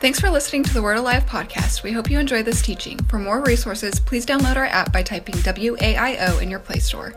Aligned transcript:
Thanks 0.00 0.18
for 0.18 0.30
listening 0.30 0.62
to 0.62 0.72
the 0.72 0.80
Word 0.80 0.96
Alive 0.96 1.26
podcast. 1.26 1.82
We 1.82 1.92
hope 1.92 2.10
you 2.10 2.18
enjoy 2.18 2.42
this 2.42 2.62
teaching. 2.62 2.96
For 3.04 3.18
more 3.18 3.42
resources, 3.42 4.00
please 4.00 4.24
download 4.24 4.56
our 4.56 4.64
app 4.64 4.94
by 4.94 5.02
typing 5.02 5.34
WAIO 5.34 6.40
in 6.40 6.48
your 6.48 6.58
Play 6.58 6.78
Store. 6.78 7.12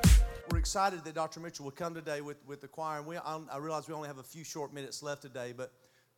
We're 0.51 0.57
excited 0.57 1.01
that 1.05 1.15
Dr. 1.15 1.39
Mitchell 1.39 1.63
will 1.63 1.71
come 1.71 1.93
today 1.93 2.19
with, 2.19 2.45
with 2.45 2.59
the 2.59 2.67
choir. 2.67 2.97
And 2.97 3.07
we, 3.07 3.15
I, 3.15 3.39
I 3.49 3.57
realize 3.59 3.87
we 3.87 3.93
only 3.93 4.09
have 4.09 4.17
a 4.17 4.23
few 4.23 4.43
short 4.43 4.73
minutes 4.73 5.01
left 5.01 5.21
today, 5.21 5.53
but 5.55 5.71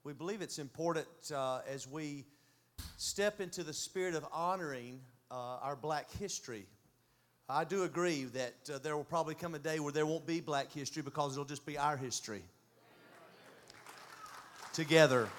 we 0.03 0.13
believe 0.13 0.41
it's 0.41 0.57
important 0.57 1.05
uh, 1.31 1.59
as 1.71 1.87
we 1.87 2.25
step 2.97 3.41
into 3.41 3.61
the 3.61 3.71
spirit 3.73 4.15
of 4.15 4.25
honoring 4.33 5.01
uh, 5.29 5.59
our 5.61 5.75
black 5.75 6.09
history. 6.13 6.65
I 7.47 7.63
do 7.63 7.83
agree 7.83 8.23
that 8.23 8.55
uh, 8.73 8.79
there 8.79 8.97
will 8.97 9.03
probably 9.03 9.35
come 9.35 9.53
a 9.53 9.59
day 9.59 9.79
where 9.79 9.93
there 9.93 10.07
won't 10.07 10.25
be 10.25 10.41
black 10.41 10.71
history 10.71 11.03
because 11.03 11.33
it'll 11.33 11.45
just 11.45 11.67
be 11.67 11.77
our 11.77 11.95
history 11.95 12.41
together. 14.73 15.29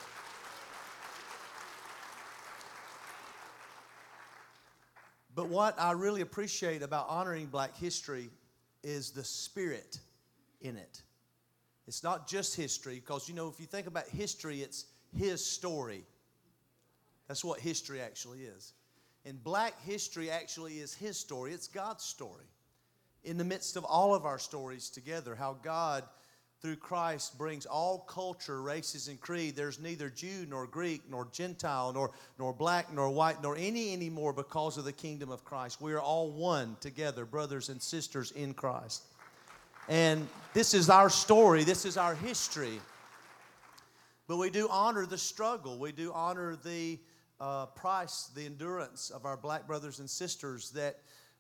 But 5.37 5.51
what 5.51 5.79
I 5.79 5.93
really 5.93 6.23
appreciate 6.23 6.83
about 6.83 7.11
honoring 7.11 7.47
black 7.47 7.77
history 7.77 8.31
is 8.83 9.11
the 9.11 9.23
spirit 9.23 10.01
in 10.63 10.77
it. 10.77 11.03
It's 11.87 12.03
not 12.03 12.27
just 12.27 12.57
history, 12.57 12.95
because 12.95 13.29
you 13.29 13.35
know, 13.35 13.47
if 13.47 13.61
you 13.61 13.67
think 13.67 13.87
about 13.87 14.09
history, 14.09 14.63
it's 14.63 14.87
his 15.15 15.45
story. 15.45 16.05
That's 17.29 17.45
what 17.45 17.61
history 17.61 18.01
actually 18.01 18.45
is. 18.45 18.73
And 19.27 19.43
black 19.45 19.75
history 19.83 20.31
actually 20.31 20.79
is 20.79 20.95
his 20.95 21.19
story, 21.19 21.53
it's 21.53 21.69
God's 21.69 22.05
story. 22.05 22.47
In 23.23 23.37
the 23.37 23.45
midst 23.45 23.77
of 23.77 23.85
all 23.85 24.15
of 24.15 24.25
our 24.25 24.39
stories 24.39 24.89
together, 24.89 25.35
how 25.35 25.59
God 25.63 26.05
through 26.67 26.75
Christ 26.75 27.39
brings 27.39 27.65
all 27.65 28.01
culture, 28.09 28.61
races, 28.61 29.07
and 29.07 29.21
creed. 29.21 29.55
There's 29.55 29.79
neither 29.79 30.11
Jew 30.11 30.47
nor 30.49 30.67
Greek 30.67 31.03
nor 31.09 31.29
Gentile 31.31 31.93
nor, 31.93 32.11
nor 32.41 32.53
black 32.53 32.93
nor 32.93 33.09
white 33.09 33.41
nor 33.41 33.57
any 33.57 33.93
anymore 33.93 34.33
because 34.33 34.77
of 34.77 34.85
the 34.85 34.93
kingdom 34.93 35.31
of 35.31 35.45
Christ. 35.45 35.81
We 35.81 35.93
are 35.93 36.01
all 36.01 36.33
one 36.33 36.77
together, 36.81 37.25
brothers 37.25 37.69
and 37.69 37.81
sisters 37.81 38.33
in 38.33 38.53
Christ. 38.53 39.05
And 39.89 40.27
this 40.55 40.75
is 40.75 40.91
our 40.91 41.09
story, 41.09 41.63
this 41.63 41.85
is 41.85 41.97
our 41.97 42.17
history. 42.17 42.81
But 44.27 44.39
we 44.39 44.51
do 44.51 44.67
honor 44.69 45.07
the 45.07 45.19
struggle, 45.19 45.79
we 45.79 45.93
do 45.93 46.11
honor 46.13 46.57
the 46.65 46.99
uh, 47.39 47.67
price, 47.67 48.29
the 48.35 48.45
endurance 48.45 49.11
of 49.11 49.25
our 49.25 49.37
black 49.37 49.69
brothers 49.69 50.01
and 50.01 50.11
sisters 50.11 50.71
that 50.71 50.99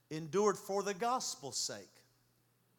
endured 0.09 0.57
for 0.57 0.85
the 0.85 0.95
gospel's 0.95 1.59
sake 1.59 1.96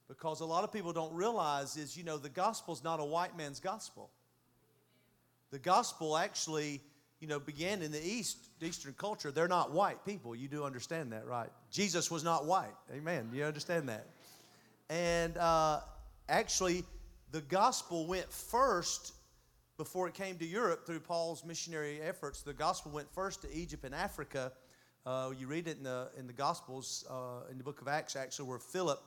because 0.07 0.39
a 0.39 0.45
lot 0.45 0.63
of 0.63 0.71
people 0.71 0.93
don't 0.93 1.13
realize 1.13 1.75
is 1.77 1.97
you 1.97 2.03
know 2.03 2.17
the 2.17 2.29
gospel 2.29 2.73
is 2.73 2.83
not 2.83 2.99
a 2.99 3.05
white 3.05 3.37
man's 3.37 3.59
gospel. 3.59 4.09
The 5.51 5.59
gospel 5.59 6.17
actually 6.17 6.81
you 7.19 7.27
know 7.27 7.39
began 7.39 7.81
in 7.81 7.91
the 7.91 8.05
east 8.05 8.37
eastern 8.61 8.93
culture. 8.93 9.31
They're 9.31 9.47
not 9.47 9.71
white 9.71 10.05
people. 10.05 10.35
You 10.35 10.47
do 10.47 10.63
understand 10.63 11.11
that 11.11 11.25
right? 11.25 11.49
Jesus 11.71 12.09
was 12.09 12.23
not 12.23 12.45
white. 12.45 12.75
Amen. 12.93 13.29
You 13.33 13.43
understand 13.43 13.89
that. 13.89 14.07
And 14.89 15.37
uh, 15.37 15.81
actually 16.29 16.83
the 17.31 17.41
gospel 17.41 18.07
went 18.07 18.31
first 18.31 19.13
before 19.77 20.07
it 20.07 20.13
came 20.13 20.37
to 20.37 20.45
europe 20.45 20.87
through 20.87 21.01
paul's 21.01 21.43
missionary 21.43 21.99
efforts. 22.01 22.41
The 22.41 22.53
gospel 22.53 22.91
went 22.91 23.11
first 23.13 23.41
to 23.41 23.53
egypt 23.53 23.83
and 23.83 23.93
africa. 23.93 24.53
Uh, 25.05 25.31
you 25.37 25.47
read 25.47 25.67
it 25.67 25.77
in 25.77 25.83
the 25.83 26.09
in 26.17 26.27
the 26.27 26.33
gospels 26.33 27.05
uh, 27.09 27.49
in 27.51 27.57
the 27.57 27.63
book 27.63 27.81
of 27.81 27.87
acts 27.87 28.15
actually 28.15 28.47
where 28.47 28.59
philip 28.59 29.01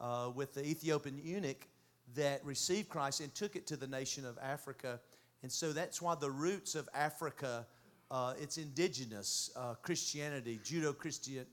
uh, 0.00 0.30
with 0.34 0.54
the 0.54 0.64
Ethiopian 0.64 1.20
eunuch 1.22 1.66
that 2.14 2.44
received 2.44 2.88
Christ 2.88 3.20
and 3.20 3.34
took 3.34 3.56
it 3.56 3.66
to 3.68 3.76
the 3.76 3.86
nation 3.86 4.26
of 4.26 4.38
Africa. 4.42 5.00
And 5.42 5.50
so 5.50 5.72
that's 5.72 6.02
why 6.02 6.14
the 6.14 6.30
roots 6.30 6.74
of 6.74 6.88
Africa, 6.94 7.66
uh, 8.10 8.34
it's 8.40 8.58
indigenous 8.58 9.50
uh, 9.56 9.74
Christianity, 9.74 10.58
Judeo 10.64 10.94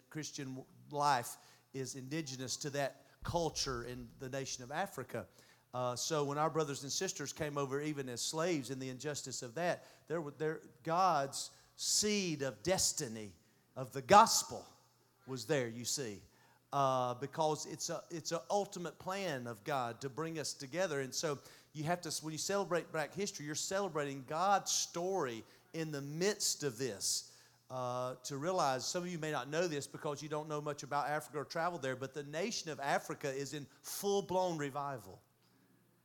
Christian 0.09 0.63
life 0.91 1.37
is 1.73 1.95
indigenous 1.95 2.57
to 2.57 2.69
that 2.71 3.01
culture 3.23 3.83
in 3.83 4.07
the 4.19 4.29
nation 4.29 4.63
of 4.63 4.71
Africa. 4.71 5.25
Uh, 5.73 5.95
so 5.95 6.23
when 6.23 6.37
our 6.37 6.49
brothers 6.49 6.83
and 6.83 6.91
sisters 6.91 7.33
came 7.33 7.57
over, 7.57 7.81
even 7.81 8.09
as 8.09 8.21
slaves, 8.21 8.71
in 8.71 8.79
the 8.79 8.89
injustice 8.89 9.41
of 9.41 9.53
that, 9.55 9.85
there 10.07 10.21
were 10.21 10.33
there, 10.37 10.61
God's 10.83 11.51
seed 11.75 12.41
of 12.41 12.61
destiny 12.63 13.31
of 13.75 13.91
the 13.91 14.01
gospel 14.01 14.65
was 15.27 15.45
there. 15.45 15.67
You 15.67 15.85
see, 15.85 16.21
uh, 16.73 17.13
because 17.15 17.65
it's 17.71 17.89
a 17.89 18.01
it's 18.09 18.31
an 18.31 18.39
ultimate 18.49 18.97
plan 18.99 19.47
of 19.47 19.63
God 19.63 20.01
to 20.01 20.09
bring 20.09 20.39
us 20.39 20.53
together. 20.53 21.01
And 21.01 21.13
so 21.13 21.39
you 21.73 21.83
have 21.85 22.01
to 22.01 22.11
when 22.23 22.31
you 22.31 22.37
celebrate 22.37 22.91
Black 22.91 23.13
History, 23.13 23.45
you're 23.45 23.55
celebrating 23.55 24.23
God's 24.27 24.71
story 24.71 25.43
in 25.73 25.91
the 25.91 26.01
midst 26.01 26.63
of 26.63 26.77
this. 26.77 27.31
Uh, 27.69 28.15
to 28.23 28.37
realize 28.37 28.85
some 28.85 29.03
of 29.03 29.09
you 29.09 29.19
may 29.19 29.29
not 29.29 29.49
know 29.49 29.67
this 29.67 29.87
because 29.87 30.23
you 30.23 30.29
don't 30.29 30.47
know 30.47 30.61
much 30.61 30.83
about 30.83 31.09
Africa 31.09 31.39
or 31.39 31.43
travel 31.43 31.77
there, 31.77 31.97
but 31.97 32.13
the 32.13 32.23
nation 32.23 32.71
of 32.71 32.79
Africa 32.79 33.29
is 33.29 33.53
in 33.53 33.65
full 33.81 34.21
blown 34.21 34.57
revival. 34.57 35.19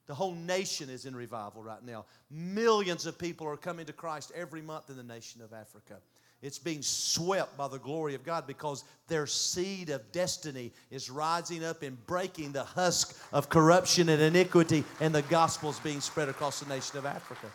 The 0.08 0.14
whole 0.14 0.34
nation 0.34 0.90
is 0.90 1.06
in 1.06 1.14
revival 1.14 1.62
right 1.62 1.84
now. 1.84 2.04
Millions 2.30 3.06
of 3.06 3.16
people 3.16 3.46
are 3.46 3.56
coming 3.56 3.86
to 3.86 3.92
Christ 3.92 4.32
every 4.34 4.60
month 4.60 4.90
in 4.90 4.96
the 4.96 5.04
nation 5.04 5.40
of 5.40 5.52
Africa. 5.52 5.98
It's 6.42 6.58
being 6.58 6.82
swept 6.82 7.56
by 7.56 7.68
the 7.68 7.78
glory 7.78 8.16
of 8.16 8.24
God 8.24 8.48
because 8.48 8.82
their 9.06 9.28
seed 9.28 9.90
of 9.90 10.10
destiny 10.10 10.72
is 10.90 11.08
rising 11.08 11.64
up 11.64 11.82
and 11.82 12.04
breaking 12.06 12.50
the 12.50 12.64
husk 12.64 13.16
of 13.32 13.48
corruption 13.48 14.08
and 14.08 14.20
iniquity, 14.20 14.82
and 15.00 15.14
the 15.14 15.22
gospel 15.22 15.70
is 15.70 15.78
being 15.78 16.00
spread 16.00 16.28
across 16.28 16.58
the 16.58 16.68
nation 16.68 16.98
of 16.98 17.06
Africa. 17.06 17.46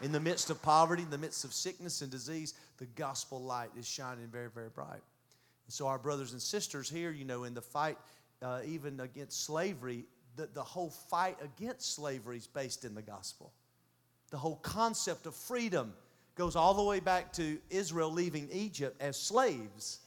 In 0.00 0.10
the 0.10 0.20
midst 0.20 0.48
of 0.48 0.62
poverty, 0.62 1.02
in 1.02 1.10
the 1.10 1.18
midst 1.18 1.44
of 1.44 1.52
sickness 1.52 2.00
and 2.00 2.10
disease, 2.10 2.54
the 2.78 2.86
gospel 2.86 3.42
light 3.42 3.70
is 3.78 3.86
shining 3.86 4.28
very, 4.28 4.48
very 4.48 4.70
bright. 4.70 5.02
And 5.66 5.74
so, 5.74 5.86
our 5.86 5.98
brothers 5.98 6.32
and 6.32 6.40
sisters 6.40 6.88
here, 6.88 7.10
you 7.10 7.26
know, 7.26 7.44
in 7.44 7.52
the 7.52 7.60
fight 7.60 7.98
uh, 8.40 8.60
even 8.64 9.00
against 9.00 9.44
slavery, 9.44 10.06
the, 10.36 10.48
the 10.54 10.62
whole 10.62 10.90
fight 10.90 11.36
against 11.42 11.94
slavery 11.94 12.38
is 12.38 12.46
based 12.46 12.86
in 12.86 12.94
the 12.94 13.02
gospel. 13.02 13.52
The 14.30 14.38
whole 14.38 14.56
concept 14.56 15.26
of 15.26 15.34
freedom 15.34 15.92
goes 16.38 16.56
all 16.56 16.72
the 16.72 16.82
way 16.82 17.00
back 17.00 17.32
to 17.34 17.58
Israel 17.68 18.10
leaving 18.10 18.48
Egypt 18.52 19.00
as 19.02 19.16
slaves. 19.18 19.98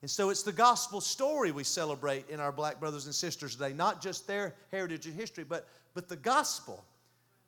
And 0.00 0.10
so 0.10 0.30
it's 0.30 0.44
the 0.44 0.52
gospel 0.52 1.00
story 1.00 1.50
we 1.52 1.64
celebrate 1.64 2.30
in 2.30 2.40
our 2.40 2.52
black 2.52 2.80
brothers 2.80 3.04
and 3.06 3.14
sisters 3.14 3.56
today, 3.56 3.74
not 3.74 4.00
just 4.00 4.26
their 4.26 4.54
heritage 4.70 5.06
and 5.06 5.14
history, 5.14 5.44
but, 5.44 5.68
but 5.92 6.08
the 6.08 6.16
gospel. 6.16 6.84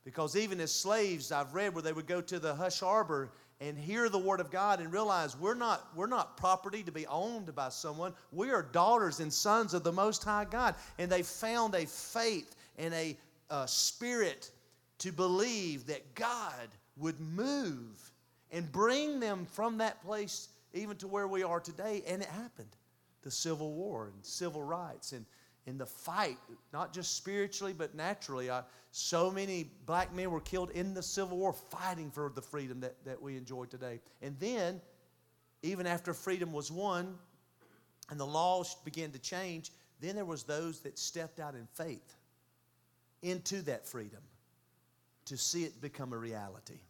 Because 0.04 0.36
even 0.36 0.60
as 0.60 0.72
slaves, 0.72 1.32
I've 1.32 1.54
read 1.54 1.74
where 1.74 1.82
they 1.82 1.92
would 1.92 2.08
go 2.08 2.20
to 2.20 2.38
the 2.38 2.54
hush 2.54 2.80
harbor 2.80 3.30
and 3.60 3.78
hear 3.78 4.08
the 4.08 4.18
word 4.18 4.40
of 4.40 4.50
God 4.50 4.80
and 4.80 4.92
realize 4.92 5.38
we're 5.38 5.54
not, 5.54 5.88
we're 5.94 6.08
not 6.08 6.36
property 6.36 6.82
to 6.82 6.90
be 6.90 7.06
owned 7.06 7.54
by 7.54 7.68
someone. 7.68 8.12
We 8.32 8.50
are 8.50 8.62
daughters 8.62 9.20
and 9.20 9.32
sons 9.32 9.72
of 9.72 9.84
the 9.84 9.92
Most 9.92 10.24
High 10.24 10.46
God. 10.50 10.74
And 10.98 11.10
they 11.10 11.22
found 11.22 11.76
a 11.76 11.86
faith 11.86 12.56
and 12.76 12.92
a, 12.92 13.16
a 13.48 13.68
spirit 13.68 14.50
to 14.98 15.12
believe 15.12 15.86
that 15.86 16.16
God 16.16 16.68
would 16.96 17.20
move 17.20 18.12
and 18.50 18.70
bring 18.70 19.20
them 19.20 19.46
from 19.46 19.78
that 19.78 20.02
place 20.04 20.48
even 20.74 20.96
to 20.98 21.08
where 21.08 21.26
we 21.26 21.42
are 21.42 21.60
today. 21.60 22.02
And 22.06 22.22
it 22.22 22.28
happened. 22.28 22.76
The 23.22 23.30
Civil 23.30 23.72
War 23.72 24.10
and 24.12 24.24
civil 24.24 24.62
rights 24.62 25.12
and, 25.12 25.24
and 25.66 25.78
the 25.78 25.86
fight, 25.86 26.38
not 26.72 26.92
just 26.92 27.16
spiritually, 27.16 27.72
but 27.76 27.94
naturally. 27.94 28.50
Uh, 28.50 28.62
so 28.90 29.30
many 29.30 29.70
black 29.86 30.14
men 30.14 30.30
were 30.30 30.40
killed 30.40 30.70
in 30.70 30.92
the 30.92 31.02
Civil 31.02 31.38
War 31.38 31.52
fighting 31.52 32.10
for 32.10 32.30
the 32.34 32.42
freedom 32.42 32.80
that, 32.80 33.02
that 33.04 33.20
we 33.20 33.36
enjoy 33.36 33.64
today. 33.64 34.00
And 34.20 34.38
then, 34.38 34.80
even 35.62 35.86
after 35.86 36.12
freedom 36.12 36.52
was 36.52 36.70
won 36.70 37.16
and 38.10 38.18
the 38.18 38.26
laws 38.26 38.76
began 38.84 39.12
to 39.12 39.18
change, 39.18 39.70
then 40.00 40.16
there 40.16 40.24
was 40.24 40.42
those 40.42 40.80
that 40.80 40.98
stepped 40.98 41.38
out 41.38 41.54
in 41.54 41.68
faith 41.72 42.16
into 43.22 43.62
that 43.62 43.86
freedom 43.86 44.20
to 45.26 45.36
see 45.36 45.64
it 45.64 45.80
become 45.80 46.12
a 46.12 46.18
reality. 46.18 46.80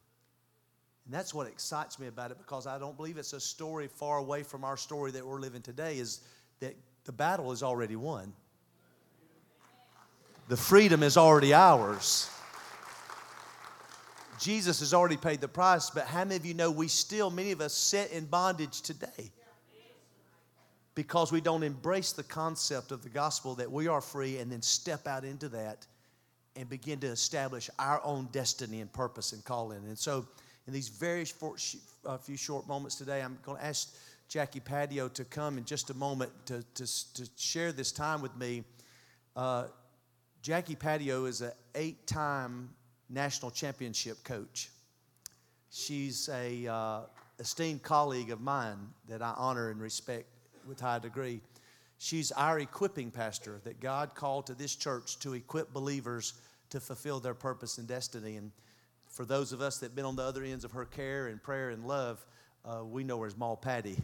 And 1.05 1.13
that's 1.13 1.35
what 1.35 1.47
excites 1.47 1.99
me 1.99 2.07
about 2.07 2.31
it 2.31 2.39
because 2.39 2.67
I 2.67 2.79
don't 2.79 2.97
believe 2.97 3.17
it's 3.19 3.33
a 3.33 3.41
story 3.41 3.89
far 3.89 4.19
away 4.19 4.43
from 4.43 4.65
our 4.65 4.77
story 4.77 5.11
that 5.13 5.27
we're 5.27 5.41
living 5.41 5.63
today, 5.63 5.99
is 5.99 6.21
that 6.61 6.77
the 7.05 7.13
battle 7.13 7.51
is 7.53 7.63
already 7.63 7.97
won. 7.97 8.33
The 10.49 10.57
freedom 10.57 11.03
is 11.03 11.17
already 11.17 11.55
ours. 11.55 12.29
Jesus 14.39 14.81
has 14.81 14.93
already 14.93 15.17
paid 15.17 15.41
the 15.41 15.49
price, 15.49 15.91
but 15.91 16.05
how 16.05 16.25
many 16.25 16.37
of 16.37 16.45
you 16.45 16.55
know 16.55 16.71
we 16.71 16.89
still, 16.89 17.31
many 17.31 17.53
of 17.53 17.61
us, 17.61 17.73
sit 17.73 18.11
in 18.11 18.25
bondage 18.25 18.81
today? 18.83 19.31
Because 20.95 21.33
we 21.33 21.41
don't 21.41 21.63
embrace 21.63 22.13
the 22.13 22.25
concept 22.25 22.91
of 22.91 23.03
the 23.03 23.09
gospel 23.09 23.55
that 23.55 23.71
we 23.71 23.87
are 23.87 24.01
free 24.01 24.39
and 24.39 24.51
then 24.51 24.61
step 24.61 25.07
out 25.07 25.25
into 25.25 25.49
that 25.51 25.87
and 26.57 26.69
begin 26.69 26.99
to 27.01 27.07
establish 27.07 27.71
our 27.79 28.01
own 28.05 28.29
destiny 28.33 28.81
and 28.81 28.93
purpose 28.93 29.33
and 29.33 29.45
calling. 29.45 29.79
And 29.87 29.99
so, 29.99 30.27
in 30.67 30.73
these 30.73 30.89
very 30.89 31.25
short, 31.25 31.61
uh, 32.07 32.17
few 32.19 32.37
short 32.37 32.69
moments 32.69 32.97
today, 32.97 33.21
I'm 33.23 33.39
going 33.43 33.59
to 33.59 33.65
ask 33.65 33.97
Jackie 34.29 34.61
Patio 34.61 35.09
to 35.09 35.25
come 35.25 35.59
in 35.59 35.65
just 35.65 35.91
a 35.91 35.95
moment 35.95 36.31
to, 36.47 36.65
to, 36.75 37.15
to 37.15 37.29
share 37.37 37.73
this 37.73 37.91
time 37.91 38.23
with 38.23 38.37
me. 38.37 38.65
Uh, 39.35 39.65
Jackie 40.41 40.77
Patio 40.77 41.25
is 41.25 41.41
an 41.41 41.53
eight 41.75 42.07
time 42.07 42.71
national 43.09 43.51
championship 43.51 44.23
coach. 44.25 44.71
She's 45.71 46.29
a 46.29 46.67
uh, 46.67 47.01
esteemed 47.39 47.83
colleague 47.83 48.31
of 48.31 48.41
mine 48.41 48.79
that 49.09 49.23
I 49.23 49.35
honor 49.37 49.71
and 49.71 49.81
respect 49.81 50.27
with 50.67 50.81
high 50.81 50.99
degree. 50.99 51.41
She's 52.03 52.33
our 52.33 52.59
equipping 52.59 53.13
pastor 53.13 53.61
that 53.63 53.79
God 53.79 54.17
called 54.17 54.49
to 54.49 54.55
this 54.55 54.75
church 54.75 55.21
to 55.21 55.35
equip 55.35 55.73
believers 55.73 56.35
to 56.71 56.81
fulfill 56.81 57.21
their 57.21 57.33
purpose 57.33 57.79
and 57.79 57.87
destiny. 57.87 58.35
And 58.35 58.51
for 59.07 59.25
those 59.25 59.53
of 59.53 59.61
us 59.61 59.79
that 59.79 59.87
have 59.87 59.95
been 59.95 60.05
on 60.05 60.17
the 60.17 60.25
other 60.25 60.43
ends 60.43 60.65
of 60.65 60.73
her 60.73 60.85
care 60.85 61.29
and 61.29 61.41
prayer 61.41 61.71
and 61.71 61.87
love, 61.87 62.27
uh, 62.65 62.85
we 62.85 63.05
know 63.05 63.21
her 63.21 63.29
as 63.29 63.37
Maul 63.37 63.57
Patty 63.57 63.97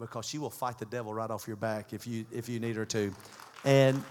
because 0.00 0.24
she 0.24 0.38
will 0.38 0.48
fight 0.48 0.78
the 0.78 0.86
devil 0.86 1.12
right 1.12 1.30
off 1.30 1.46
your 1.46 1.58
back 1.58 1.92
if 1.92 2.06
you 2.06 2.24
if 2.32 2.48
you 2.48 2.60
need 2.60 2.76
her 2.76 2.86
to. 2.86 3.14
And 3.66 4.02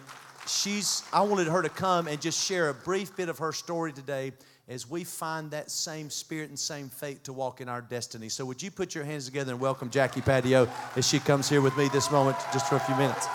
she's 0.46 1.02
I 1.12 1.22
wanted 1.22 1.48
her 1.48 1.64
to 1.64 1.70
come 1.70 2.08
and 2.08 2.22
just 2.22 2.40
share 2.40 2.70
a 2.70 2.74
brief 2.76 3.16
bit 3.16 3.30
of 3.30 3.40
her 3.40 3.52
story 3.52 3.94
today 3.94 4.34
as 4.68 4.90
we 4.90 5.04
find 5.04 5.52
that 5.52 5.70
same 5.70 6.10
spirit 6.10 6.50
and 6.50 6.58
same 6.58 6.90
faith 6.90 7.24
to 7.24 7.34
walk 7.34 7.60
in 7.60 7.68
our 7.68 7.82
destiny. 7.82 8.30
So 8.30 8.46
would 8.46 8.62
you 8.62 8.72
put 8.72 8.96
your 8.96 9.04
hands 9.04 9.26
together 9.26 9.52
and 9.52 9.60
welcome 9.60 9.90
Jackie 9.90 10.22
Patio 10.22 10.70
as 10.96 11.08
she 11.08 11.20
comes 11.20 11.50
here 11.50 11.62
with 11.62 11.76
me 11.78 11.90
this 11.90 12.10
moment 12.12 12.38
just 12.54 12.68
for 12.70 12.76
a 12.76 12.80
few 12.80 12.96
minutes. 12.96 13.28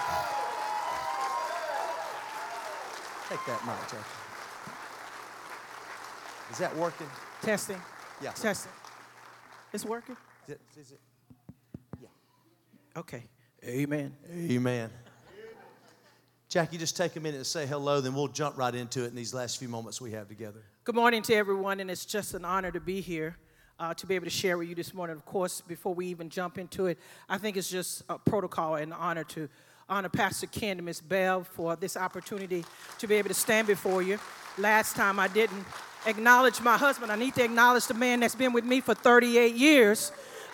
Take 3.29 3.45
that 3.47 3.61
mic, 3.67 3.77
Jackie. 3.91 4.05
Is 6.51 6.59
that 6.59 6.75
working? 6.77 7.07
Testing. 7.43 7.81
Yeah. 8.23 8.31
Testing. 8.31 8.73
It's 9.73 9.85
working? 9.85 10.17
Is 10.47 10.55
it, 10.55 10.61
is 10.81 10.93
it? 10.93 11.01
Yeah. 12.01 12.09
Okay. 12.97 13.25
Amen. 13.65 14.15
Amen. 14.33 14.91
Jackie, 16.49 16.79
just 16.79 16.97
take 16.97 17.15
a 17.17 17.21
minute 17.21 17.37
and 17.37 17.47
say 17.47 17.67
hello, 17.67 18.00
then 18.00 18.15
we'll 18.15 18.27
jump 18.27 18.56
right 18.56 18.75
into 18.75 19.05
it 19.05 19.09
in 19.09 19.15
these 19.15 19.35
last 19.35 19.59
few 19.59 19.69
moments 19.69 20.00
we 20.00 20.12
have 20.12 20.29
together. 20.29 20.61
Good 20.85 20.95
morning 20.95 21.21
to 21.25 21.35
everyone, 21.35 21.79
and 21.79 21.91
it's 21.91 22.06
just 22.06 22.33
an 22.33 22.47
honor 22.47 22.71
to 22.71 22.81
be 22.81 23.03
here. 23.03 23.37
Uh, 23.81 23.95
to 23.95 24.06
be 24.06 24.17
able 24.17 24.25
to 24.25 24.31
share 24.31 24.59
with 24.59 24.69
you 24.69 24.75
this 24.75 24.93
morning. 24.93 25.15
Of 25.15 25.25
course, 25.25 25.61
before 25.61 25.95
we 25.95 26.06
even 26.06 26.31
jump 26.31 26.59
into 26.59 26.87
it, 26.87 26.99
I 27.29 27.39
think 27.39 27.56
it's 27.56 27.71
just 27.71 28.03
a 28.09 28.19
protocol 28.19 28.75
and 28.75 28.93
honor 28.93 29.23
to 29.25 29.49
honor 29.89 30.09
Pastor 30.09 30.49
Ken 30.49 30.79
and 30.79 30.85
Miss 30.85 31.00
Bell 31.00 31.45
for 31.45 31.77
this 31.77 31.97
opportunity 31.97 32.65
to 32.99 33.06
be 33.06 33.15
able 33.15 33.29
to 33.29 33.35
stand 33.35 33.69
before 33.69 34.03
you. 34.03 34.19
Last 34.56 34.97
time 34.97 35.21
I 35.21 35.29
didn't 35.29 35.65
acknowledge 36.06 36.61
my 36.61 36.77
husband. 36.77 37.12
I 37.12 37.17
need 37.17 37.37
to 37.37 37.45
acknowledge 37.45 37.87
the 37.87 37.95
man 37.95 38.19
that's 38.19 38.35
been 38.35 38.53
with 38.53 38.65
me 38.65 38.81
for 38.81 38.95
38 38.95 39.55
years. 39.55 40.11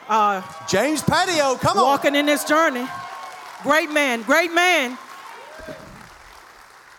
Uh, 0.06 0.42
James 0.68 1.02
Patio, 1.02 1.54
come 1.54 1.78
on. 1.78 1.84
Walking 1.84 2.14
in 2.14 2.26
this 2.26 2.44
journey. 2.44 2.86
Great 3.62 3.90
man, 3.90 4.20
great 4.20 4.52
man. 4.52 4.98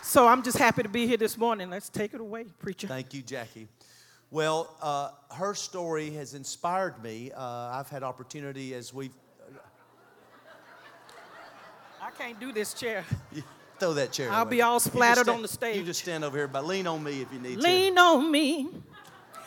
So 0.06 0.28
I'm 0.28 0.44
just 0.44 0.60
happy 0.60 0.84
to 0.84 0.90
be 0.90 1.08
here 1.08 1.18
this 1.18 1.36
morning. 1.36 1.72
Let's 1.72 1.90
take 1.90 2.14
it 2.14 2.22
away, 2.22 2.46
preacher. 2.60 2.86
Thank 2.86 3.16
you, 3.16 3.24
Jackie. 3.24 3.68
Well, 4.30 4.70
uh, 4.80 5.10
her 5.34 5.56
story 5.56 6.12
has 6.12 6.36
inspired 6.36 7.02
me. 7.04 7.32
Uh, 7.36 7.42
I've 7.42 7.90
had 7.90 8.04
opportunity 8.04 8.76
as 8.76 8.94
we've. 8.94 9.12
I 12.00 12.12
can't 12.12 12.40
do 12.40 12.52
this 12.52 12.76
chair. 12.76 13.04
Throw 13.80 13.94
that 13.94 14.12
chair. 14.12 14.30
I'll 14.32 14.44
away. 14.44 14.52
be 14.52 14.62
all 14.62 14.80
splattered 14.80 15.26
stand, 15.26 15.38
on 15.38 15.42
the 15.42 15.48
stage. 15.48 15.78
You 15.78 15.84
just 15.84 16.02
stand 16.02 16.24
over 16.24 16.38
here, 16.38 16.48
but 16.48 16.68
lean 16.68 16.86
on 16.86 17.04
me 17.04 17.22
if 17.22 17.34
you 17.34 17.40
need 17.40 17.58
lean 17.58 17.62
to. 17.62 17.68
Lean 17.68 17.98
on 17.98 18.32
me. 18.32 18.68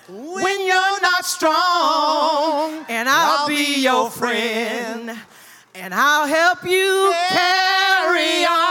When 0.08 0.66
you're 0.66 1.00
not 1.00 1.24
strong, 1.24 2.84
and 2.88 3.08
I'll, 3.08 3.42
I'll 3.42 3.48
be, 3.48 3.76
be 3.76 3.82
your 3.82 4.10
friend, 4.10 5.04
friend, 5.04 5.20
and 5.76 5.94
I'll 5.94 6.26
help 6.26 6.64
you 6.64 7.14
carry 7.30 8.44
on. 8.44 8.67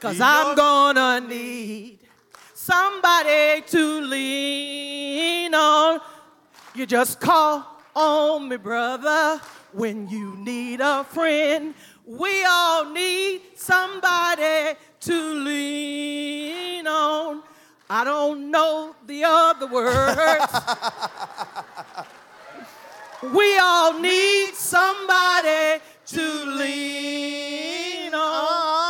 Cause 0.00 0.18
I'm 0.18 0.56
gonna 0.56 1.20
need 1.20 1.98
somebody 2.54 3.60
to 3.66 4.00
lean 4.00 5.54
on. 5.54 6.00
You 6.74 6.86
just 6.86 7.20
call 7.20 7.66
on 7.94 8.48
me, 8.48 8.56
brother, 8.56 9.38
when 9.72 10.08
you 10.08 10.36
need 10.38 10.80
a 10.80 11.04
friend. 11.04 11.74
We 12.06 12.44
all 12.46 12.90
need 12.90 13.42
somebody 13.56 14.78
to 15.00 15.34
lean 15.34 16.86
on. 16.86 17.42
I 17.90 18.02
don't 18.02 18.50
know 18.50 18.96
the 19.06 19.24
other 19.24 19.66
words. 19.66 20.54
we 23.34 23.58
all 23.58 24.00
need 24.00 24.54
somebody 24.54 25.82
to 26.06 26.44
lean 26.46 28.14
on. 28.14 28.89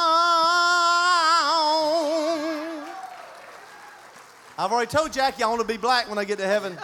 I've 4.61 4.73
already 4.73 4.91
told 4.91 5.11
Jackie 5.11 5.43
I 5.43 5.47
want 5.47 5.63
to 5.63 5.67
be 5.67 5.79
black 5.79 6.11
when 6.11 6.19
I 6.19 6.25
get 6.25 6.37
to 6.37 6.45
heaven. 6.45 6.77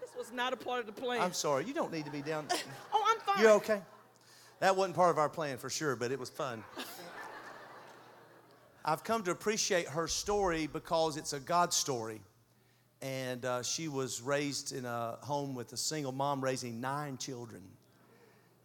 This 0.00 0.10
was 0.18 0.32
not 0.32 0.52
a 0.52 0.56
part 0.56 0.80
of 0.80 0.86
the 0.86 1.00
plan. 1.00 1.20
I'm 1.20 1.32
sorry. 1.32 1.66
You 1.66 1.72
don't 1.72 1.92
need 1.92 2.04
to 2.06 2.10
be 2.10 2.20
down. 2.20 2.48
oh, 2.92 3.04
I'm 3.06 3.20
fine. 3.20 3.40
You're 3.40 3.52
okay. 3.52 3.80
That 4.58 4.74
wasn't 4.74 4.96
part 4.96 5.10
of 5.10 5.18
our 5.18 5.28
plan 5.28 5.56
for 5.56 5.70
sure, 5.70 5.94
but 5.94 6.10
it 6.10 6.18
was 6.18 6.30
fun. 6.30 6.64
I've 8.84 9.04
come 9.04 9.22
to 9.22 9.30
appreciate 9.30 9.86
her 9.86 10.08
story 10.08 10.66
because 10.66 11.16
it's 11.16 11.32
a 11.32 11.38
God 11.38 11.72
story. 11.72 12.20
And 13.02 13.44
uh, 13.44 13.62
she 13.62 13.86
was 13.86 14.20
raised 14.20 14.72
in 14.72 14.84
a 14.84 15.16
home 15.22 15.54
with 15.54 15.72
a 15.72 15.76
single 15.76 16.10
mom 16.10 16.42
raising 16.42 16.80
nine 16.80 17.18
children. 17.18 17.62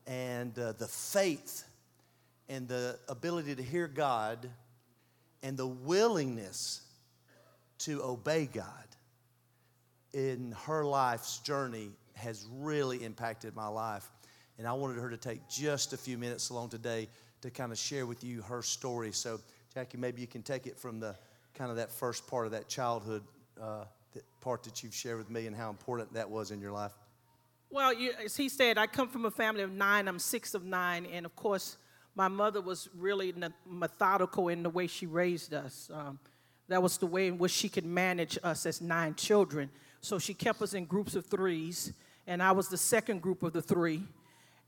And 0.08 0.58
uh, 0.58 0.72
the 0.72 0.88
faith 0.88 1.64
and 2.48 2.68
the 2.68 2.98
ability 3.08 3.54
to 3.54 3.62
hear 3.62 3.88
God 3.88 4.50
and 5.44 5.58
the 5.58 5.68
willingness 5.68 6.82
to 7.80 8.04
obey 8.04 8.46
God 8.46 8.66
in 10.14 10.54
her 10.66 10.84
life's 10.84 11.40
journey 11.40 11.92
has 12.14 12.46
really 12.52 13.04
impacted 13.04 13.56
my 13.56 13.68
life. 13.68 14.10
And 14.58 14.68
I 14.68 14.74
wanted 14.74 14.98
her 14.98 15.10
to 15.10 15.18
take 15.18 15.48
just 15.48 15.94
a 15.94 15.98
few 15.98 16.18
minutes 16.18 16.50
along 16.50 16.70
today 16.70 17.08
to 17.42 17.50
kind 17.50 17.72
of 17.72 17.78
share 17.78 18.06
with 18.06 18.24
you 18.24 18.42
her 18.42 18.62
story. 18.62 19.12
So, 19.14 19.40
Jackie, 19.74 19.98
maybe 19.98 20.20
you 20.20 20.28
can 20.28 20.44
take 20.44 20.68
it 20.68 20.78
from 20.78 21.00
the 21.00 21.16
kind 21.54 21.72
of 21.72 21.78
that 21.78 21.92
first 21.92 22.28
part 22.28 22.46
of 22.46 22.52
that 22.52 22.68
childhood 22.68 23.24
uh, 23.62 23.86
that 24.14 24.24
part 24.42 24.64
that 24.64 24.84
you've 24.84 24.96
shared 24.96 25.18
with 25.18 25.30
me 25.30 25.48
and 25.48 25.56
how 25.56 25.70
important 25.70 26.14
that 26.14 26.30
was 26.30 26.52
in 26.52 26.60
your 26.60 26.72
life. 26.72 26.94
Well, 27.70 27.94
you, 27.94 28.14
as 28.24 28.36
he 28.36 28.50
said, 28.50 28.78
I 28.78 28.88
come 28.88 29.10
from 29.10 29.26
a 29.26 29.32
family 29.32 29.62
of 29.62 29.72
nine. 29.72 30.08
I'm 30.08 30.18
six 30.18 30.56
of 30.56 30.66
nine. 30.66 31.06
And 31.06 31.26
of 31.26 31.36
course, 31.36 31.78
my 32.16 32.28
mother 32.28 32.62
was 32.62 32.90
really 32.98 33.34
methodical 33.68 34.50
in 34.50 34.64
the 34.64 34.70
way 34.70 34.88
she 34.88 35.06
raised 35.06 35.54
us. 35.54 35.90
Um, 35.94 36.20
that 36.68 36.84
was 36.84 36.98
the 36.98 37.08
way 37.08 37.28
in 37.28 37.38
which 37.38 37.52
she 37.52 37.70
could 37.70 37.86
manage 37.86 38.38
us 38.44 38.66
as 38.66 38.82
nine 38.82 39.16
children. 39.16 39.70
So 40.02 40.20
she 40.20 40.34
kept 40.34 40.62
us 40.62 40.74
in 40.74 40.86
groups 40.86 41.16
of 41.16 41.26
threes, 41.26 41.94
and 42.28 42.44
I 42.44 42.52
was 42.52 42.70
the 42.70 42.78
second 42.78 43.22
group 43.22 43.44
of 43.44 43.54
the 43.54 43.62
three. 43.62 44.04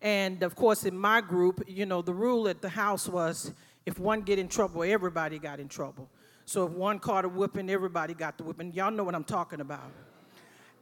And 0.02 0.42
of 0.44 0.56
course, 0.56 0.84
in 0.84 0.98
my 0.98 1.22
group, 1.22 1.64
you 1.68 1.86
know, 1.86 2.02
the 2.02 2.14
rule 2.14 2.48
at 2.48 2.62
the 2.62 2.70
house 2.70 3.08
was 3.08 3.54
if 3.86 4.00
one 4.00 4.22
get 4.22 4.40
in 4.40 4.48
trouble, 4.48 4.84
everybody 4.84 5.38
got 5.38 5.60
in 5.60 5.68
trouble. 5.68 6.10
So 6.46 6.66
if 6.66 6.72
one 6.74 7.00
caught 7.00 7.24
a 7.24 7.30
whipping, 7.30 7.70
everybody 7.70 8.14
got 8.14 8.38
the 8.38 8.44
whipping. 8.44 8.74
Y'all 8.74 8.92
know 8.92 9.04
what 9.04 9.16
I'm 9.16 9.24
talking 9.24 9.62
about. 9.62 9.92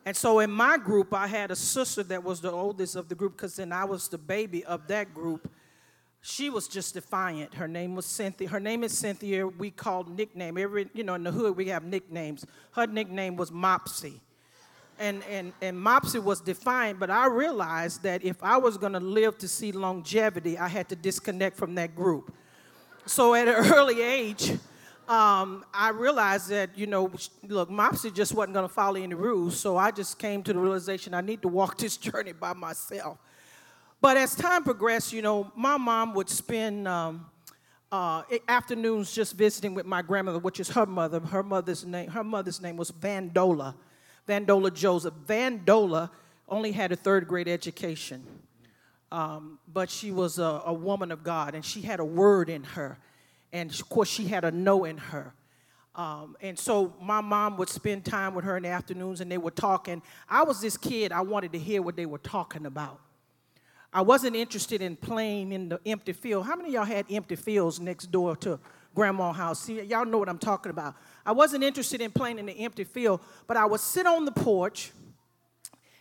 And 0.06 0.16
so 0.16 0.40
in 0.40 0.50
my 0.50 0.78
group, 0.78 1.14
I 1.14 1.28
had 1.28 1.52
a 1.52 1.56
sister 1.56 2.02
that 2.04 2.24
was 2.24 2.42
the 2.42 2.52
oldest 2.52 2.96
of 2.96 3.10
the 3.10 3.16
group 3.16 3.34
because 3.34 3.58
then 3.58 3.72
I 3.72 3.84
was 3.84 4.08
the 4.08 4.18
baby 4.18 4.64
of 4.66 4.88
that 4.88 5.14
group. 5.14 5.52
She 6.22 6.50
was 6.50 6.68
just 6.68 6.96
defiant. 6.96 7.54
Her 7.54 7.68
name 7.68 7.96
was 7.96 8.06
Cynthia. 8.06 8.50
Her 8.50 8.60
name 8.60 8.84
is 8.84 8.98
Cynthia. 8.98 9.48
We 9.48 9.72
called 9.72 10.10
nickname. 10.10 10.58
Every, 10.58 10.90
you 10.94 11.04
know, 11.04 11.16
in 11.16 11.24
the 11.24 11.32
hood, 11.32 11.56
we 11.56 11.68
have 11.70 11.84
nicknames. 11.84 12.46
Her 12.72 12.88
nickname 12.88 13.38
was 13.38 13.52
Mopsy 13.52 14.20
and, 15.00 15.24
and, 15.30 15.54
and 15.62 15.78
Mopsy 15.78 16.22
was 16.22 16.42
defiant, 16.42 17.00
but 17.00 17.10
I 17.10 17.28
realized 17.28 18.04
that 18.04 18.24
if 18.24 18.44
I 18.44 18.58
was 18.58 18.78
going 18.78 18.94
to 18.94 19.00
live 19.00 19.38
to 19.40 19.48
see 19.48 19.72
longevity, 19.72 20.58
I 20.58 20.68
had 20.68 20.90
to 20.90 20.96
disconnect 20.96 21.56
from 21.56 21.74
that 21.76 21.96
group. 21.96 22.34
So 23.06 23.34
at 23.34 23.48
an 23.48 23.56
early 23.74 24.02
age, 24.02 24.52
um, 25.08 25.66
I 25.74 25.90
realized 25.90 26.50
that, 26.50 26.78
you 26.78 26.86
know, 26.86 27.12
look, 27.48 27.70
Mopsy 27.70 28.14
just 28.14 28.36
wasn't 28.36 28.54
going 28.54 28.68
to 28.68 28.74
follow 28.74 29.02
any 29.02 29.16
rules, 29.16 29.58
so 29.58 29.78
I 29.78 29.90
just 29.92 30.20
came 30.20 30.44
to 30.44 30.54
the 30.54 30.60
realization 30.60 31.14
I 31.14 31.22
need 31.22 31.42
to 31.44 31.48
walk 31.48 31.78
this 31.80 31.96
journey 31.96 32.34
by 32.34 32.54
myself. 32.54 33.18
But 34.02 34.18
as 34.18 34.34
time 34.36 34.64
progressed, 34.64 35.12
you 35.12 35.22
know, 35.22 35.52
my 35.56 35.78
mom 35.78 36.14
would 36.14 36.30
spend 36.30 36.88
um, 36.88 37.26
uh, 37.92 38.24
afternoons 38.48 39.14
just 39.14 39.36
visiting 39.36 39.74
with 39.74 39.86
my 39.86 40.02
grandmother, 40.02 40.40
which 40.40 40.60
is 40.60 40.70
her 40.70 40.86
mother. 40.86 41.20
Her 41.20 41.44
mother's 41.44 41.86
name, 41.86 42.10
her 42.10 42.24
mother's 42.24 42.62
name 42.62 42.78
was 42.78 42.92
Vandola. 42.92 43.76
Vandola 44.28 44.74
Joseph. 44.74 45.14
Vandola 45.28 46.10
only 46.48 46.72
had 46.72 46.92
a 46.92 46.96
third 46.96 47.28
grade 47.28 47.48
education, 47.48 48.24
um, 49.12 49.60
but 49.72 49.90
she 49.90 50.12
was 50.12 50.40
a, 50.40 50.62
a, 50.66 50.74
woman 50.74 51.12
of 51.12 51.24
God 51.24 51.54
and 51.54 51.64
she 51.66 51.82
had 51.82 52.00
a 52.00 52.06
word 52.06 52.50
in 52.50 52.64
her. 52.64 52.98
And 53.52 53.72
of 53.72 53.90
course, 53.90 54.10
she 54.10 54.26
had 54.26 54.44
a 54.44 54.52
no 54.52 54.86
in 54.86 54.98
her. 54.98 55.34
Um, 55.96 56.38
and 56.42 56.58
so 56.58 56.94
my 57.02 57.20
mom 57.20 57.58
would 57.58 57.70
spend 57.70 58.06
time 58.06 58.34
with 58.34 58.46
her 58.46 58.56
in 58.56 58.64
the 58.64 58.70
afternoons 58.70 59.20
and 59.20 59.32
they 59.32 59.38
were 59.38 59.52
talking. 59.52 60.02
I 60.30 60.44
was 60.44 60.62
this 60.62 60.78
kid, 60.78 61.12
I 61.12 61.22
wanted 61.22 61.52
to 61.54 61.60
hear 61.60 61.82
what 61.82 61.96
they 61.96 62.06
were 62.06 62.20
talking 62.20 62.66
about. 62.66 63.00
I 63.92 64.02
wasn't 64.02 64.36
interested 64.36 64.82
in 64.82 64.96
playing 64.96 65.52
in 65.52 65.70
the 65.70 65.80
empty 65.86 66.14
field. 66.14 66.46
How 66.46 66.56
many 66.56 66.74
y'all 66.74 66.86
had 66.86 67.06
empty 67.10 67.36
fields 67.36 67.80
next 67.80 68.12
door 68.12 68.36
to 68.38 68.60
grandma's 68.96 69.36
house. 69.36 69.62
See, 69.62 69.82
y'all 69.84 70.06
know 70.06 70.18
what 70.18 70.30
I'm 70.30 70.40
talking 70.40 70.70
about. 70.72 70.96
I 71.26 71.32
wasn't 71.32 71.64
interested 71.64 72.02
in 72.02 72.12
playing 72.12 72.40
in 72.40 72.46
the 72.46 72.60
empty 72.60 72.84
field, 72.84 73.22
but 73.48 73.58
I 73.58 73.66
would 73.66 73.80
sit 73.80 74.06
on 74.06 74.26
the 74.26 74.32
porch, 74.32 74.92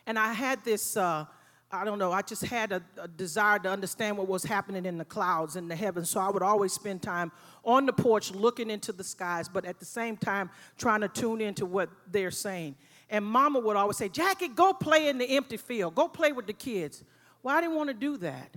and 0.07 0.19
I 0.19 0.33
had 0.33 0.65
this. 0.65 0.97
Uh, 0.97 1.27
I 1.71 1.85
don't 1.85 1.99
know, 1.99 2.13
I 2.13 2.23
just 2.23 2.47
had 2.47 2.73
a, 2.73 2.83
a, 2.97 3.07
desire 3.07 3.59
to 3.59 3.69
understand 3.69 4.17
what 4.17 4.27
was 4.27 4.43
happening 4.43 4.87
in 4.87 4.97
the 4.97 5.05
clouds 5.05 5.55
in 5.55 5.69
the 5.69 5.77
heavens. 5.77 6.09
So 6.09 6.19
I 6.19 6.31
would 6.31 6.43
always 6.43 6.73
spend 6.73 7.03
time 7.03 7.31
on 7.63 7.85
the 7.85 7.93
porch 7.93 8.31
looking 8.31 8.71
into 8.71 8.91
the 8.91 9.05
skies, 9.05 9.51
but 9.51 9.67
at 9.67 9.79
the 9.79 9.85
same 9.85 10.17
time 10.17 10.49
trying 10.79 11.03
to 11.03 11.09
tune 11.09 11.43
into 11.43 11.67
what 11.67 11.91
they're 12.11 12.31
saying. 12.31 12.75
And 13.11 13.23
mama 13.23 13.59
would 13.59 13.77
always 13.77 13.99
say, 13.99 14.09
Jackie, 14.09 14.49
go 14.49 14.73
play 14.73 15.09
in 15.09 15.19
the 15.19 15.27
empty 15.37 15.59
field, 15.59 15.95
go 15.95 16.09
play 16.09 16.33
with 16.33 16.47
the 16.47 16.55
kids. 16.55 17.05
Well, 17.43 17.57
I 17.57 17.61
didn't 17.61 17.77
want 17.77 17.89
to 17.89 17.95
do 17.95 18.17
that. 18.19 18.55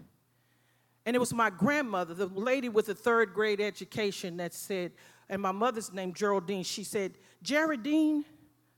And 1.06 1.16
it 1.16 1.20
was 1.20 1.34
my 1.34 1.50
grandmother, 1.50 2.14
the 2.14 2.28
lady 2.28 2.70
with 2.70 2.86
the 2.86 2.94
third 2.94 3.34
grade 3.34 3.60
education, 3.60 4.38
that 4.38 4.54
said, 4.54 4.92
and 5.30 5.42
my 5.42 5.52
mother's 5.52 5.92
name, 5.92 6.14
Geraldine, 6.14 6.64
she 6.64 6.84
said, 6.84 7.14
Geraldine, 7.42 8.26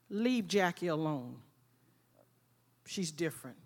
leave 0.09 0.47
Jackie 0.47 0.87
alone. 0.87 1.37
She's 2.85 3.11
different. 3.11 3.57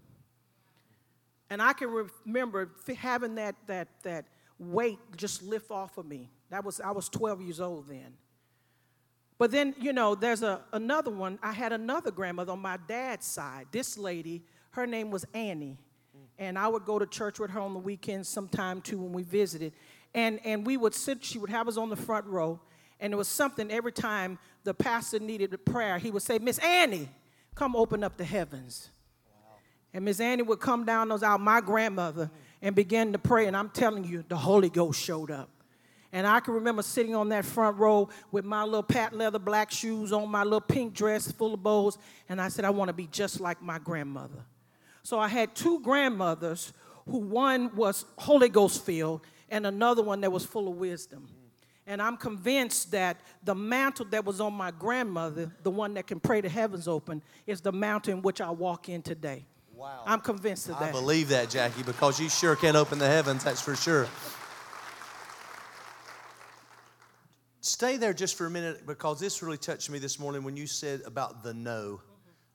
And 1.50 1.62
I 1.62 1.74
can 1.74 1.90
remember 2.26 2.72
having 2.98 3.36
that, 3.36 3.56
that, 3.68 3.88
that 4.04 4.26
weight 4.60 5.00
just 5.16 5.44
lift 5.44 5.72
off 5.72 5.98
of 5.98 6.06
me. 6.06 6.30
That 6.50 6.64
was, 6.64 6.82
I 6.82 6.92
was 6.92 7.10
12 7.10 7.42
years 7.42 7.60
old 7.60 7.88
then. 7.88 8.14
But 9.38 9.52
then, 9.52 9.76
you 9.80 9.94
know, 9.94 10.16
there's 10.16 10.42
a, 10.42 10.62
another 10.74 11.12
one. 11.12 11.38
I 11.44 11.52
had 11.52 11.72
another 11.72 12.10
grandmother 12.10 12.54
on 12.54 12.60
my 12.60 12.78
dad's 12.88 13.26
side. 13.26 13.68
This 13.72 13.98
lady, 13.98 14.44
her 14.72 14.88
name 14.88 15.12
was 15.12 15.26
Annie. 15.34 15.78
And 16.40 16.58
I 16.58 16.68
would 16.68 16.86
go 16.86 17.00
to 17.00 17.06
church 17.06 17.40
with 17.40 17.52
her 17.52 17.60
on 17.60 17.74
the 17.74 17.80
weekends 17.80 18.30
sometime 18.30 18.82
too 18.82 19.00
when 19.00 19.14
we 19.14 19.24
visited. 19.24 19.74
And, 20.14 20.40
and 20.46 20.66
we 20.66 20.78
would 20.78 20.94
sit, 20.94 21.24
she 21.24 21.40
would 21.40 21.50
have 21.50 21.68
us 21.68 21.78
on 21.78 21.90
the 21.90 21.96
front 21.96 22.26
row. 22.26 22.60
And 23.00 23.14
it 23.14 23.16
was 23.16 23.28
something 23.28 23.72
every 23.72 23.92
time 23.92 24.40
the 24.64 24.74
pastor 24.74 25.20
needed 25.20 25.54
a 25.54 25.58
prayer, 25.58 25.98
he 25.98 26.12
would 26.12 26.24
say, 26.24 26.40
Miss 26.40 26.60
Annie, 26.60 27.10
come 27.56 27.76
open 27.76 28.04
up 28.04 28.18
the 28.18 28.24
heavens. 28.24 28.90
And 29.94 30.06
Miss 30.06 30.20
Annie 30.20 30.44
would 30.44 30.60
come 30.60 30.86
down 30.86 31.10
those 31.10 31.24
out, 31.24 31.42
my 31.42 31.62
grandmother, 31.62 32.30
and 32.62 32.76
begin 32.76 33.14
to 33.14 33.20
pray. 33.20 33.48
And 33.48 33.56
I'm 33.56 33.70
telling 33.70 34.04
you, 34.04 34.24
the 34.28 34.36
Holy 34.36 34.70
Ghost 34.70 35.02
showed 35.02 35.32
up. 35.32 35.50
And 36.12 36.26
I 36.26 36.40
can 36.40 36.54
remember 36.54 36.82
sitting 36.82 37.16
on 37.16 37.30
that 37.30 37.46
front 37.46 37.78
row 37.78 38.10
with 38.32 38.46
my 38.46 38.64
little 38.64 38.84
patent 38.84 39.18
leather 39.18 39.40
black 39.40 39.72
shoes 39.72 40.14
on, 40.14 40.30
my 40.30 40.44
little 40.44 40.62
pink 40.62 40.94
dress 40.94 41.32
full 41.32 41.54
of 41.54 41.64
bows. 41.64 41.98
And 42.30 42.40
I 42.40 42.48
said, 42.50 42.66
I 42.66 42.70
want 42.70 42.90
to 42.90 42.94
be 42.94 43.08
just 43.08 43.40
like 43.40 43.62
my 43.62 43.78
grandmother. 43.80 44.44
So 45.08 45.18
I 45.18 45.30
had 45.30 45.56
two 45.56 45.80
grandmothers 45.80 46.74
who 47.06 47.20
one 47.20 47.74
was 47.78 48.04
Holy 48.18 48.50
Ghost 48.50 48.86
filled 48.86 49.22
and 49.48 49.66
another 49.66 50.04
one 50.04 50.20
that 50.20 50.30
was 50.34 50.44
full 50.44 50.68
of 50.68 50.76
wisdom. 50.76 51.30
And 51.86 52.02
I'm 52.02 52.18
convinced 52.18 52.92
that 52.92 53.16
the 53.42 53.56
mantle 53.56 54.06
that 54.08 54.26
was 54.26 54.42
on 54.42 54.54
my 54.54 54.72
grandmother, 54.72 55.50
the 55.64 55.72
one 55.72 55.94
that 55.94 56.08
can 56.08 56.20
pray 56.20 56.42
the 56.42 56.50
heavens 56.50 56.90
open, 56.90 57.24
is 57.46 57.62
the 57.62 57.72
mantle 57.72 58.16
in 58.16 58.22
which 58.22 58.42
I 58.42 58.50
walk 58.50 58.90
in 58.90 59.02
today. 59.02 59.46
Wow. 59.74 60.04
I'm 60.06 60.20
convinced 60.20 60.68
of 60.68 60.78
that. 60.80 60.90
I 60.90 60.92
believe 60.92 61.30
that, 61.30 61.50
Jackie, 61.50 61.84
because 61.84 62.20
you 62.20 62.28
sure 62.28 62.58
can 62.58 62.76
open 62.76 63.00
the 63.00 63.08
heavens, 63.08 63.46
that's 63.46 63.62
for 63.62 63.78
sure. 63.78 64.10
Stay 67.62 67.96
there 67.96 68.14
just 68.14 68.36
for 68.36 68.46
a 68.46 68.50
minute 68.50 68.86
because 68.86 69.22
this 69.22 69.42
really 69.42 69.58
touched 69.58 69.90
me 69.90 70.00
this 70.00 70.20
morning 70.20 70.44
when 70.44 70.58
you 70.58 70.68
said 70.68 71.00
about 71.06 71.44
the 71.44 71.54
no 71.54 72.02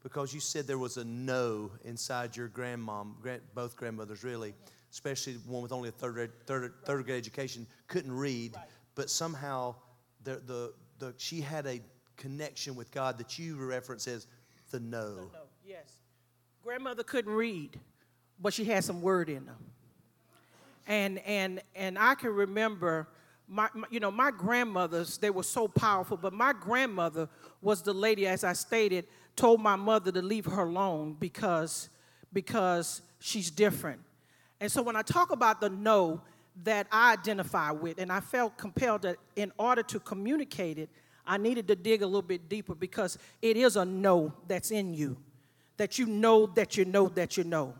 because 0.02 0.34
you 0.34 0.40
said 0.40 0.66
there 0.66 0.78
was 0.78 0.96
a 0.96 1.04
no 1.04 1.70
inside 1.84 2.36
your 2.36 2.48
grandmom, 2.48 3.14
both 3.54 3.76
grandmothers 3.76 4.24
really, 4.24 4.54
especially 4.90 5.34
one 5.46 5.62
with 5.62 5.72
only 5.72 5.88
a 5.88 5.92
third, 5.92 6.30
third, 6.46 6.74
third 6.84 7.04
grade 7.06 7.18
education, 7.18 7.66
couldn't 7.86 8.12
read, 8.12 8.54
right. 8.54 8.64
but 8.94 9.08
somehow 9.08 9.74
the, 10.24 10.42
the, 10.46 10.72
the, 10.98 11.14
she 11.18 11.40
had 11.40 11.66
a 11.66 11.80
connection 12.16 12.74
with 12.74 12.90
God 12.90 13.18
that 13.18 13.38
you 13.38 13.56
reference 13.56 14.06
as 14.08 14.26
the 14.70 14.80
no. 14.80 15.28
No. 15.32 15.40
Yes. 15.64 15.98
Grandmother 16.62 17.02
couldn't 17.02 17.32
read, 17.32 17.78
but 18.40 18.52
she 18.52 18.64
had 18.64 18.84
some 18.84 19.02
word 19.02 19.28
in 19.28 19.46
her. 19.46 19.56
And, 20.86 21.20
and, 21.20 21.62
and 21.76 21.98
I 21.98 22.16
can 22.16 22.30
remember 22.30 23.08
my, 23.48 23.68
my, 23.74 23.86
you 23.90 24.00
know, 24.00 24.10
my 24.10 24.30
grandmothers, 24.30 25.18
they 25.18 25.30
were 25.30 25.42
so 25.42 25.68
powerful, 25.68 26.16
but 26.16 26.32
my 26.32 26.52
grandmother 26.52 27.28
was 27.60 27.82
the 27.82 27.92
lady, 27.92 28.26
as 28.26 28.44
I 28.44 28.54
stated, 28.54 29.06
told 29.36 29.60
my 29.60 29.76
mother 29.76 30.12
to 30.12 30.22
leave 30.22 30.46
her 30.46 30.62
alone 30.62 31.16
because, 31.18 31.88
because 32.32 33.02
she's 33.18 33.50
different. 33.50 34.00
And 34.60 34.70
so 34.70 34.82
when 34.82 34.96
I 34.96 35.02
talk 35.02 35.30
about 35.30 35.60
the 35.60 35.70
no 35.70 36.20
that 36.64 36.86
I 36.92 37.12
identify 37.12 37.70
with, 37.70 37.98
and 37.98 38.12
I 38.12 38.20
felt 38.20 38.56
compelled 38.56 39.02
that 39.02 39.16
in 39.36 39.52
order 39.58 39.82
to 39.84 39.98
communicate 39.98 40.78
it, 40.78 40.90
I 41.26 41.38
needed 41.38 41.68
to 41.68 41.76
dig 41.76 42.02
a 42.02 42.06
little 42.06 42.22
bit 42.22 42.48
deeper 42.48 42.74
because 42.74 43.16
it 43.40 43.56
is 43.56 43.76
a 43.76 43.84
no 43.84 44.34
that's 44.48 44.70
in 44.70 44.92
you, 44.92 45.16
that 45.76 45.98
you 45.98 46.06
know 46.06 46.46
that 46.46 46.76
you 46.76 46.84
know 46.84 47.08
that 47.08 47.36
you 47.36 47.44
know. 47.44 47.74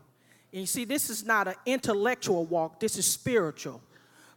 And 0.53 0.61
you 0.61 0.67
see, 0.67 0.85
this 0.85 1.11
is 1.11 1.25
not 1.25 1.49
an 1.49 1.55
intellectual 1.67 2.45
walk, 2.47 2.81
this 2.81 2.97
is 2.97 3.07
spiritual. 3.07 3.81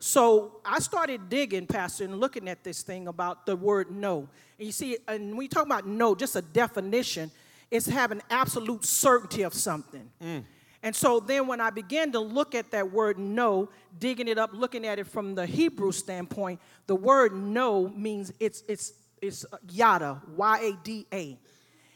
So 0.05 0.57
I 0.63 0.77
started 0.81 1.29
digging, 1.29 1.65
Pastor, 1.65 2.03
and 2.03 2.19
looking 2.19 2.47
at 2.47 2.63
this 2.63 2.83
thing 2.83 3.07
about 3.07 3.47
the 3.47 3.55
word 3.55 3.89
no. 3.89 4.29
And 4.59 4.67
you 4.67 4.71
see, 4.71 4.97
and 5.07 5.35
we 5.35 5.47
talk 5.47 5.65
about 5.65 5.87
no, 5.87 6.13
just 6.13 6.35
a 6.35 6.43
definition, 6.43 7.31
it's 7.71 7.87
having 7.87 8.21
absolute 8.29 8.85
certainty 8.85 9.41
of 9.41 9.55
something. 9.55 10.07
Mm. 10.21 10.43
And 10.83 10.95
so 10.95 11.19
then 11.19 11.47
when 11.47 11.59
I 11.59 11.71
began 11.71 12.11
to 12.11 12.19
look 12.19 12.53
at 12.53 12.69
that 12.69 12.91
word 12.91 13.17
no, 13.17 13.69
digging 13.97 14.27
it 14.27 14.37
up, 14.37 14.51
looking 14.53 14.85
at 14.85 14.99
it 14.99 15.07
from 15.07 15.33
the 15.33 15.47
Hebrew 15.47 15.91
standpoint, 15.91 16.61
the 16.85 16.95
word 16.95 17.33
no 17.33 17.87
means 17.87 18.31
it's 18.39 18.61
it's 18.67 18.93
it's 19.23 19.43
yada, 19.71 20.21
Y 20.35 20.59
A 20.59 20.83
D 20.83 21.07
A. 21.11 21.35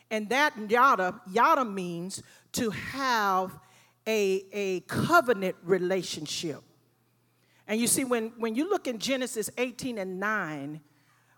And 0.09 0.29
that 0.29 0.53
yada, 0.67 1.21
yada 1.29 1.63
means 1.63 2.23
to 2.53 2.71
have 2.71 3.51
a, 4.07 4.43
a 4.51 4.79
covenant 4.79 5.57
relationship. 5.61 6.63
And 7.69 7.79
you 7.79 7.85
see, 7.85 8.03
when, 8.03 8.33
when 8.37 8.55
you 8.55 8.67
look 8.67 8.87
in 8.87 8.97
Genesis 8.97 9.51
18 9.59 9.99
and 9.99 10.19
9, 10.19 10.81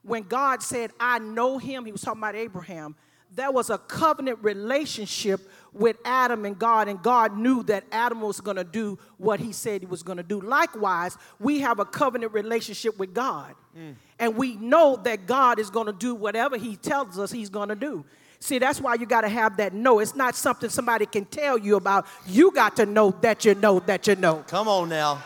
when 0.01 0.23
God 0.23 0.63
said, 0.63 0.91
I 0.97 1.19
know 1.19 1.57
him, 1.57 1.85
he 1.85 1.91
was 1.91 2.01
talking 2.01 2.21
about 2.21 2.35
Abraham, 2.35 2.95
there 3.35 3.51
was 3.51 3.69
a 3.69 3.77
covenant 3.77 4.39
relationship 4.41 5.41
with 5.73 5.97
Adam 6.05 6.45
and 6.45 6.57
God, 6.57 6.87
and 6.87 7.01
God 7.01 7.37
knew 7.37 7.63
that 7.63 7.83
Adam 7.91 8.21
was 8.21 8.39
going 8.39 8.55
to 8.55 8.63
do 8.63 8.97
what 9.17 9.41
he 9.41 9.51
said 9.51 9.81
he 9.81 9.87
was 9.87 10.03
going 10.03 10.17
to 10.17 10.23
do. 10.23 10.39
Likewise, 10.39 11.17
we 11.37 11.59
have 11.59 11.79
a 11.79 11.85
covenant 11.85 12.31
relationship 12.31 12.97
with 12.97 13.13
God, 13.13 13.53
mm. 13.77 13.95
and 14.17 14.35
we 14.35 14.55
know 14.55 14.97
that 15.03 15.27
God 15.27 15.59
is 15.59 15.69
going 15.69 15.87
to 15.87 15.93
do 15.93 16.15
whatever 16.15 16.57
he 16.57 16.77
tells 16.77 17.19
us 17.19 17.31
he's 17.31 17.49
going 17.49 17.69
to 17.69 17.75
do. 17.75 18.05
See, 18.39 18.57
that's 18.57 18.79
why 18.81 18.95
you 18.95 19.05
got 19.05 19.21
to 19.21 19.29
have 19.29 19.57
that 19.57 19.73
know. 19.73 19.99
It's 19.99 20.15
not 20.15 20.35
something 20.35 20.69
somebody 20.69 21.05
can 21.05 21.25
tell 21.25 21.57
you 21.57 21.75
about. 21.75 22.07
You 22.25 22.51
got 22.51 22.77
to 22.77 22.85
know 22.85 23.11
that 23.21 23.45
you 23.45 23.53
know 23.53 23.79
that 23.81 24.07
you 24.07 24.15
know. 24.15 24.43
Come 24.47 24.67
on 24.67 24.89
now. 24.89 25.21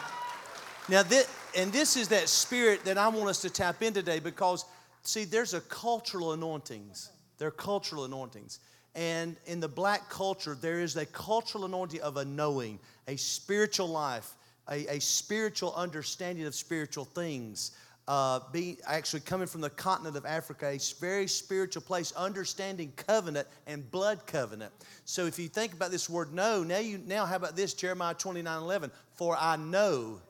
Now, 0.87 1.01
this, 1.01 1.27
and 1.57 1.73
this 1.73 1.97
is 1.97 2.09
that 2.09 2.29
spirit 2.29 2.85
that 2.85 2.97
I 2.97 3.07
want 3.07 3.27
us 3.29 3.41
to 3.41 3.49
tap 3.49 3.81
in 3.81 3.93
today 3.93 4.19
because, 4.19 4.65
see, 5.01 5.23
there's 5.23 5.55
a 5.55 5.61
cultural 5.61 6.33
anointings. 6.33 7.09
There 7.39 7.47
are 7.47 7.51
cultural 7.51 8.05
anointings. 8.05 8.59
And 8.93 9.35
in 9.47 9.59
the 9.59 9.67
black 9.67 10.09
culture, 10.09 10.55
there 10.59 10.79
is 10.79 10.95
a 10.95 11.05
cultural 11.07 11.65
anointing 11.65 12.01
of 12.01 12.17
a 12.17 12.25
knowing, 12.25 12.79
a 13.07 13.15
spiritual 13.15 13.87
life, 13.87 14.35
a, 14.69 14.85
a 14.95 15.01
spiritual 15.01 15.73
understanding 15.75 16.45
of 16.45 16.53
spiritual 16.53 17.05
things. 17.05 17.71
Uh, 18.07 18.39
being 18.51 18.77
actually 18.85 19.21
coming 19.21 19.47
from 19.47 19.61
the 19.61 19.69
continent 19.71 20.15
of 20.15 20.27
Africa, 20.27 20.67
a 20.67 20.79
very 20.99 21.25
spiritual 21.25 21.81
place, 21.81 22.11
understanding 22.11 22.93
covenant 22.95 23.47
and 23.65 23.89
blood 23.89 24.27
covenant. 24.27 24.71
So 25.05 25.25
if 25.25 25.39
you 25.39 25.47
think 25.47 25.73
about 25.73 25.89
this 25.89 26.07
word 26.07 26.31
know, 26.31 26.61
now 26.61 26.77
you 26.77 26.99
now 26.99 27.25
how 27.25 27.37
about 27.37 27.55
this 27.55 27.73
Jeremiah 27.73 28.13
29 28.13 28.61
11? 28.61 28.91
For 29.15 29.35
I 29.35 29.55
know 29.55 30.21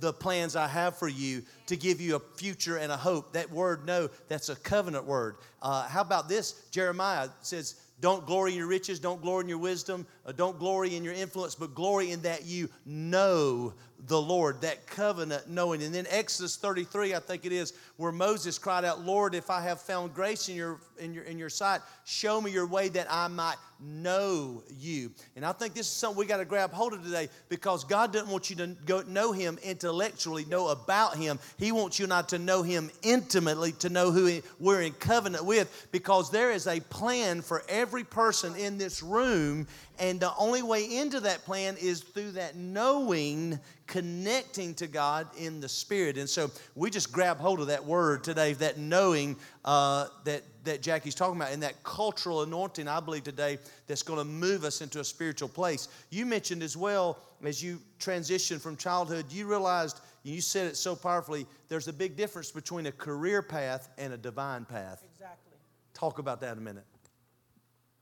the 0.00 0.12
plans 0.12 0.56
I 0.56 0.66
have 0.66 0.96
for 0.96 1.08
you 1.08 1.42
to 1.66 1.76
give 1.76 2.00
you 2.00 2.16
a 2.16 2.20
future 2.36 2.78
and 2.78 2.90
a 2.90 2.96
hope. 2.96 3.32
That 3.34 3.50
word, 3.50 3.86
no, 3.86 4.08
that's 4.28 4.48
a 4.48 4.56
covenant 4.56 5.04
word. 5.04 5.36
Uh, 5.62 5.86
how 5.86 6.00
about 6.00 6.28
this? 6.28 6.62
Jeremiah 6.70 7.28
says, 7.42 7.76
Don't 8.00 8.26
glory 8.26 8.52
in 8.52 8.58
your 8.58 8.66
riches, 8.66 8.98
don't 8.98 9.20
glory 9.20 9.42
in 9.42 9.48
your 9.48 9.58
wisdom, 9.58 10.06
uh, 10.26 10.32
don't 10.32 10.58
glory 10.58 10.96
in 10.96 11.04
your 11.04 11.14
influence, 11.14 11.54
but 11.54 11.74
glory 11.74 12.10
in 12.10 12.22
that 12.22 12.46
you 12.46 12.68
know 12.86 13.74
the 14.06 14.20
Lord, 14.20 14.62
that 14.62 14.86
covenant 14.86 15.48
knowing. 15.48 15.82
And 15.82 15.94
then 15.94 16.06
Exodus 16.08 16.56
33, 16.56 17.14
I 17.14 17.18
think 17.18 17.44
it 17.44 17.52
is, 17.52 17.72
where 17.96 18.12
Moses 18.12 18.58
cried 18.58 18.84
out, 18.84 19.04
Lord, 19.04 19.34
if 19.34 19.50
I 19.50 19.60
have 19.62 19.80
found 19.80 20.14
grace 20.14 20.48
in 20.48 20.56
your, 20.56 20.78
in 20.98 21.12
your, 21.12 21.24
in 21.24 21.38
your 21.38 21.50
sight, 21.50 21.80
show 22.04 22.40
me 22.40 22.50
your 22.50 22.66
way 22.66 22.88
that 22.90 23.06
I 23.10 23.28
might 23.28 23.56
know 23.82 24.62
you. 24.78 25.10
And 25.36 25.44
I 25.44 25.52
think 25.52 25.74
this 25.74 25.86
is 25.86 25.92
something 25.92 26.18
we 26.18 26.26
got 26.26 26.38
to 26.38 26.44
grab 26.44 26.72
hold 26.72 26.92
of 26.92 27.02
today 27.02 27.28
because 27.48 27.84
God 27.84 28.12
doesn't 28.12 28.30
want 28.30 28.50
you 28.50 28.56
to 28.56 28.68
go 28.84 29.02
know 29.02 29.32
Him 29.32 29.58
intellectually, 29.62 30.44
know 30.44 30.68
about 30.68 31.16
Him. 31.16 31.38
He 31.56 31.72
wants 31.72 31.98
you 31.98 32.06
not 32.06 32.28
to 32.30 32.38
know 32.38 32.62
Him 32.62 32.90
intimately, 33.02 33.72
to 33.72 33.88
know 33.88 34.10
who 34.10 34.40
we're 34.58 34.82
in 34.82 34.92
covenant 34.92 35.44
with 35.44 35.88
because 35.92 36.30
there 36.30 36.50
is 36.50 36.66
a 36.66 36.80
plan 36.80 37.40
for 37.42 37.62
every 37.68 38.04
person 38.04 38.54
in 38.54 38.78
this 38.78 39.02
room 39.02 39.66
And 40.00 40.18
the 40.18 40.32
only 40.38 40.62
way 40.62 40.96
into 40.96 41.20
that 41.20 41.44
plan 41.44 41.76
is 41.78 42.00
through 42.00 42.32
that 42.32 42.56
knowing, 42.56 43.60
connecting 43.86 44.72
to 44.76 44.86
God 44.86 45.28
in 45.36 45.60
the 45.60 45.68
Spirit. 45.68 46.16
And 46.16 46.26
so 46.26 46.50
we 46.74 46.88
just 46.88 47.12
grab 47.12 47.36
hold 47.36 47.60
of 47.60 47.66
that 47.66 47.84
word 47.84 48.24
today, 48.24 48.54
that 48.54 48.78
knowing 48.78 49.36
uh, 49.62 50.06
that, 50.24 50.42
that 50.64 50.80
Jackie's 50.80 51.14
talking 51.14 51.36
about, 51.36 51.52
and 51.52 51.62
that 51.62 51.82
cultural 51.84 52.42
anointing, 52.42 52.88
I 52.88 52.98
believe, 53.00 53.24
today 53.24 53.58
that's 53.86 54.02
going 54.02 54.18
to 54.18 54.24
move 54.24 54.64
us 54.64 54.80
into 54.80 55.00
a 55.00 55.04
spiritual 55.04 55.50
place. 55.50 55.88
You 56.08 56.24
mentioned 56.24 56.62
as 56.62 56.78
well, 56.78 57.18
as 57.44 57.62
you 57.62 57.78
transitioned 57.98 58.62
from 58.62 58.78
childhood, 58.78 59.26
you 59.30 59.46
realized, 59.46 60.00
you 60.22 60.40
said 60.40 60.66
it 60.66 60.78
so 60.78 60.96
powerfully, 60.96 61.46
there's 61.68 61.88
a 61.88 61.92
big 61.92 62.16
difference 62.16 62.50
between 62.50 62.86
a 62.86 62.92
career 62.92 63.42
path 63.42 63.90
and 63.98 64.14
a 64.14 64.16
divine 64.16 64.64
path. 64.64 65.04
Exactly. 65.12 65.58
Talk 65.92 66.18
about 66.18 66.40
that 66.40 66.56
a 66.56 66.60
minute. 66.60 66.84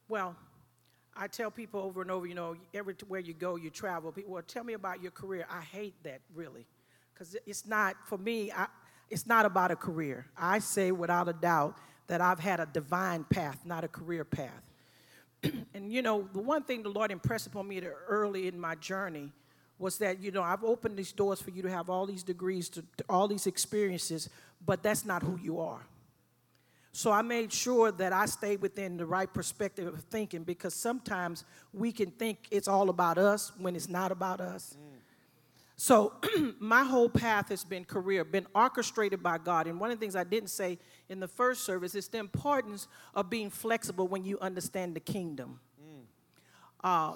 Well, 0.09 0.37
I 1.21 1.27
tell 1.27 1.51
people 1.51 1.81
over 1.81 2.01
and 2.01 2.11
over, 2.13 2.27
you 2.27 2.35
know, 2.35 2.55
everywhere 2.73 3.19
you 3.19 3.35
go, 3.35 3.57
you 3.57 3.71
travel. 3.71 4.13
People, 4.13 4.35
well, 4.35 4.43
tell 4.47 4.63
me 4.63 4.75
about 4.75 5.03
your 5.03 5.11
career. 5.11 5.47
I 5.51 5.61
hate 5.61 5.95
that 6.05 6.21
really, 6.33 6.65
because 7.13 7.37
it's 7.45 7.67
not 7.67 7.97
for 8.07 8.17
me. 8.17 8.53
I, 8.53 8.67
it's 9.11 9.27
not 9.27 9.45
about 9.45 9.73
a 9.73 9.77
career. 9.77 10.27
I 10.37 10.61
say 10.61 10.93
without 10.93 11.29
a 11.29 11.33
doubt 11.33 11.77
that 12.07 12.21
I've 12.21 12.39
had 12.39 12.61
a 12.61 12.67
divine 12.67 13.25
path, 13.25 13.59
not 13.65 13.83
a 13.83 13.89
career 13.89 14.25
path. 14.25 14.63
and 15.75 15.93
you 15.93 16.03
know, 16.03 16.29
the 16.33 16.39
one 16.39 16.63
thing 16.63 16.85
the 16.85 16.89
Lord 16.89 17.11
impressed 17.11 17.49
upon 17.49 17.67
me 17.67 17.83
early 18.07 18.47
in 18.47 18.59
my 18.59 18.77
journey 18.77 19.33
was 19.79 19.99
that 19.99 20.21
you 20.21 20.31
know 20.31 20.43
I've 20.43 20.63
opened 20.63 20.97
these 20.97 21.13
doors 21.13 21.43
for 21.43 21.51
you 21.51 21.63
to 21.63 21.71
have 21.71 21.91
all 21.91 22.07
these 22.07 22.23
degrees, 22.23 22.69
to, 22.71 22.83
to 22.97 23.05
all 23.09 23.27
these 23.27 23.49
experiences, 23.49 24.29
but 24.65 24.85
that's 24.85 25.05
not 25.05 25.23
who 25.25 25.37
you 25.43 25.59
are. 25.59 25.85
So 26.93 27.13
I 27.13 27.23
made 27.23 27.53
sure 27.53 27.93
that 27.93 28.13
I 28.13 28.27
stayed 28.27 28.63
within 28.63 28.97
the 28.97 29.07
right 29.07 29.33
perspective 29.33 29.87
of 29.87 30.01
thinking 30.05 30.43
because 30.43 30.75
sometimes 30.75 31.45
we 31.73 31.93
can 31.93 32.11
think 32.11 32.49
it's 32.51 32.69
all 32.69 32.91
about 32.91 33.19
us 33.19 33.53
when 33.59 33.77
it's 33.77 33.89
not 33.89 34.11
about 34.11 34.41
us. 34.41 34.77
Mm. 34.79 34.99
So 35.77 36.15
my 36.59 36.83
whole 36.83 37.09
path 37.09 37.51
has 37.51 37.63
been 37.63 37.85
career, 37.85 38.25
been 38.25 38.47
orchestrated 38.55 39.23
by 39.23 39.39
God. 39.39 39.69
And 39.69 39.79
one 39.79 39.93
of 39.93 39.99
the 39.99 40.01
things 40.01 40.17
I 40.17 40.25
didn't 40.25 40.51
say 40.51 40.79
in 41.09 41.21
the 41.21 41.29
first 41.29 41.63
service 41.65 41.95
is 41.95 42.09
the 42.09 42.19
importance 42.19 42.89
of 43.15 43.31
being 43.31 43.49
flexible 43.49 44.09
when 44.09 44.25
you 44.25 44.39
understand 44.41 44.97
the 44.97 45.01
kingdom. 45.01 45.61
Mm. 45.81 46.03
Uh, 46.83 47.15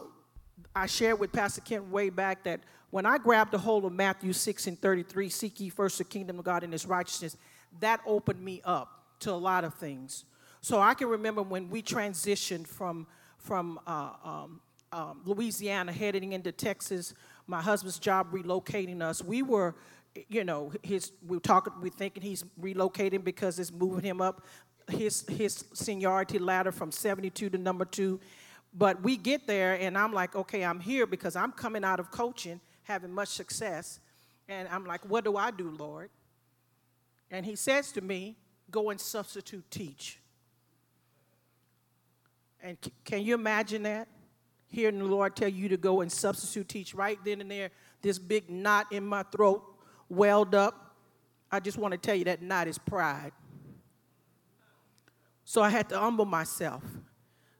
I 0.76 0.86
shared 0.86 1.18
with 1.18 1.32
Pastor 1.32 1.60
Kent 1.60 1.88
way 1.88 2.08
back 2.08 2.44
that 2.44 2.60
when 2.90 3.04
I 3.04 3.18
grabbed 3.18 3.52
a 3.54 3.58
hold 3.58 3.84
of 3.84 3.92
Matthew 3.92 4.32
6 4.32 4.66
and 4.68 4.80
33, 4.80 5.28
seek 5.28 5.58
ye 5.58 5.70
first 5.70 5.98
the 5.98 6.04
kingdom 6.04 6.38
of 6.38 6.44
God 6.44 6.62
and 6.62 6.72
his 6.72 6.86
righteousness, 6.86 7.36
that 7.80 8.00
opened 8.06 8.40
me 8.40 8.60
up 8.64 9.01
to 9.22 9.32
a 9.32 9.34
lot 9.34 9.64
of 9.64 9.74
things. 9.74 10.24
So 10.60 10.80
I 10.80 10.94
can 10.94 11.08
remember 11.08 11.42
when 11.42 11.68
we 11.68 11.82
transitioned 11.82 12.66
from, 12.66 13.06
from 13.38 13.80
uh, 13.86 14.10
um, 14.24 14.60
um, 14.92 15.22
Louisiana 15.24 15.92
heading 15.92 16.32
into 16.32 16.52
Texas, 16.52 17.14
my 17.46 17.60
husband's 17.60 17.98
job 17.98 18.30
relocating 18.32 19.02
us, 19.02 19.22
we 19.22 19.42
were, 19.42 19.74
you 20.28 20.44
know, 20.44 20.72
his, 20.82 21.12
we 21.26 21.36
were 21.36 21.40
talking, 21.40 21.72
we 21.80 21.90
thinking 21.90 22.22
he's 22.22 22.44
relocating 22.60 23.24
because 23.24 23.58
it's 23.58 23.72
moving 23.72 24.04
him 24.04 24.20
up 24.20 24.46
his, 24.88 25.24
his 25.28 25.64
seniority 25.72 26.38
ladder 26.38 26.72
from 26.72 26.90
72 26.90 27.50
to 27.50 27.58
number 27.58 27.84
two. 27.84 28.20
But 28.74 29.02
we 29.02 29.16
get 29.16 29.46
there, 29.46 29.74
and 29.74 29.98
I'm 29.98 30.12
like, 30.12 30.34
okay, 30.34 30.64
I'm 30.64 30.80
here 30.80 31.06
because 31.06 31.36
I'm 31.36 31.52
coming 31.52 31.84
out 31.84 32.00
of 32.00 32.10
coaching, 32.10 32.60
having 32.84 33.12
much 33.12 33.28
success. 33.28 34.00
And 34.48 34.66
I'm 34.68 34.86
like, 34.86 35.08
what 35.08 35.24
do 35.24 35.36
I 35.36 35.50
do, 35.50 35.70
Lord? 35.70 36.10
And 37.30 37.44
he 37.44 37.56
says 37.56 37.92
to 37.92 38.00
me, 38.00 38.36
go 38.72 38.90
and 38.90 39.00
substitute 39.00 39.70
teach. 39.70 40.18
And 42.62 42.76
can 43.04 43.22
you 43.22 43.34
imagine 43.34 43.84
that? 43.84 44.08
Hearing 44.68 44.98
the 44.98 45.04
Lord 45.04 45.36
tell 45.36 45.48
you 45.48 45.68
to 45.68 45.76
go 45.76 46.00
and 46.00 46.10
substitute 46.10 46.68
teach 46.68 46.94
right 46.94 47.18
then 47.24 47.40
and 47.40 47.50
there, 47.50 47.70
this 48.00 48.18
big 48.18 48.48
knot 48.48 48.90
in 48.90 49.04
my 49.04 49.22
throat 49.24 49.62
welled 50.08 50.54
up. 50.54 50.96
I 51.50 51.60
just 51.60 51.76
want 51.76 51.92
to 51.92 51.98
tell 51.98 52.14
you 52.14 52.24
that 52.24 52.40
knot 52.40 52.66
is 52.66 52.78
pride. 52.78 53.32
So 55.44 55.60
I 55.60 55.68
had 55.68 55.88
to 55.90 55.98
humble 55.98 56.24
myself 56.24 56.82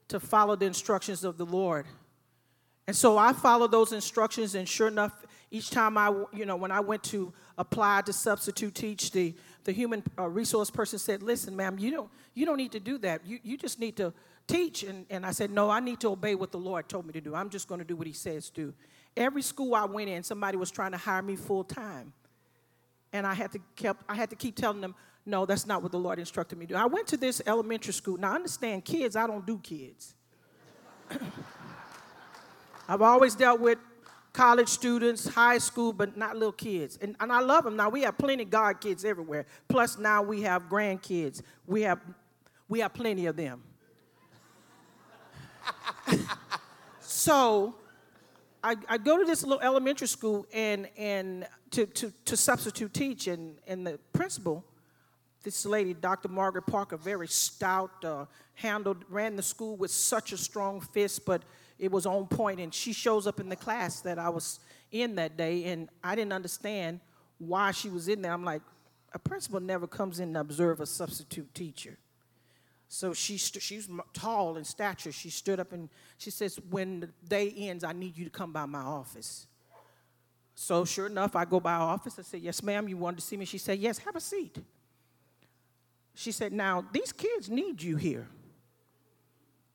to 0.09 0.19
follow 0.19 0.57
the 0.57 0.65
instructions 0.67 1.25
of 1.25 1.37
the 1.37 1.45
Lord. 1.45 1.87
And 2.87 2.97
so 2.97 3.19
I 3.19 3.33
followed 3.33 3.71
those 3.71 3.93
instructions, 3.93 4.55
and 4.55 4.69
sure 4.69 4.89
enough, 4.89 5.25
each 5.51 5.71
time 5.71 5.99
I, 5.99 6.13
you 6.33 6.47
know, 6.47 6.57
when 6.57 6.71
I 6.71 6.81
went 6.81 7.03
to 7.05 7.33
apply 7.59 8.03
to 8.03 8.13
substitute 8.13 8.75
teach, 8.75 9.11
the 9.11 9.35
the 9.65 9.73
human 9.73 10.03
uh, 10.19 10.29
resource 10.29 10.71
person 10.71 10.99
said, 10.99 11.23
listen, 11.23 11.57
ma'am, 11.57 11.79
you 11.79 11.91
don't, 11.91 12.11
you 12.35 12.47
don't 12.47 12.57
need 12.57 12.73
to 12.73 12.81
do 12.81 12.99
that. 12.99 13.23
You, 13.25 13.39
you 13.43 13.57
just 13.57 13.79
need 13.79 13.97
to 13.97 14.13
teach. 14.47 14.83
And, 14.83 15.07
and 15.11 15.25
I 15.25 15.31
said, 15.33 15.51
no, 15.51 15.71
I 15.71 15.81
need 15.81 16.01
to 16.01 16.09
obey 16.09 16.35
what 16.35 16.53
the 16.53 16.59
Lord 16.59 16.89
told 16.89 17.07
me 17.07 17.13
to 17.13 17.21
do. 17.21 17.35
I'm 17.35 17.51
just 17.51 17.69
going 17.69 17.79
to 17.79 17.85
do 17.85 17.97
what 17.97 18.07
he 18.07 18.13
says 18.13 18.51
do. 18.51 18.75
Every 19.17 19.43
school 19.43 19.75
I 19.75 19.85
went 19.85 20.09
in, 20.09 20.23
somebody 20.23 20.57
was 20.57 20.71
trying 20.71 20.93
to 20.93 20.99
hire 20.99 21.23
me 21.23 21.37
full 21.37 21.65
time. 21.65 22.13
And 23.13 23.27
I 23.27 23.35
had 23.35 23.53
to 23.53 23.61
kept, 23.77 24.03
I 24.09 24.15
had 24.15 24.31
to 24.31 24.37
keep 24.37 24.57
telling 24.57 24.81
them, 24.81 24.95
no, 25.25 25.47
that's 25.47 25.67
not 25.67 25.83
what 25.83 25.93
the 25.93 25.99
Lord 25.99 26.19
instructed 26.19 26.59
me 26.59 26.67
to 26.67 26.75
do. 26.75 26.79
I 26.79 26.87
went 26.87 27.07
to 27.09 27.17
this 27.17 27.43
elementary 27.47 27.93
school. 27.93 28.17
Now, 28.17 28.33
I 28.33 28.37
understand 28.37 28.85
kids, 28.85 29.15
I 29.15 29.27
don't 29.27 29.47
do 29.47 29.59
kids. 29.59 30.15
I've 32.89 33.03
always 33.03 33.35
dealt 33.35 33.61
with 33.61 33.79
college 34.33 34.69
students, 34.69 35.27
high 35.27 35.59
school, 35.59 35.93
but 35.93 36.17
not 36.17 36.35
little 36.35 36.53
kids. 36.53 36.99
And, 37.01 37.17
and 37.21 37.31
I 37.33 37.41
love 37.41 37.65
them. 37.65 37.77
Now, 37.77 37.91
we 37.91 38.03
have 38.03 38.17
plenty 38.17 38.45
of 38.45 38.51
God 38.51 38.81
kids 38.81 39.05
everywhere. 39.05 39.47
Plus, 39.69 39.99
now 39.99 40.23
we 40.23 40.43
have 40.43 40.69
grandkids. 40.69 41.43
We 41.67 41.83
have, 41.83 42.01
we 42.69 42.81
have 42.81 42.95
plenty 42.95 43.27
of 43.27 43.37
them. 43.37 43.63
so, 47.01 47.75
I, 48.65 48.77
I 48.89 48.99
go 48.99 49.19
to 49.19 49.25
this 49.25 49.43
little 49.43 49.63
elementary 49.63 50.07
school 50.07 50.47
and, 50.53 50.89
and 50.97 51.47
to, 51.73 51.87
to, 51.87 52.13
to 52.27 52.37
substitute 52.37 52.95
teach, 52.95 53.27
and, 53.27 53.57
and 53.67 53.87
the 53.87 53.99
principal, 54.13 54.65
this 55.43 55.67
lady, 55.67 55.95
Dr. 55.95 56.29
Margaret 56.29 56.67
Parker, 56.67 56.97
very 56.97 57.27
stout, 57.27 57.91
uh, 58.05 58.27
handled, 58.55 59.05
ran 59.09 59.35
the 59.35 59.43
school 59.43 59.77
with 59.77 59.91
such 59.91 60.33
a 60.33 60.37
strong 60.37 60.81
fist, 60.81 61.27
but 61.27 61.43
it 61.83 61.91
was 61.91 62.07
on 62.07 62.27
point 62.27 62.61
and 62.61 62.73
she 62.73 62.93
shows 62.93 63.27
up 63.27 63.41
in 63.41 63.49
the 63.49 63.57
class 63.57 64.01
that 64.01 64.19
i 64.19 64.29
was 64.29 64.61
in 64.91 65.17
that 65.17 65.37
day 65.37 65.65
and 65.65 65.89
i 66.03 66.15
didn't 66.15 66.33
understand 66.33 67.01
why 67.47 67.73
she 67.73 67.89
was 67.89 68.09
in 68.09 68.23
there. 68.23 68.33
I'm 68.33 68.45
like 68.45 68.63
a 69.13 69.19
principal 69.19 69.61
never 69.61 69.87
comes 69.87 70.21
in 70.21 70.35
to 70.35 70.41
observe 70.41 70.81
a 70.81 70.87
substitute 70.87 71.53
teacher. 71.55 71.99
So 72.89 73.13
she 73.13 73.39
st- 73.39 73.63
she's 73.63 73.89
tall 74.13 74.57
in 74.57 74.65
stature. 74.65 75.13
She 75.13 75.31
stood 75.31 75.59
up 75.61 75.73
and 75.73 75.89
she 76.19 76.31
says 76.31 76.59
when 76.71 77.01
the 77.01 77.09
day 77.29 77.53
ends 77.57 77.85
i 77.85 77.93
need 77.93 78.17
you 78.17 78.25
to 78.25 78.31
come 78.31 78.53
by 78.53 78.67
my 78.67 78.81
office. 78.81 79.47
So 80.55 80.85
sure 80.85 81.07
enough 81.07 81.35
i 81.35 81.45
go 81.45 81.59
by 81.59 81.75
her 81.75 81.83
office. 81.83 82.19
I 82.19 82.23
said 82.23 82.41
yes 82.41 82.63
ma'am 82.63 82.89
you 82.89 82.97
wanted 82.97 83.17
to 83.17 83.23
see 83.23 83.37
me? 83.37 83.45
She 83.45 83.59
said 83.59 83.79
yes 83.79 83.99
have 83.99 84.17
a 84.17 84.21
seat. 84.21 84.59
She 86.15 86.33
said 86.33 86.53
now 86.53 86.85
these 86.93 87.13
kids 87.13 87.51
need 87.51 87.83
you 87.83 87.97
here. 87.97 88.29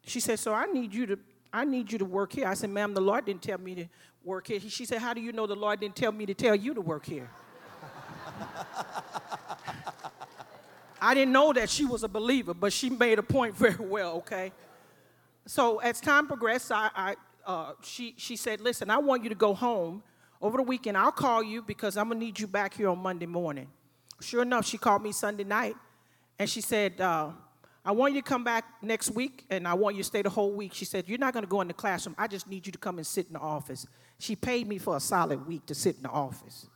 She 0.06 0.20
said 0.20 0.39
so 0.39 0.54
i 0.54 0.67
need 0.67 0.93
you 0.93 1.06
to 1.08 1.20
I 1.54 1.66
need 1.66 1.92
you 1.92 1.98
to 2.00 2.06
work 2.06 2.34
here. 2.34 2.48
I 2.48 2.54
said, 2.54 2.70
ma'am, 2.70 2.94
the 2.94 3.02
Lord 3.02 3.26
didn't 3.26 3.42
tell 3.42 3.58
me 3.58 3.76
to 3.76 3.86
work 4.24 4.48
here. 4.48 4.60
She 4.60 4.86
said, 4.86 5.00
how 5.00 5.14
do 5.14 5.22
you 5.22 5.32
know 5.32 5.48
the 5.48 5.56
Lord 5.56 5.80
didn't 5.80 5.96
tell 5.96 6.12
me 6.12 6.26
to 6.26 6.34
tell 6.34 6.56
you 6.56 6.74
to 6.74 6.82
work 6.82 7.06
here? 7.06 7.30
I 11.02 11.14
didn't 11.14 11.32
know 11.32 11.54
that 11.54 11.70
she 11.70 11.86
was 11.86 12.04
a 12.04 12.08
believer, 12.08 12.54
but 12.54 12.74
she 12.74 12.90
made 12.90 13.20
a 13.20 13.24
point 13.24 13.56
very 13.58 13.86
well, 13.86 14.16
okay? 14.18 14.52
So 15.46 15.78
as 15.78 16.02
time 16.02 16.28
progressed, 16.28 16.72
I, 16.72 16.90
I 16.96 17.16
uh, 17.46 17.72
she, 17.82 18.14
she 18.18 18.36
said, 18.36 18.60
listen, 18.60 18.90
I 18.90 18.98
want 18.98 19.24
you 19.24 19.30
to 19.30 19.36
go 19.36 19.54
home 19.54 20.04
over 20.42 20.58
the 20.58 20.64
weekend. 20.64 20.98
I'll 20.98 21.14
call 21.14 21.42
you 21.42 21.62
because 21.62 21.96
I'm 21.96 22.10
going 22.10 22.20
to 22.20 22.26
need 22.26 22.40
you 22.40 22.48
back 22.48 22.74
here 22.74 22.90
on 22.90 23.00
Monday 23.00 23.26
morning. 23.26 23.70
Sure 24.20 24.42
enough, 24.42 24.66
she 24.66 24.78
called 24.78 25.02
me 25.02 25.14
Sunday 25.14 25.46
night, 25.46 25.76
and 26.38 26.50
she 26.50 26.60
said, 26.60 27.00
uh, 27.00 27.32
I 27.88 27.91
want 27.91 28.13
you 28.13 28.21
to 28.21 28.28
come 28.28 28.43
back 28.43 28.65
next 28.82 29.12
week 29.12 29.45
and 29.50 29.65
I 29.65 29.73
want 29.73 29.95
you 29.95 30.04
to 30.04 30.08
stay 30.08 30.21
the 30.21 30.30
whole 30.30 30.52
week. 30.52 30.73
She 30.73 30.84
said, 30.84 31.08
You're 31.08 31.17
not 31.17 31.32
going 31.32 31.45
to 31.45 31.50
go 31.50 31.62
in 31.62 31.69
the 31.69 31.73
classroom. 31.73 32.15
I 32.17 32.28
just 32.28 32.45
need 32.45 32.65
you 32.65 32.73
to 32.73 32.78
come 32.78 32.97
and 32.97 33.08
sit 33.08 33.28
in 33.28 33.34
the 33.34 33.39
office. 33.39 33.88
She 34.19 34.36
paid 34.36 34.67
me 34.67 34.78
for 34.78 34.97
a 34.97 35.00
solid 35.00 35.47
week 35.47 35.65
to 35.67 35.73
sit 35.73 35.95
in 35.95 36.04
the 36.04 36.10
office. 36.10 36.67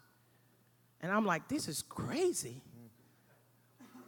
And 1.02 1.12
I'm 1.12 1.26
like, 1.26 1.50
This 1.50 1.68
is 1.68 1.82
crazy. 1.82 2.62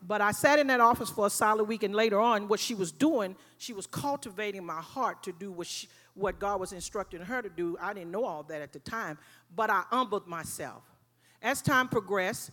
But 0.02 0.22
I 0.22 0.32
sat 0.32 0.60
in 0.60 0.68
that 0.68 0.80
office 0.80 1.10
for 1.10 1.28
a 1.28 1.30
solid 1.30 1.66
week, 1.66 1.84
and 1.84 1.94
later 1.94 2.22
on, 2.22 2.48
what 2.48 2.62
she 2.62 2.74
was 2.74 2.94
doing, 2.94 3.36
she 3.58 3.74
was 3.74 3.86
cultivating 3.86 4.66
my 4.66 4.82
heart 4.82 5.24
to 5.24 5.34
do 5.34 5.52
what, 5.52 5.68
she, 5.68 5.90
what 6.14 6.40
God 6.40 6.62
was 6.62 6.72
instructing 6.72 7.20
her 7.20 7.42
to 7.42 7.50
do. 7.50 7.78
I 7.82 7.94
didn't 7.94 8.12
know 8.12 8.24
all 8.24 8.44
that 8.44 8.62
at 8.62 8.72
the 8.72 8.80
time, 8.80 9.18
but 9.54 9.70
I 9.70 9.84
humbled 9.90 10.26
myself. 10.26 10.84
As 11.42 11.62
time 11.62 11.90
progressed, 11.90 12.52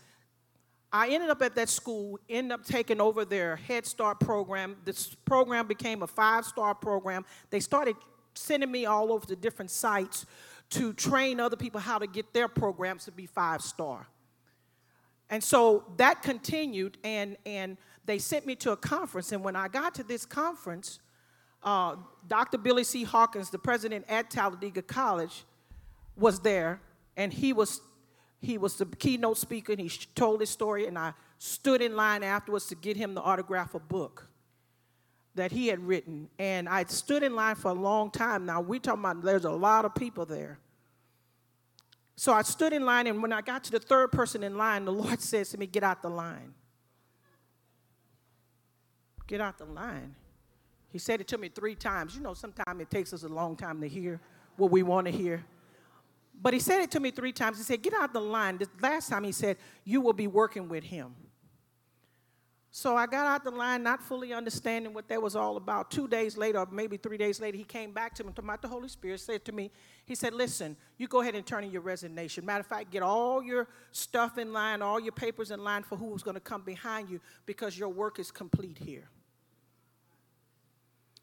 I 0.92 1.08
ended 1.10 1.30
up 1.30 1.40
at 1.42 1.54
that 1.54 1.68
school, 1.68 2.18
ended 2.28 2.52
up 2.52 2.64
taking 2.64 3.00
over 3.00 3.24
their 3.24 3.56
Head 3.56 3.86
Start 3.86 4.18
program. 4.18 4.76
This 4.84 5.14
program 5.14 5.66
became 5.66 6.02
a 6.02 6.06
five 6.06 6.44
star 6.44 6.74
program. 6.74 7.24
They 7.50 7.60
started 7.60 7.96
sending 8.34 8.70
me 8.70 8.86
all 8.86 9.12
over 9.12 9.26
to 9.26 9.36
different 9.36 9.70
sites 9.70 10.26
to 10.70 10.92
train 10.92 11.40
other 11.40 11.56
people 11.56 11.80
how 11.80 11.98
to 11.98 12.06
get 12.06 12.32
their 12.32 12.48
programs 12.48 13.04
to 13.04 13.12
be 13.12 13.26
five 13.26 13.62
star. 13.62 14.06
And 15.28 15.42
so 15.42 15.84
that 15.96 16.22
continued, 16.22 16.98
and, 17.04 17.36
and 17.46 17.76
they 18.04 18.18
sent 18.18 18.46
me 18.46 18.56
to 18.56 18.72
a 18.72 18.76
conference. 18.76 19.30
And 19.30 19.44
when 19.44 19.54
I 19.54 19.68
got 19.68 19.94
to 19.96 20.02
this 20.02 20.26
conference, 20.26 20.98
uh, 21.62 21.96
Dr. 22.26 22.58
Billy 22.58 22.82
C. 22.82 23.04
Hawkins, 23.04 23.50
the 23.50 23.58
president 23.58 24.06
at 24.08 24.30
Talladega 24.30 24.82
College, 24.82 25.44
was 26.16 26.40
there, 26.40 26.80
and 27.16 27.32
he 27.32 27.52
was 27.52 27.80
he 28.40 28.56
was 28.56 28.76
the 28.76 28.86
keynote 28.86 29.38
speaker, 29.38 29.72
and 29.72 29.80
he 29.80 29.90
told 30.14 30.40
his 30.40 30.50
story, 30.50 30.86
and 30.86 30.98
I 30.98 31.12
stood 31.38 31.82
in 31.82 31.94
line 31.94 32.22
afterwards 32.22 32.66
to 32.66 32.74
get 32.74 32.96
him 32.96 33.14
the 33.14 33.20
autograph 33.20 33.74
of 33.74 33.82
a 33.82 33.84
book 33.84 34.26
that 35.34 35.52
he 35.52 35.68
had 35.68 35.86
written. 35.86 36.28
And 36.38 36.68
I 36.68 36.84
stood 36.84 37.22
in 37.22 37.34
line 37.34 37.54
for 37.54 37.70
a 37.70 37.74
long 37.74 38.10
time. 38.10 38.46
Now, 38.46 38.60
we're 38.60 38.80
talking 38.80 39.00
about 39.00 39.22
there's 39.22 39.44
a 39.44 39.50
lot 39.50 39.84
of 39.84 39.94
people 39.94 40.24
there. 40.24 40.58
So 42.16 42.32
I 42.32 42.42
stood 42.42 42.72
in 42.72 42.84
line, 42.84 43.06
and 43.06 43.22
when 43.22 43.32
I 43.32 43.40
got 43.40 43.64
to 43.64 43.70
the 43.70 43.78
third 43.78 44.12
person 44.12 44.42
in 44.42 44.56
line, 44.56 44.84
the 44.84 44.92
Lord 45.02 45.20
says 45.20 45.50
to 45.50 45.58
me, 45.58 45.66
Get 45.66 45.82
out 45.82 46.02
the 46.02 46.10
line. 46.10 46.54
Get 49.26 49.40
out 49.40 49.58
the 49.58 49.66
line. 49.66 50.14
He 50.88 50.98
said 50.98 51.20
it 51.20 51.28
to 51.28 51.38
me 51.38 51.48
three 51.48 51.74
times. 51.74 52.16
You 52.16 52.22
know, 52.22 52.34
sometimes 52.34 52.80
it 52.80 52.90
takes 52.90 53.12
us 53.12 53.22
a 53.22 53.28
long 53.28 53.54
time 53.54 53.80
to 53.80 53.88
hear 53.88 54.20
what 54.56 54.70
we 54.70 54.82
want 54.82 55.06
to 55.06 55.12
hear. 55.12 55.44
But 56.42 56.54
he 56.54 56.60
said 56.60 56.80
it 56.80 56.90
to 56.92 57.00
me 57.00 57.10
three 57.10 57.32
times. 57.32 57.58
He 57.58 57.64
said, 57.64 57.82
Get 57.82 57.92
out 57.92 58.12
the 58.12 58.20
line. 58.20 58.58
The 58.58 58.68
last 58.80 59.10
time 59.10 59.24
he 59.24 59.32
said, 59.32 59.56
You 59.84 60.00
will 60.00 60.12
be 60.12 60.26
working 60.26 60.68
with 60.68 60.84
him. 60.84 61.14
So 62.72 62.96
I 62.96 63.06
got 63.06 63.26
out 63.26 63.42
the 63.42 63.50
line, 63.50 63.82
not 63.82 64.00
fully 64.00 64.32
understanding 64.32 64.94
what 64.94 65.08
that 65.08 65.20
was 65.20 65.34
all 65.34 65.56
about. 65.56 65.90
Two 65.90 66.06
days 66.06 66.36
later, 66.36 66.60
or 66.60 66.68
maybe 66.70 66.96
three 66.96 67.18
days 67.18 67.40
later, 67.40 67.56
he 67.56 67.64
came 67.64 67.90
back 67.90 68.14
to 68.14 68.22
me, 68.22 68.30
talking 68.30 68.44
about 68.44 68.62
the 68.62 68.68
Holy 68.68 68.88
Spirit, 68.88 69.18
said 69.18 69.44
to 69.46 69.52
me, 69.52 69.72
he 70.04 70.14
said, 70.14 70.32
listen, 70.32 70.76
you 70.96 71.08
go 71.08 71.20
ahead 71.20 71.34
and 71.34 71.44
turn 71.44 71.64
in 71.64 71.72
your 71.72 71.82
resignation. 71.82 72.46
Matter 72.46 72.60
of 72.60 72.66
fact, 72.66 72.92
get 72.92 73.02
all 73.02 73.42
your 73.42 73.66
stuff 73.90 74.38
in 74.38 74.52
line, 74.52 74.82
all 74.82 75.00
your 75.00 75.10
papers 75.10 75.50
in 75.50 75.64
line 75.64 75.82
for 75.82 75.96
who's 75.96 76.22
going 76.22 76.36
to 76.36 76.40
come 76.40 76.62
behind 76.62 77.10
you 77.10 77.20
because 77.44 77.76
your 77.76 77.88
work 77.88 78.20
is 78.20 78.30
complete 78.30 78.78
here. 78.78 79.08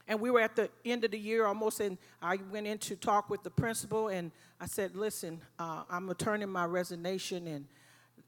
And 0.05 0.19
we 0.19 0.31
were 0.31 0.41
at 0.41 0.57
the 0.57 0.69
end 0.85 1.05
of 1.05 1.11
the 1.11 1.19
year 1.19 1.45
almost, 1.45 1.79
and 1.79 1.97
I 2.21 2.39
went 2.51 2.67
in 2.67 2.77
to 2.79 2.97
talk 2.97 3.29
with 3.29 3.43
the 3.43 3.49
principal, 3.49 4.09
and 4.09 4.31
I 4.59 4.65
said, 4.65 4.95
listen, 4.95 5.41
uh, 5.59 5.83
I'm 5.89 6.07
returning 6.07 6.49
my 6.49 6.65
resignation, 6.65 7.47
and 7.47 7.65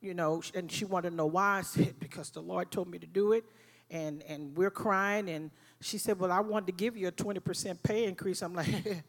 you 0.02 0.14
know, 0.14 0.42
and 0.56 0.72
she 0.72 0.86
wanted 0.86 1.10
to 1.12 1.16
know 1.16 1.26
why. 1.26 1.58
I 1.58 1.62
said, 1.62 1.96
because 2.00 2.30
the 2.30 2.42
Lord 2.42 2.72
told 2.72 2.90
me 2.90 3.00
to 3.00 3.08
do 3.08 3.34
it. 3.34 3.44
And, 3.92 4.22
and 4.28 4.56
we're 4.56 4.70
crying. 4.70 5.30
And 5.30 5.50
she 5.82 5.98
said, 5.98 6.20
well, 6.20 6.32
I 6.32 6.42
wanted 6.42 6.68
to 6.68 6.74
give 6.74 6.96
you 6.96 7.08
a 7.08 7.12
20% 7.12 7.82
pay 7.82 8.06
increase. 8.06 8.44
I'm 8.44 8.54
like, 8.54 8.68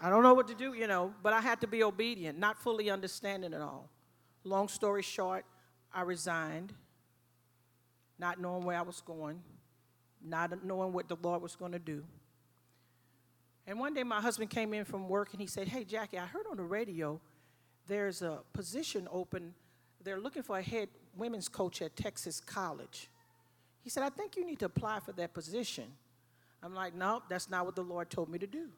I 0.00 0.08
don't 0.08 0.22
know 0.22 0.34
what 0.34 0.46
to 0.48 0.54
do, 0.54 0.72
you 0.74 0.86
know, 0.86 1.12
but 1.22 1.32
I 1.32 1.40
had 1.40 1.60
to 1.62 1.66
be 1.66 1.82
obedient, 1.82 2.38
not 2.38 2.58
fully 2.58 2.90
understanding 2.90 3.52
it 3.52 3.60
all. 3.60 3.90
Long 4.44 4.68
story 4.68 5.02
short, 5.02 5.44
I 5.92 6.02
resigned, 6.02 6.72
not 8.18 8.40
knowing 8.40 8.62
where 8.62 8.78
I 8.78 8.82
was 8.82 9.00
going, 9.00 9.42
not 10.24 10.64
knowing 10.64 10.92
what 10.92 11.08
the 11.08 11.16
Lord 11.20 11.42
was 11.42 11.56
going 11.56 11.72
to 11.72 11.80
do. 11.80 12.04
And 13.68 13.78
one 13.78 13.92
day 13.92 14.02
my 14.02 14.22
husband 14.22 14.48
came 14.48 14.72
in 14.72 14.86
from 14.86 15.10
work 15.10 15.28
and 15.32 15.40
he 15.42 15.46
said, 15.46 15.68
Hey, 15.68 15.84
Jackie, 15.84 16.18
I 16.18 16.24
heard 16.24 16.46
on 16.50 16.56
the 16.56 16.62
radio 16.62 17.20
there's 17.86 18.22
a 18.22 18.38
position 18.54 19.06
open. 19.12 19.54
They're 20.02 20.18
looking 20.18 20.42
for 20.42 20.56
a 20.56 20.62
head 20.62 20.88
women's 21.14 21.50
coach 21.50 21.82
at 21.82 21.94
Texas 21.94 22.40
College. 22.40 23.10
He 23.82 23.90
said, 23.90 24.02
I 24.02 24.08
think 24.08 24.36
you 24.36 24.46
need 24.46 24.58
to 24.60 24.64
apply 24.64 25.00
for 25.00 25.12
that 25.12 25.34
position. 25.34 25.84
I'm 26.62 26.74
like, 26.74 26.94
no, 26.94 27.22
that's 27.28 27.50
not 27.50 27.66
what 27.66 27.76
the 27.76 27.82
Lord 27.82 28.08
told 28.08 28.30
me 28.30 28.38
to 28.38 28.46
do. 28.46 28.68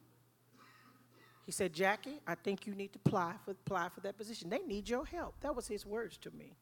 He 1.46 1.53
said, 1.53 1.72
Jackie, 1.72 2.20
I 2.26 2.35
think 2.35 2.66
you 2.66 2.74
need 2.74 2.92
to 2.92 2.98
apply 3.05 3.35
for, 3.44 3.53
apply 3.53 3.90
for 3.90 4.00
that 4.00 4.18
position. 4.18 4.50
They 4.50 4.59
need 4.59 4.88
your 4.88 5.07
help. 5.07 5.35
That 5.40 5.55
was 5.55 5.68
his 5.68 5.87
words 5.87 6.16
to 6.18 6.33
me. 6.33 6.57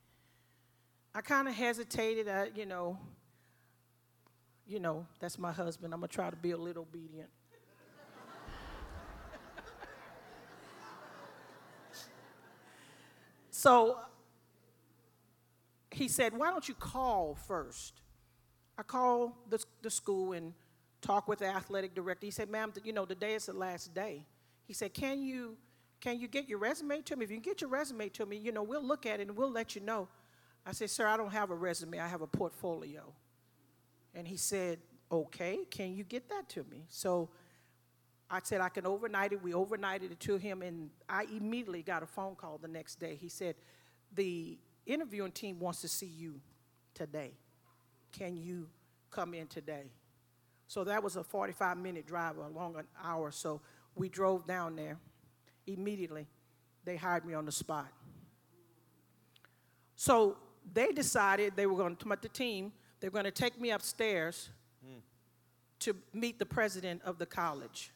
I 1.15 1.23
kind 1.23 1.49
of 1.49 1.55
hesitated, 1.55 2.29
I, 2.29 2.51
you 2.55 2.67
know, 2.67 2.99
you 4.67 4.81
know, 4.81 5.07
that's 5.19 5.39
my 5.39 5.53
husband. 5.53 5.95
I'm 5.95 6.01
going 6.01 6.09
to 6.09 6.15
try 6.15 6.29
to 6.29 6.37
be 6.37 6.51
a 6.51 6.59
little 6.59 6.83
obedient. 6.83 7.31
So 13.69 13.99
he 15.91 16.09
said, 16.09 16.33
Why 16.35 16.49
don't 16.49 16.67
you 16.67 16.75
call 16.75 17.37
first? 17.47 18.01
I 18.79 18.83
called 18.83 19.33
the, 19.51 19.63
the 19.83 19.91
school 19.91 20.33
and 20.33 20.55
talked 21.03 21.29
with 21.29 21.41
the 21.41 21.49
athletic 21.49 21.95
director. 21.95 22.25
He 22.25 22.31
said, 22.31 22.49
Ma'am, 22.49 22.73
you 22.83 22.95
know, 22.95 23.05
today 23.05 23.35
is 23.35 23.45
the 23.45 23.53
last 23.53 23.93
day. 23.93 24.25
He 24.65 24.73
said, 24.73 24.95
Can 24.95 25.21
you 25.21 25.59
can 26.01 26.19
you 26.19 26.29
get 26.29 26.49
your 26.49 26.59
resume 26.61 27.03
to 27.03 27.15
me? 27.15 27.27
If 27.27 27.31
you 27.31 27.37
can 27.37 27.43
get 27.43 27.61
your 27.61 27.69
resume 27.69 28.09
to 28.09 28.25
me, 28.25 28.39
you 28.39 28.53
know, 28.53 28.63
we'll 28.63 28.83
look 28.83 29.05
at 29.05 29.21
it 29.21 29.29
and 29.29 29.37
we'll 29.37 29.51
let 29.51 29.75
you 29.75 29.83
know. 29.83 30.09
I 30.65 30.73
said, 30.73 30.89
Sir, 30.89 31.07
I 31.07 31.19
don't 31.19 31.33
have 31.33 31.51
a 31.51 31.55
resume, 31.55 32.01
I 32.01 32.09
have 32.09 32.23
a 32.23 32.27
portfolio. 32.27 33.13
And 34.15 34.27
he 34.27 34.39
said, 34.39 34.79
Okay, 35.13 35.67
can 35.71 35.95
you 35.95 36.05
get 36.05 36.31
that 36.31 36.49
to 36.51 36.65
me? 36.71 36.87
So 36.89 37.29
I 38.31 38.41
said 38.43 38.61
I 38.61 38.69
can 38.69 38.87
overnight 38.87 39.33
it. 39.33 39.43
We 39.43 39.53
overnighted 39.53 40.13
it 40.13 40.21
to 40.21 40.37
him, 40.37 40.63
and 40.63 40.91
I 41.09 41.25
immediately 41.35 41.83
got 41.83 42.03
a 42.03 42.07
phone 42.07 42.35
call 42.35 42.59
the 42.59 42.69
next 42.69 42.97
day. 42.97 43.17
He 43.19 43.29
said, 43.29 43.55
The 44.15 44.59
interviewing 44.87 45.33
team 45.33 45.59
wants 45.59 45.81
to 45.81 45.89
see 45.89 46.07
you 46.07 46.41
today. 46.95 47.33
Can 48.13 48.37
you 48.37 48.69
come 49.11 49.33
in 49.33 49.47
today? 49.47 49.91
So 50.67 50.85
that 50.85 51.03
was 51.03 51.17
a 51.17 51.25
45 51.25 51.79
minute 51.79 52.07
drive, 52.07 52.37
along 52.37 52.77
an 52.77 52.87
hour. 53.03 53.31
So 53.31 53.63
we 53.95 54.11
drove 54.11 54.47
down 54.47 54.77
there. 54.77 54.99
Immediately, 55.67 56.27
they 56.85 56.97
hired 56.97 57.25
me 57.25 57.35
on 57.35 57.47
the 57.47 57.53
spot. 57.53 57.89
So 59.97 60.37
they 60.73 60.93
decided 60.93 61.55
they 61.57 61.67
were 61.67 61.77
going 61.77 61.97
to 61.97 62.17
the 62.21 62.29
team, 62.29 62.73
they 63.01 63.09
were 63.09 63.13
going 63.13 63.25
to 63.25 63.31
take 63.31 63.61
me 63.61 63.71
upstairs 63.71 64.51
mm. 64.87 65.01
to 65.81 65.97
meet 66.13 66.39
the 66.39 66.47
president 66.47 67.03
of 67.05 67.19
the 67.19 67.27
college. 67.27 67.91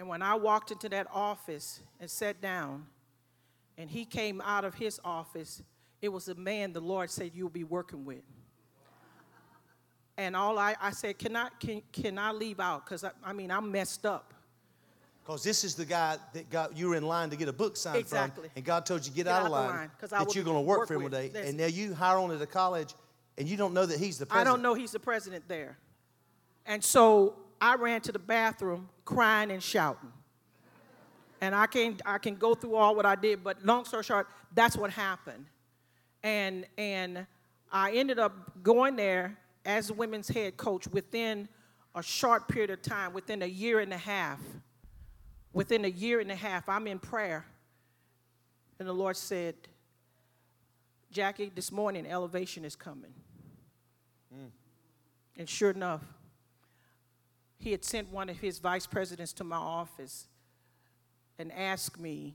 And 0.00 0.08
when 0.08 0.22
I 0.22 0.34
walked 0.34 0.70
into 0.70 0.88
that 0.88 1.08
office 1.12 1.78
and 2.00 2.10
sat 2.10 2.40
down, 2.40 2.86
and 3.76 3.90
he 3.90 4.06
came 4.06 4.40
out 4.40 4.64
of 4.64 4.74
his 4.74 4.98
office, 5.04 5.62
it 6.00 6.08
was 6.08 6.26
a 6.28 6.34
man 6.34 6.72
the 6.72 6.80
Lord 6.80 7.10
said 7.10 7.32
you'll 7.34 7.50
be 7.50 7.64
working 7.64 8.06
with. 8.06 8.22
And 10.16 10.34
all 10.34 10.58
I, 10.58 10.74
I 10.80 10.92
said, 10.92 11.18
can 11.18 11.36
I, 11.36 11.50
can, 11.60 11.82
can 11.92 12.16
I 12.16 12.32
leave 12.32 12.60
out? 12.60 12.86
Because 12.86 13.04
I, 13.04 13.10
I 13.22 13.34
mean, 13.34 13.50
I'm 13.50 13.70
messed 13.70 14.06
up. 14.06 14.32
Because 15.22 15.44
this 15.44 15.64
is 15.64 15.74
the 15.74 15.84
guy 15.84 16.16
that 16.32 16.48
got 16.48 16.74
you 16.74 16.88
were 16.88 16.96
in 16.96 17.06
line 17.06 17.28
to 17.28 17.36
get 17.36 17.48
a 17.48 17.52
book 17.52 17.76
signed 17.76 17.98
exactly. 17.98 18.44
from, 18.44 18.52
and 18.56 18.64
God 18.64 18.86
told 18.86 19.04
you 19.04 19.12
get, 19.12 19.26
get 19.26 19.34
out, 19.34 19.44
of 19.44 19.52
line, 19.52 19.68
line 19.68 19.90
that 20.00 20.34
you're 20.34 20.44
going 20.44 20.56
to 20.56 20.62
work, 20.62 20.78
work 20.78 20.88
for 20.88 20.94
him 20.94 21.02
one 21.02 21.10
today. 21.10 21.46
And 21.46 21.58
now 21.58 21.66
you 21.66 21.92
hire 21.92 22.16
on 22.16 22.30
at 22.30 22.40
a 22.40 22.46
college, 22.46 22.94
and 23.36 23.46
you 23.46 23.58
don't 23.58 23.74
know 23.74 23.84
that 23.84 23.98
he's 23.98 24.16
the 24.16 24.24
president. 24.24 24.48
I 24.48 24.50
don't 24.50 24.62
know 24.62 24.72
he's 24.72 24.92
the 24.92 24.98
president 24.98 25.44
there. 25.46 25.76
And 26.64 26.82
so 26.82 27.34
I 27.60 27.74
ran 27.74 28.00
to 28.02 28.12
the 28.12 28.18
bathroom 28.18 28.88
crying 29.04 29.50
and 29.50 29.62
shouting. 29.62 30.12
And 31.40 31.54
I 31.54 31.66
can, 31.66 31.98
I 32.04 32.18
can 32.18 32.34
go 32.34 32.54
through 32.54 32.74
all 32.74 32.94
what 32.94 33.06
I 33.06 33.14
did, 33.14 33.42
but 33.42 33.64
long 33.64 33.84
story 33.84 34.02
short, 34.02 34.28
that's 34.54 34.76
what 34.76 34.90
happened. 34.90 35.46
And, 36.22 36.66
and 36.76 37.26
I 37.72 37.92
ended 37.92 38.18
up 38.18 38.62
going 38.62 38.96
there 38.96 39.38
as 39.64 39.88
the 39.88 39.94
women's 39.94 40.28
head 40.28 40.56
coach 40.56 40.86
within 40.88 41.48
a 41.94 42.02
short 42.02 42.48
period 42.48 42.70
of 42.70 42.82
time, 42.82 43.12
within 43.12 43.42
a 43.42 43.46
year 43.46 43.80
and 43.80 43.92
a 43.92 43.98
half. 43.98 44.40
Within 45.52 45.84
a 45.84 45.88
year 45.88 46.20
and 46.20 46.30
a 46.30 46.36
half, 46.36 46.68
I'm 46.68 46.86
in 46.86 46.98
prayer. 46.98 47.44
And 48.78 48.86
the 48.88 48.92
Lord 48.92 49.16
said, 49.16 49.54
Jackie, 51.10 51.50
this 51.52 51.72
morning 51.72 52.06
elevation 52.06 52.64
is 52.64 52.76
coming. 52.76 53.12
Mm. 54.32 54.50
And 55.36 55.48
sure 55.48 55.70
enough, 55.70 56.02
he 57.60 57.72
had 57.72 57.84
sent 57.84 58.10
one 58.10 58.30
of 58.30 58.38
his 58.38 58.58
vice 58.58 58.86
presidents 58.86 59.34
to 59.34 59.44
my 59.44 59.56
office 59.56 60.26
and 61.38 61.52
asked 61.52 62.00
me, 62.00 62.34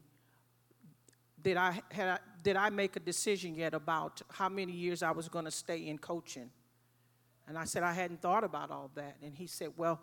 did 1.42 1.58
I, 1.58 1.82
had 1.92 2.08
I, 2.08 2.18
did 2.44 2.56
I 2.56 2.70
make 2.70 2.96
a 2.96 3.00
decision 3.00 3.56
yet 3.56 3.74
about 3.74 4.22
how 4.30 4.50
many 4.50 4.72
years 4.72 5.02
I 5.02 5.12
was 5.12 5.28
going 5.28 5.46
to 5.46 5.52
stay 5.52 5.88
in 5.88 5.98
coaching? 5.98 6.52
And 7.48 7.58
I 7.58 7.66
said, 7.66 7.82
I 7.82 7.92
hadn't 7.92 8.22
thought 8.22 8.44
about 8.44 8.70
all 8.70 8.92
that. 8.94 9.18
And 9.24 9.34
he 9.36 9.48
said, 9.48 9.70
Well, 9.76 10.00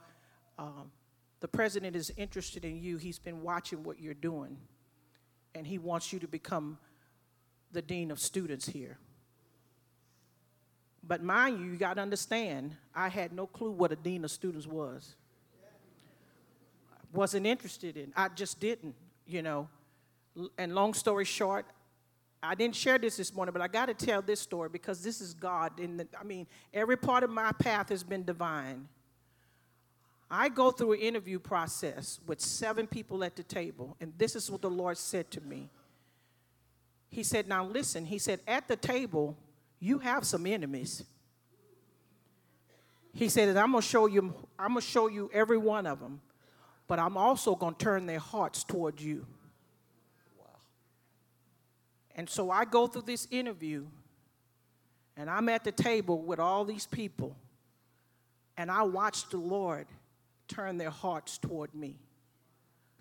um, 0.58 0.90
the 1.38 1.48
president 1.48 1.94
is 1.94 2.12
interested 2.16 2.64
in 2.64 2.76
you. 2.76 2.96
He's 2.96 3.20
been 3.20 3.42
watching 3.42 3.84
what 3.84 4.00
you're 4.00 4.14
doing, 4.14 4.56
and 5.54 5.66
he 5.66 5.78
wants 5.78 6.12
you 6.12 6.18
to 6.18 6.28
become 6.28 6.78
the 7.70 7.82
dean 7.82 8.10
of 8.10 8.18
students 8.18 8.68
here. 8.68 8.98
But 11.06 11.22
mind 11.22 11.60
you, 11.60 11.66
you 11.66 11.76
got 11.76 11.94
to 11.94 12.00
understand, 12.00 12.76
I 12.94 13.08
had 13.08 13.32
no 13.32 13.46
clue 13.46 13.72
what 13.72 13.92
a 13.92 13.96
dean 13.96 14.24
of 14.24 14.30
students 14.30 14.66
was. 14.66 15.16
Wasn't 17.12 17.46
interested 17.46 17.96
in. 17.96 18.12
I 18.16 18.28
just 18.28 18.60
didn't, 18.60 18.94
you 19.26 19.42
know. 19.42 19.68
And 20.56 20.74
long 20.74 20.94
story 20.94 21.24
short, 21.24 21.66
I 22.42 22.54
didn't 22.54 22.74
share 22.74 22.98
this 22.98 23.16
this 23.16 23.34
morning, 23.34 23.52
but 23.52 23.62
I 23.62 23.68
got 23.68 23.86
to 23.86 23.94
tell 23.94 24.22
this 24.22 24.40
story 24.40 24.68
because 24.68 25.02
this 25.02 25.20
is 25.20 25.34
God. 25.34 25.78
And 25.78 26.06
I 26.18 26.24
mean, 26.24 26.46
every 26.72 26.96
part 26.96 27.22
of 27.22 27.30
my 27.30 27.52
path 27.52 27.90
has 27.90 28.02
been 28.02 28.24
divine. 28.24 28.88
I 30.30 30.48
go 30.48 30.70
through 30.70 30.92
an 30.94 31.00
interview 31.00 31.38
process 31.38 32.18
with 32.26 32.40
seven 32.40 32.86
people 32.86 33.22
at 33.22 33.36
the 33.36 33.42
table, 33.42 33.96
and 34.00 34.14
this 34.16 34.34
is 34.34 34.50
what 34.50 34.62
the 34.62 34.70
Lord 34.70 34.96
said 34.96 35.30
to 35.32 35.42
me. 35.42 35.68
He 37.10 37.22
said, 37.22 37.46
Now 37.46 37.66
listen, 37.66 38.06
he 38.06 38.18
said, 38.18 38.40
at 38.48 38.66
the 38.66 38.76
table, 38.76 39.36
you 39.82 39.98
have 39.98 40.24
some 40.24 40.46
enemies. 40.46 41.02
He 43.12 43.28
said, 43.28 43.56
I'm 43.56 43.72
gonna 43.72 43.82
show 43.82 44.06
you, 44.06 44.32
I'm 44.56 44.68
gonna 44.68 44.80
show 44.80 45.08
you 45.08 45.28
every 45.34 45.58
one 45.58 45.86
of 45.86 45.98
them, 45.98 46.20
but 46.86 47.00
I'm 47.00 47.16
also 47.16 47.56
gonna 47.56 47.74
turn 47.76 48.06
their 48.06 48.20
hearts 48.20 48.62
toward 48.62 49.00
you. 49.00 49.26
Wow. 50.38 50.46
And 52.14 52.30
so 52.30 52.48
I 52.48 52.64
go 52.64 52.86
through 52.86 53.02
this 53.02 53.26
interview, 53.32 53.86
and 55.16 55.28
I'm 55.28 55.48
at 55.48 55.64
the 55.64 55.72
table 55.72 56.22
with 56.22 56.38
all 56.38 56.64
these 56.64 56.86
people, 56.86 57.36
and 58.56 58.70
I 58.70 58.84
watch 58.84 59.28
the 59.30 59.38
Lord 59.38 59.88
turn 60.46 60.78
their 60.78 60.90
hearts 60.90 61.38
toward 61.38 61.74
me. 61.74 61.96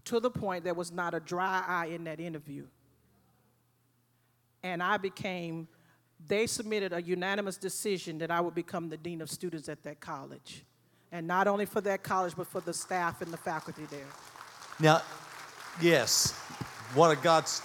To 0.05 0.19
the 0.19 0.31
point 0.31 0.63
there 0.63 0.73
was 0.73 0.91
not 0.91 1.13
a 1.13 1.19
dry 1.19 1.63
eye 1.67 1.85
in 1.93 2.05
that 2.05 2.19
interview. 2.19 2.65
And 4.63 4.81
I 4.81 4.97
became 4.97 5.67
they 6.27 6.47
submitted 6.47 6.93
a 6.93 7.01
unanimous 7.01 7.57
decision 7.57 8.17
that 8.19 8.31
I 8.31 8.41
would 8.41 8.55
become 8.55 8.89
the 8.89 8.97
dean 8.97 9.21
of 9.21 9.29
students 9.29 9.69
at 9.69 9.83
that 9.83 9.99
college. 9.99 10.63
And 11.11 11.27
not 11.27 11.47
only 11.47 11.65
for 11.65 11.81
that 11.81 12.03
college, 12.03 12.33
but 12.35 12.47
for 12.47 12.61
the 12.61 12.73
staff 12.73 13.21
and 13.21 13.31
the 13.31 13.37
faculty 13.37 13.85
there. 13.89 14.07
Now, 14.79 15.01
yes, 15.81 16.31
what 16.93 17.11
a 17.11 17.21
God's 17.21 17.61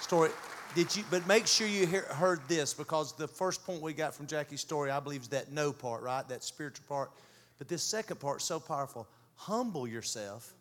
story. 0.00 0.30
Did 0.74 0.94
you? 0.96 1.04
But 1.10 1.26
make 1.26 1.46
sure 1.46 1.66
you 1.66 1.86
hear, 1.86 2.02
heard 2.02 2.40
this 2.48 2.74
because 2.74 3.12
the 3.16 3.28
first 3.28 3.64
point 3.64 3.80
we 3.80 3.92
got 3.92 4.14
from 4.14 4.26
Jackie's 4.26 4.60
story, 4.60 4.90
I 4.90 5.00
believe, 5.00 5.22
is 5.22 5.28
that 5.28 5.52
no 5.52 5.72
part, 5.72 6.02
right? 6.02 6.28
That 6.28 6.42
spiritual 6.42 6.84
part. 6.88 7.10
But 7.58 7.68
this 7.68 7.82
second 7.82 8.18
part 8.18 8.42
so 8.42 8.58
powerful. 8.58 9.06
Humble 9.36 9.86
yourself, 9.86 10.54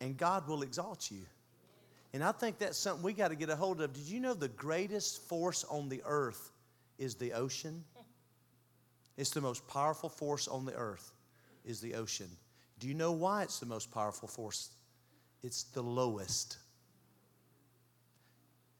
and 0.00 0.16
God 0.16 0.48
will 0.48 0.62
exalt 0.62 1.10
you. 1.10 1.22
And 2.14 2.22
I 2.22 2.30
think 2.30 2.58
that's 2.58 2.78
something 2.78 3.02
we 3.02 3.12
got 3.12 3.28
to 3.28 3.34
get 3.34 3.50
a 3.50 3.56
hold 3.56 3.80
of. 3.80 3.92
Did 3.92 4.04
you 4.04 4.20
know 4.20 4.34
the 4.34 4.46
greatest 4.46 5.28
force 5.28 5.64
on 5.68 5.88
the 5.88 6.00
earth 6.06 6.52
is 6.96 7.16
the 7.16 7.32
ocean? 7.32 7.82
It's 9.16 9.30
the 9.30 9.40
most 9.40 9.66
powerful 9.66 10.08
force 10.08 10.46
on 10.46 10.64
the 10.64 10.74
earth 10.74 11.12
is 11.64 11.80
the 11.80 11.94
ocean. 11.94 12.28
Do 12.78 12.86
you 12.86 12.94
know 12.94 13.10
why 13.10 13.42
it's 13.42 13.58
the 13.58 13.66
most 13.66 13.90
powerful 13.90 14.28
force? 14.28 14.70
It's 15.42 15.64
the 15.64 15.82
lowest. 15.82 16.58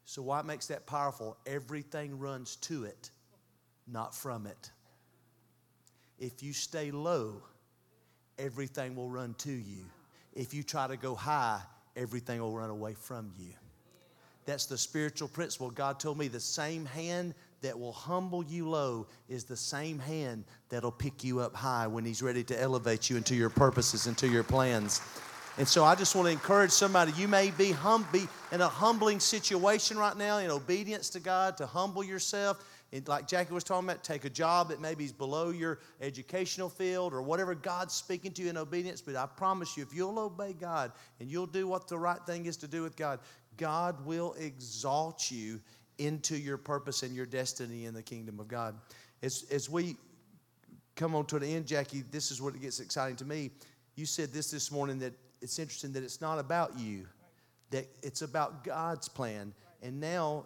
So 0.05 0.21
why 0.21 0.39
it 0.39 0.45
makes 0.45 0.67
that 0.67 0.87
powerful? 0.87 1.35
Everything 1.45 2.17
runs 2.17 2.55
to 2.57 2.85
it, 2.85 3.09
not 3.85 4.15
from 4.15 4.47
it. 4.47 4.71
If 6.19 6.41
you 6.41 6.53
stay 6.53 6.89
low, 6.89 7.41
everything 8.39 8.95
will 8.95 9.09
run 9.09 9.33
to 9.39 9.51
you. 9.51 9.83
If 10.31 10.53
you 10.53 10.63
try 10.63 10.87
to 10.87 10.95
go 10.95 11.15
high, 11.15 11.59
everything 11.95 12.41
will 12.41 12.55
run 12.55 12.69
away 12.69 12.93
from 12.93 13.31
you. 13.37 13.53
That's 14.45 14.67
the 14.67 14.77
spiritual 14.77 15.27
principle. 15.27 15.71
God 15.71 15.99
told 15.99 16.17
me 16.17 16.27
the 16.27 16.39
same 16.39 16.85
hand 16.85 17.33
that 17.61 17.79
will 17.79 17.91
humble 17.91 18.43
you 18.43 18.69
low 18.69 19.07
is 19.27 19.43
the 19.43 19.57
same 19.57 19.97
hand 19.97 20.43
that'll 20.69 20.91
pick 20.91 21.23
you 21.23 21.39
up 21.39 21.55
high 21.55 21.87
when 21.87 22.05
He's 22.05 22.21
ready 22.21 22.43
to 22.43 22.61
elevate 22.61 23.09
you 23.09 23.17
into 23.17 23.35
your 23.35 23.49
purposes, 23.49 24.05
into 24.05 24.27
your 24.27 24.43
plans. 24.43 25.01
And 25.57 25.67
so 25.67 25.83
I 25.85 25.95
just 25.95 26.15
want 26.15 26.27
to 26.27 26.31
encourage 26.31 26.71
somebody. 26.71 27.13
You 27.13 27.27
may 27.27 27.49
be, 27.49 27.71
hum- 27.71 28.05
be 28.11 28.27
in 28.51 28.61
a 28.61 28.67
humbling 28.67 29.19
situation 29.19 29.97
right 29.97 30.15
now, 30.15 30.37
in 30.39 30.51
obedience 30.51 31.09
to 31.11 31.19
God, 31.19 31.57
to 31.57 31.65
humble 31.65 32.03
yourself 32.03 32.63
like 33.07 33.27
Jackie 33.27 33.53
was 33.53 33.63
talking 33.63 33.89
about, 33.89 34.03
take 34.03 34.25
a 34.25 34.29
job 34.29 34.69
that 34.69 34.79
maybe 34.79 35.03
is 35.03 35.11
below 35.11 35.49
your 35.49 35.79
educational 36.01 36.69
field 36.69 37.13
or 37.13 37.21
whatever 37.21 37.53
God's 37.53 37.93
speaking 37.93 38.31
to 38.33 38.43
you 38.43 38.49
in 38.49 38.57
obedience. 38.57 39.01
But 39.01 39.15
I 39.15 39.25
promise 39.25 39.75
you, 39.75 39.83
if 39.83 39.93
you'll 39.93 40.19
obey 40.19 40.53
God 40.53 40.91
and 41.19 41.29
you'll 41.29 41.45
do 41.47 41.67
what 41.67 41.87
the 41.87 41.97
right 41.97 42.21
thing 42.25 42.45
is 42.45 42.57
to 42.57 42.67
do 42.67 42.83
with 42.83 42.95
God, 42.95 43.19
God 43.57 44.05
will 44.05 44.33
exalt 44.39 45.29
you 45.31 45.59
into 45.97 46.37
your 46.37 46.57
purpose 46.57 47.03
and 47.03 47.15
your 47.15 47.25
destiny 47.25 47.85
in 47.85 47.93
the 47.93 48.03
kingdom 48.03 48.39
of 48.39 48.47
God. 48.47 48.75
As, 49.23 49.45
as 49.51 49.69
we 49.69 49.95
come 50.95 51.15
on 51.15 51.25
to 51.27 51.39
the 51.39 51.47
end, 51.47 51.65
Jackie, 51.65 52.03
this 52.11 52.31
is 52.31 52.41
what 52.41 52.55
it 52.55 52.61
gets 52.61 52.79
exciting 52.79 53.15
to 53.17 53.25
me. 53.25 53.51
You 53.95 54.05
said 54.05 54.31
this 54.31 54.51
this 54.51 54.71
morning 54.71 54.99
that 54.99 55.13
it's 55.41 55.59
interesting 55.59 55.91
that 55.93 56.03
it's 56.03 56.21
not 56.21 56.39
about 56.39 56.77
you, 56.77 57.07
that 57.71 57.87
it's 58.03 58.21
about 58.21 58.63
God's 58.63 59.07
plan. 59.07 59.53
And 59.81 59.99
now 59.99 60.45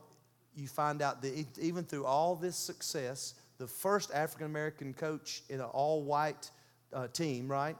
you 0.55 0.67
find 0.67 1.01
out 1.01 1.21
that 1.21 1.45
even 1.59 1.83
through 1.83 2.05
all 2.05 2.35
this 2.35 2.55
success, 2.55 3.35
the 3.57 3.67
first 3.67 4.11
African 4.13 4.45
American 4.45 4.93
coach 4.93 5.43
in 5.49 5.59
an 5.59 5.67
all 5.67 6.03
white 6.03 6.49
uh, 6.93 7.07
team, 7.07 7.47
right? 7.47 7.75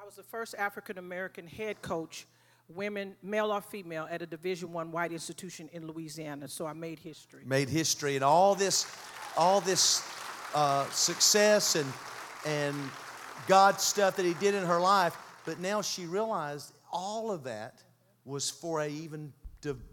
I 0.00 0.04
was 0.04 0.16
the 0.16 0.22
first 0.22 0.54
African 0.56 0.98
American 0.98 1.46
head 1.46 1.80
coach, 1.80 2.26
women, 2.68 3.14
male 3.22 3.52
or 3.52 3.60
female, 3.60 4.08
at 4.10 4.20
a 4.20 4.26
Division 4.26 4.72
One 4.72 4.90
white 4.90 5.12
institution 5.12 5.68
in 5.72 5.86
Louisiana. 5.86 6.48
So 6.48 6.66
I 6.66 6.72
made 6.72 6.98
history. 6.98 7.42
Made 7.46 7.68
history, 7.68 8.16
and 8.16 8.24
all 8.24 8.54
this, 8.54 8.86
all 9.36 9.60
this 9.60 10.06
uh, 10.54 10.88
success 10.90 11.76
and 11.76 11.90
and 12.44 12.76
God 13.46 13.80
stuff 13.80 14.16
that 14.16 14.26
He 14.26 14.34
did 14.34 14.54
in 14.54 14.64
her 14.64 14.80
life. 14.80 15.16
But 15.44 15.60
now 15.60 15.82
she 15.82 16.06
realized 16.06 16.72
all 16.92 17.30
of 17.30 17.44
that 17.44 17.82
was 18.24 18.50
for 18.50 18.80
a 18.80 18.88
even 18.88 19.32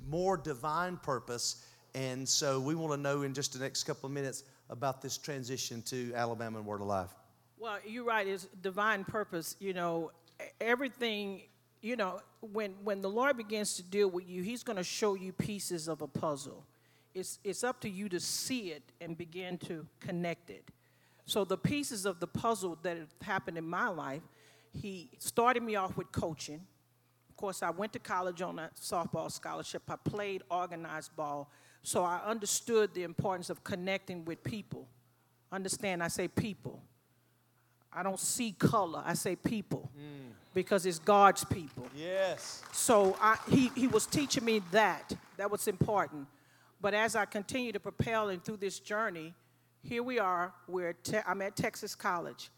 more 0.08 0.38
divine 0.38 0.98
purpose 0.98 1.66
and 1.96 2.28
so 2.28 2.60
we 2.60 2.76
want 2.76 2.94
to 2.94 2.98
know 2.98 3.24
in 3.24 3.34
just 3.34 3.54
the 3.54 3.60
next 3.60 3.84
couple 3.84 4.08
of 4.08 4.14
minutes 4.14 4.44
about 4.70 5.02
this 5.02 5.18
transition 5.18 5.82
to 5.84 6.14
Alabama 6.14 6.58
and 6.58 6.66
Word 6.66 6.82
Alive. 6.82 7.10
Well, 7.58 7.78
you're 7.86 8.06
right. 8.06 8.28
It's 8.28 8.48
divine 8.62 9.04
purpose. 9.04 9.56
You 9.60 9.74
know, 9.74 10.12
everything. 10.62 11.42
You 11.82 11.96
know, 11.96 12.20
when 12.42 12.74
when 12.84 13.02
the 13.02 13.10
Lord 13.10 13.38
begins 13.38 13.76
to 13.76 13.84
deal 13.84 14.10
with 14.10 14.28
you, 14.28 14.44
He's 14.44 14.64
going 14.64 14.78
to 14.78 14.84
show 14.84 15.16
you 15.16 15.32
pieces 15.32 15.88
of 15.88 16.02
a 16.02 16.08
puzzle. 16.08 16.66
It's 17.14 17.40
it's 17.44 17.64
up 17.64 17.82
to 17.82 17.90
you 17.90 18.10
to 18.10 18.20
see 18.20 18.72
it 18.72 18.84
and 19.02 19.18
begin 19.18 19.58
to 19.60 19.86
connect 20.00 20.50
it. 20.50 20.66
So 21.26 21.46
the 21.46 21.58
pieces 21.58 22.06
of 22.06 22.20
the 22.20 22.28
puzzle 22.28 22.78
that 22.82 22.98
have 22.98 23.14
happened 23.22 23.58
in 23.58 23.68
my 23.68 23.88
life, 23.88 24.24
He 24.74 25.10
started 25.20 25.64
me 25.64 25.76
off 25.76 25.98
with 25.98 26.12
coaching. 26.12 26.62
Of 27.30 27.36
course, 27.38 27.64
I 27.64 27.70
went 27.70 27.94
to 27.94 28.00
college 28.00 28.42
on 28.42 28.60
a 28.60 28.70
softball 28.80 29.32
scholarship. 29.32 29.84
I 29.90 29.96
played 29.96 30.44
organized 30.50 31.16
ball. 31.16 31.50
So 31.84 32.04
I 32.04 32.22
understood 32.26 32.94
the 32.94 33.04
importance 33.04 33.50
of 33.50 33.64
connecting 33.64 34.26
with 34.26 34.44
people. 34.44 34.88
Understand, 35.52 36.04
I 36.04 36.08
say 36.08 36.28
people. 36.28 36.82
I 37.92 38.04
don't 38.04 38.20
see 38.20 38.52
color, 38.52 39.02
I 39.06 39.14
say 39.16 39.36
people. 39.36 39.90
Mm. 39.98 40.34
Because 40.54 40.86
it's 40.86 41.00
God's 41.00 41.44
people. 41.46 41.88
Yes. 41.96 42.64
So 42.72 43.16
I, 43.22 43.38
he, 43.50 43.72
he 43.76 43.88
was 43.88 44.06
teaching 44.06 44.44
me 44.44 44.62
that. 44.72 45.14
That 45.38 45.52
was 45.52 45.68
important. 45.68 46.28
But 46.82 46.94
as 46.94 47.16
I 47.16 47.26
continue 47.26 47.72
to 47.72 47.80
propel 47.80 48.30
and 48.30 48.44
through 48.44 48.58
this 48.58 48.80
journey, 48.80 49.34
here 49.84 50.02
we 50.02 50.18
are. 50.20 50.54
We're 50.68 50.94
te- 50.94 51.20
I'm 51.28 51.42
at 51.42 51.56
Texas 51.56 51.94
College, 51.96 52.50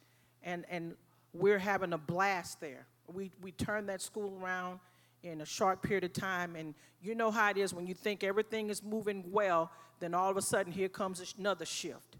and, 0.43 0.65
and 0.69 0.95
we're 1.33 1.59
having 1.59 1.93
a 1.93 1.97
blast 1.97 2.61
there. 2.61 2.85
We, 3.11 3.31
we 3.41 3.51
turned 3.51 3.89
that 3.89 4.01
school 4.01 4.37
around 4.41 4.79
in 5.23 5.41
a 5.41 5.45
short 5.45 5.81
period 5.81 6.03
of 6.03 6.13
time. 6.13 6.55
And 6.55 6.73
you 7.01 7.15
know 7.15 7.31
how 7.31 7.49
it 7.49 7.57
is 7.57 7.73
when 7.73 7.87
you 7.87 7.93
think 7.93 8.23
everything 8.23 8.69
is 8.69 8.83
moving 8.83 9.23
well, 9.31 9.71
then 9.99 10.13
all 10.13 10.29
of 10.29 10.37
a 10.37 10.41
sudden 10.41 10.71
here 10.71 10.89
comes 10.89 11.35
another 11.37 11.65
shift. 11.65 12.17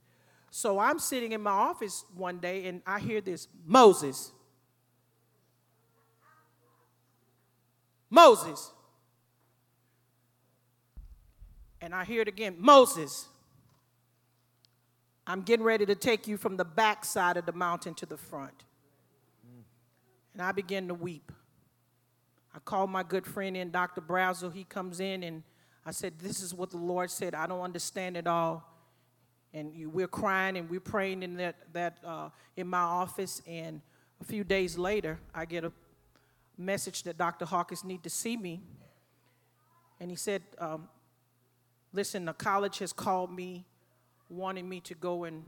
So 0.51 0.79
I'm 0.79 0.99
sitting 0.99 1.31
in 1.31 1.41
my 1.41 1.51
office 1.51 2.05
one 2.15 2.39
day 2.39 2.67
and 2.67 2.81
I 2.85 2.99
hear 2.99 3.21
this 3.21 3.47
Moses. 3.65 4.31
Moses. 8.09 8.71
And 11.79 11.95
I 11.95 12.03
hear 12.03 12.21
it 12.21 12.27
again 12.27 12.55
Moses. 12.59 13.27
I'm 15.25 15.41
getting 15.41 15.65
ready 15.65 15.85
to 15.85 15.95
take 15.95 16.27
you 16.27 16.35
from 16.35 16.57
the 16.57 16.65
back 16.65 17.05
side 17.05 17.37
of 17.37 17.45
the 17.45 17.53
mountain 17.53 17.93
to 17.95 18.05
the 18.05 18.17
front. 18.17 18.65
And 20.33 20.41
I 20.41 20.51
begin 20.51 20.87
to 20.89 20.93
weep. 20.93 21.31
I 22.53 22.59
called 22.59 22.89
my 22.89 23.03
good 23.03 23.25
friend 23.25 23.55
in, 23.55 23.71
Dr. 23.71 24.01
Brazel. 24.01 24.53
He 24.53 24.65
comes 24.65 24.99
in 24.99 25.23
and 25.23 25.43
I 25.85 25.91
said, 25.91 26.19
This 26.19 26.41
is 26.41 26.53
what 26.53 26.69
the 26.71 26.77
Lord 26.77 27.09
said. 27.09 27.33
I 27.33 27.47
don't 27.47 27.61
understand 27.61 28.17
it 28.17 28.27
all. 28.27 28.67
And 29.53 29.73
we're 29.91 30.07
crying 30.07 30.57
and 30.57 30.69
we're 30.69 30.79
praying 30.79 31.23
in 31.23 31.35
that, 31.35 31.55
that 31.73 31.97
uh, 32.05 32.29
in 32.55 32.67
my 32.67 32.79
office. 32.79 33.41
And 33.47 33.81
a 34.19 34.23
few 34.23 34.43
days 34.43 34.77
later, 34.77 35.19
I 35.33 35.45
get 35.45 35.63
a 35.63 35.71
message 36.57 37.03
that 37.03 37.17
Dr. 37.17 37.45
Hawkins 37.45 37.83
need 37.83 38.03
to 38.03 38.09
see 38.09 38.37
me. 38.37 38.61
And 39.99 40.09
he 40.09 40.17
said, 40.17 40.41
um, 40.57 40.89
Listen, 41.93 42.25
the 42.25 42.33
college 42.33 42.79
has 42.79 42.93
called 42.93 43.33
me, 43.33 43.65
wanting 44.29 44.67
me 44.67 44.79
to 44.81 44.93
go 44.93 45.23
and 45.23 45.43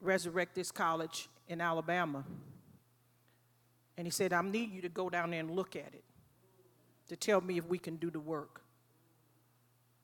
resurrect 0.00 0.54
this 0.54 0.70
college 0.70 1.28
in 1.48 1.60
Alabama. 1.60 2.24
And 3.98 4.06
he 4.06 4.10
said, 4.10 4.32
I 4.32 4.40
need 4.40 4.72
you 4.72 4.80
to 4.82 4.88
go 4.88 5.10
down 5.10 5.30
there 5.30 5.40
and 5.40 5.50
look 5.50 5.76
at 5.76 5.92
it 5.92 6.04
to 7.10 7.16
tell 7.16 7.40
me 7.40 7.58
if 7.58 7.66
we 7.66 7.76
can 7.76 7.96
do 7.96 8.08
the 8.08 8.20
work. 8.20 8.62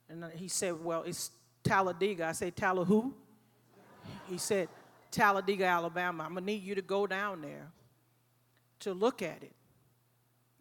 And 0.09 0.25
he 0.35 0.49
said, 0.49 0.85
Well, 0.85 1.03
it's 1.03 1.31
Talladega. 1.63 2.27
I 2.27 2.33
said, 2.33 2.57
Talladega? 2.57 3.11
He 4.29 4.39
said, 4.39 4.69
Talladega, 5.13 5.65
Alabama. 5.65 6.25
I'm 6.25 6.33
going 6.33 6.45
to 6.45 6.53
need 6.53 6.65
you 6.65 6.75
to 6.75 6.83
go 6.83 7.07
down 7.07 7.43
there 7.43 7.69
to 8.81 8.93
look 8.93 9.23
at 9.23 9.43
it 9.43 9.53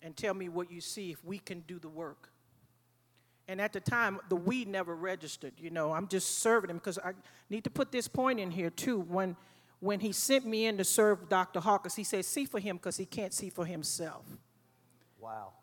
and 0.03 0.15
tell 0.15 0.35
me 0.35 0.49
what 0.49 0.71
you 0.71 0.81
see 0.81 1.11
if 1.11 1.23
we 1.25 1.39
can 1.39 1.61
do 1.61 1.79
the 1.79 1.89
work. 1.89 2.29
And 3.47 3.59
at 3.59 3.73
the 3.73 3.79
time, 3.79 4.19
the 4.29 4.35
we 4.35 4.65
never 4.65 4.95
registered. 4.95 5.53
You 5.57 5.71
know, 5.71 5.93
I'm 5.93 6.07
just 6.07 6.39
serving 6.39 6.69
him 6.69 6.77
because 6.77 6.99
I 6.99 7.13
need 7.49 7.63
to 7.63 7.71
put 7.71 7.91
this 7.91 8.07
point 8.07 8.39
in 8.39 8.51
here 8.51 8.69
too. 8.69 8.99
When 8.99 9.35
when 9.79 9.99
he 9.99 10.11
sent 10.11 10.45
me 10.45 10.67
in 10.67 10.77
to 10.77 10.83
serve 10.83 11.27
Dr. 11.27 11.59
Hawkins, 11.59 11.95
he 11.95 12.03
said, 12.03 12.23
See 12.23 12.45
for 12.45 12.59
him 12.59 12.77
because 12.77 12.97
he 12.97 13.05
can't 13.05 13.33
see 13.33 13.49
for 13.49 13.65
himself. 13.65 14.25
Wow. 15.19 15.53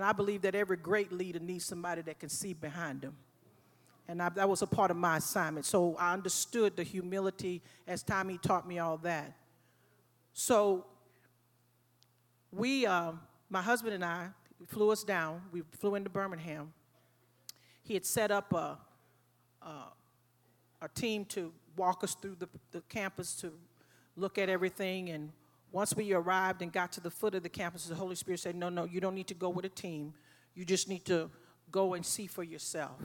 And 0.00 0.06
I 0.06 0.12
believe 0.12 0.40
that 0.42 0.54
every 0.54 0.78
great 0.78 1.12
leader 1.12 1.40
needs 1.40 1.66
somebody 1.66 2.00
that 2.00 2.18
can 2.18 2.30
see 2.30 2.54
behind 2.54 3.02
them. 3.02 3.14
And 4.08 4.22
I, 4.22 4.30
that 4.30 4.48
was 4.48 4.62
a 4.62 4.66
part 4.66 4.90
of 4.90 4.96
my 4.96 5.18
assignment. 5.18 5.66
So 5.66 5.94
I 5.98 6.14
understood 6.14 6.74
the 6.74 6.84
humility 6.84 7.60
as 7.86 8.02
Tommy 8.02 8.38
taught 8.38 8.66
me 8.66 8.78
all 8.78 8.96
that. 9.02 9.36
So 10.32 10.86
we, 12.50 12.86
uh, 12.86 13.12
my 13.50 13.60
husband 13.60 13.92
and 13.92 14.02
I, 14.02 14.28
flew 14.68 14.90
us 14.90 15.04
down. 15.04 15.42
We 15.52 15.64
flew 15.78 15.96
into 15.96 16.08
Birmingham. 16.08 16.72
He 17.82 17.92
had 17.92 18.06
set 18.06 18.30
up 18.30 18.54
a, 18.54 18.78
a, 19.60 19.70
a 20.80 20.88
team 20.94 21.26
to 21.26 21.52
walk 21.76 22.02
us 22.04 22.14
through 22.14 22.36
the, 22.38 22.48
the 22.72 22.80
campus 22.88 23.34
to 23.42 23.52
look 24.16 24.38
at 24.38 24.48
everything. 24.48 25.10
And 25.10 25.30
once 25.72 25.94
we 25.94 26.12
arrived 26.12 26.62
and 26.62 26.72
got 26.72 26.92
to 26.92 27.00
the 27.00 27.10
foot 27.10 27.34
of 27.34 27.42
the 27.42 27.48
campus, 27.48 27.86
the 27.86 27.94
Holy 27.94 28.14
Spirit 28.14 28.40
said, 28.40 28.54
No, 28.54 28.68
no, 28.68 28.84
you 28.84 29.00
don't 29.00 29.14
need 29.14 29.28
to 29.28 29.34
go 29.34 29.48
with 29.48 29.64
a 29.64 29.70
team. 29.70 30.14
You 30.54 30.64
just 30.64 30.88
need 30.88 31.04
to 31.06 31.30
go 31.70 31.94
and 31.94 32.04
see 32.04 32.26
for 32.26 32.42
yourself. 32.42 33.00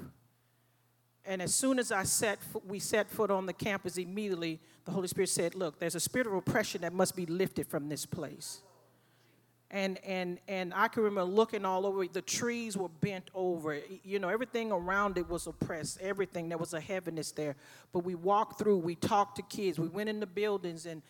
And 1.25 1.41
as 1.41 1.53
soon 1.53 1.79
as 1.79 1.91
I 1.91 2.03
set, 2.03 2.39
we 2.67 2.79
set 2.79 3.09
foot 3.09 3.31
on 3.31 3.45
the 3.45 3.53
campus, 3.53 3.97
immediately 3.97 4.59
the 4.85 4.91
Holy 4.91 5.07
Spirit 5.07 5.29
said, 5.29 5.55
Look, 5.55 5.79
there's 5.79 5.95
a 5.95 5.99
spirit 5.99 6.27
of 6.27 6.33
oppression 6.33 6.81
that 6.81 6.93
must 6.93 7.15
be 7.15 7.25
lifted 7.25 7.67
from 7.67 7.89
this 7.89 8.05
place. 8.05 8.61
And, 9.71 9.97
and, 10.05 10.39
and 10.47 10.73
I 10.75 10.87
can 10.87 11.03
remember 11.03 11.29
looking 11.29 11.65
all 11.65 11.87
over, 11.87 12.05
the 12.05 12.21
trees 12.21 12.77
were 12.77 12.87
bent 12.87 13.29
over. 13.33 13.79
You 14.03 14.19
know, 14.19 14.29
everything 14.29 14.71
around 14.71 15.17
it 15.17 15.27
was 15.27 15.47
oppressed, 15.47 15.99
everything. 16.01 16.49
There 16.49 16.57
was 16.57 16.73
a 16.73 16.79
heaviness 16.79 17.31
there. 17.31 17.55
But 17.91 18.05
we 18.05 18.13
walked 18.13 18.59
through, 18.59 18.77
we 18.77 18.95
talked 18.95 19.37
to 19.37 19.41
kids, 19.41 19.79
we 19.79 19.87
went 19.87 20.07
in 20.07 20.19
the 20.19 20.27
buildings, 20.27 20.85
and, 20.85 21.01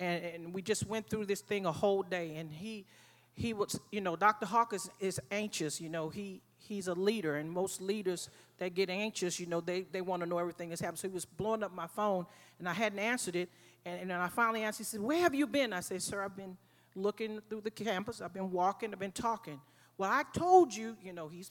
and, 0.00 0.24
and 0.24 0.54
we 0.54 0.62
just 0.62 0.86
went 0.86 1.08
through 1.08 1.26
this 1.26 1.42
thing 1.42 1.66
a 1.66 1.72
whole 1.72 2.02
day. 2.02 2.36
And 2.36 2.50
he, 2.50 2.86
he 3.34 3.52
was, 3.52 3.78
you 3.92 4.00
know, 4.00 4.16
Dr. 4.16 4.46
Hawkins 4.46 4.90
is 4.98 5.20
anxious. 5.30 5.80
You 5.80 5.90
know, 5.90 6.08
he, 6.08 6.40
he's 6.56 6.88
a 6.88 6.94
leader, 6.94 7.36
and 7.36 7.50
most 7.50 7.80
leaders 7.80 8.30
that 8.58 8.74
get 8.74 8.90
anxious, 8.90 9.38
you 9.38 9.46
know, 9.46 9.60
they, 9.60 9.82
they 9.82 10.00
want 10.00 10.22
to 10.22 10.28
know 10.28 10.38
everything 10.38 10.70
that's 10.70 10.80
happened. 10.80 10.98
So 10.98 11.08
he 11.08 11.14
was 11.14 11.24
blowing 11.24 11.62
up 11.62 11.74
my 11.74 11.86
phone, 11.86 12.26
and 12.58 12.68
I 12.68 12.72
hadn't 12.72 12.98
answered 12.98 13.36
it. 13.36 13.50
And, 13.84 14.00
and 14.00 14.10
then 14.10 14.18
I 14.18 14.28
finally 14.28 14.62
answered. 14.62 14.78
He 14.78 14.84
said, 14.84 15.00
Where 15.00 15.20
have 15.20 15.34
you 15.34 15.46
been? 15.46 15.72
I 15.72 15.80
said, 15.80 16.02
Sir, 16.02 16.22
I've 16.22 16.36
been 16.36 16.56
looking 16.94 17.40
through 17.48 17.60
the 17.62 17.70
campus. 17.70 18.20
I've 18.20 18.34
been 18.34 18.50
walking, 18.50 18.92
I've 18.92 18.98
been 18.98 19.12
talking. 19.12 19.60
Well, 19.98 20.10
I 20.10 20.24
told 20.32 20.74
you, 20.74 20.96
you 21.02 21.12
know, 21.12 21.28
he's, 21.28 21.50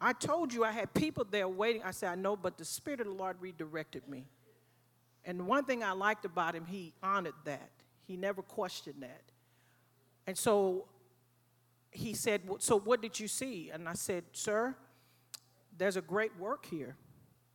I 0.00 0.12
told 0.12 0.52
you 0.52 0.64
I 0.64 0.70
had 0.70 0.92
people 0.92 1.26
there 1.30 1.48
waiting. 1.48 1.82
I 1.82 1.92
said, 1.92 2.10
I 2.10 2.14
know, 2.14 2.36
but 2.36 2.58
the 2.58 2.64
Spirit 2.64 3.00
of 3.00 3.06
the 3.06 3.12
Lord 3.12 3.36
redirected 3.40 4.06
me. 4.06 4.26
And 5.24 5.46
one 5.46 5.64
thing 5.64 5.82
I 5.82 5.92
liked 5.92 6.24
about 6.24 6.54
him, 6.54 6.66
he 6.66 6.94
honored 7.02 7.34
that. 7.44 7.70
He 8.06 8.16
never 8.16 8.42
questioned 8.42 9.02
that. 9.02 9.22
And 10.26 10.36
so 10.36 10.86
he 11.90 12.14
said, 12.14 12.42
So 12.58 12.78
what 12.78 13.02
did 13.02 13.18
you 13.20 13.28
see? 13.28 13.70
And 13.72 13.88
I 13.88 13.94
said, 13.94 14.24
Sir, 14.32 14.74
there's 15.76 15.96
a 15.96 16.02
great 16.02 16.36
work 16.38 16.66
here. 16.66 16.96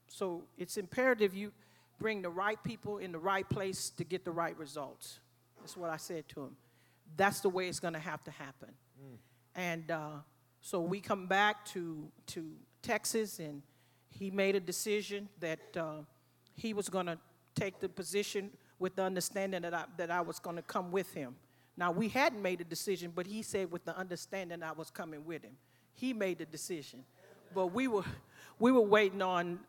So 0.07 0.43
it's 0.57 0.77
imperative 0.77 1.35
you 1.35 1.51
bring 1.99 2.21
the 2.21 2.29
right 2.29 2.61
people 2.63 2.99
in 2.99 3.11
the 3.11 3.19
right 3.19 3.47
place 3.49 3.89
to 3.91 4.03
get 4.03 4.25
the 4.25 4.31
right 4.31 4.57
results. 4.57 5.19
That's 5.59 5.75
what 5.75 5.89
I 5.89 5.97
said 5.97 6.27
to 6.29 6.43
him 6.43 6.55
that's 7.17 7.39
the 7.39 7.49
way 7.49 7.67
it's 7.67 7.79
going 7.79 7.93
to 7.93 7.99
have 7.99 8.23
to 8.23 8.31
happen. 8.31 8.69
Mm. 9.01 9.17
And 9.55 9.91
uh, 9.91 10.09
so 10.61 10.81
we 10.81 10.99
come 10.99 11.27
back 11.27 11.65
to, 11.67 12.07
to 12.27 12.51
Texas, 12.81 13.39
and 13.39 13.61
he 14.09 14.31
made 14.31 14.55
a 14.55 14.59
decision 14.59 15.29
that 15.39 15.59
uh, 15.77 16.01
he 16.55 16.73
was 16.73 16.89
going 16.89 17.05
to 17.05 17.17
take 17.55 17.79
the 17.79 17.89
position 17.89 18.51
with 18.79 18.95
the 18.95 19.03
understanding 19.03 19.61
that 19.61 19.73
I, 19.73 19.85
that 19.97 20.11
I 20.11 20.21
was 20.21 20.39
going 20.39 20.57
to 20.57 20.61
come 20.61 20.91
with 20.91 21.13
him. 21.13 21.35
Now, 21.77 21.91
we 21.91 22.07
hadn't 22.07 22.41
made 22.41 22.61
a 22.61 22.63
decision, 22.63 23.11
but 23.13 23.27
he 23.27 23.41
said 23.41 23.71
with 23.71 23.85
the 23.85 23.97
understanding 23.97 24.63
I 24.63 24.71
was 24.71 24.89
coming 24.89 25.25
with 25.25 25.43
him. 25.43 25.57
He 25.93 26.13
made 26.13 26.39
the 26.39 26.45
decision. 26.45 27.03
But 27.53 27.67
we 27.67 27.87
were, 27.87 28.03
we 28.59 28.71
were 28.71 28.81
waiting 28.81 29.21
on, 29.21 29.59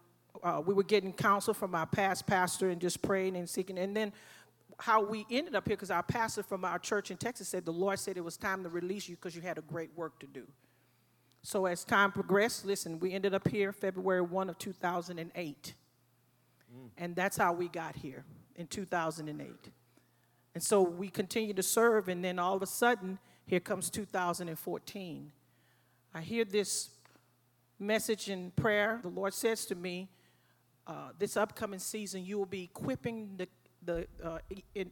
uh, 0.42 0.62
we 0.64 0.74
were 0.74 0.84
getting 0.84 1.12
counsel 1.12 1.54
from 1.54 1.74
our 1.74 1.86
past 1.86 2.26
pastor 2.26 2.70
and 2.70 2.80
just 2.80 3.02
praying 3.02 3.36
and 3.36 3.48
seeking. 3.48 3.78
And 3.78 3.96
then 3.96 4.12
how 4.78 5.02
we 5.02 5.26
ended 5.30 5.54
up 5.54 5.66
here 5.66 5.76
because 5.76 5.90
our 5.90 6.02
pastor 6.02 6.42
from 6.42 6.64
our 6.64 6.78
church 6.78 7.10
in 7.10 7.16
Texas 7.16 7.48
said 7.48 7.64
the 7.64 7.72
Lord 7.72 7.98
said 7.98 8.16
it 8.16 8.24
was 8.24 8.36
time 8.36 8.62
to 8.62 8.68
release 8.68 9.08
you 9.08 9.16
because 9.16 9.34
you 9.34 9.42
had 9.42 9.58
a 9.58 9.62
great 9.62 9.90
work 9.96 10.18
to 10.20 10.26
do. 10.26 10.46
So 11.42 11.66
as 11.66 11.84
time 11.84 12.12
progressed, 12.12 12.66
listen, 12.66 12.98
we 12.98 13.12
ended 13.12 13.32
up 13.32 13.46
here 13.48 13.72
February 13.72 14.20
1 14.20 14.50
of 14.50 14.58
2008. 14.58 15.74
And 16.96 17.14
that's 17.14 17.36
how 17.36 17.52
we 17.52 17.68
got 17.68 17.96
here 17.96 18.24
in 18.56 18.66
2008. 18.66 19.50
And 20.54 20.62
so 20.62 20.82
we 20.82 21.08
continue 21.08 21.52
to 21.54 21.62
serve, 21.62 22.08
and 22.08 22.24
then 22.24 22.38
all 22.38 22.56
of 22.56 22.62
a 22.62 22.66
sudden, 22.66 23.18
here 23.44 23.60
comes 23.60 23.90
2014. 23.90 25.32
I 26.14 26.20
hear 26.20 26.44
this 26.44 26.90
message 27.78 28.30
in 28.30 28.50
prayer. 28.52 29.00
The 29.02 29.08
Lord 29.08 29.34
says 29.34 29.66
to 29.66 29.74
me, 29.74 30.08
uh, 30.86 31.10
This 31.18 31.36
upcoming 31.36 31.78
season, 31.78 32.24
you 32.24 32.38
will 32.38 32.46
be 32.46 32.64
equipping 32.64 33.36
the 33.36 33.48
the, 33.86 34.06
uh, 34.22 34.38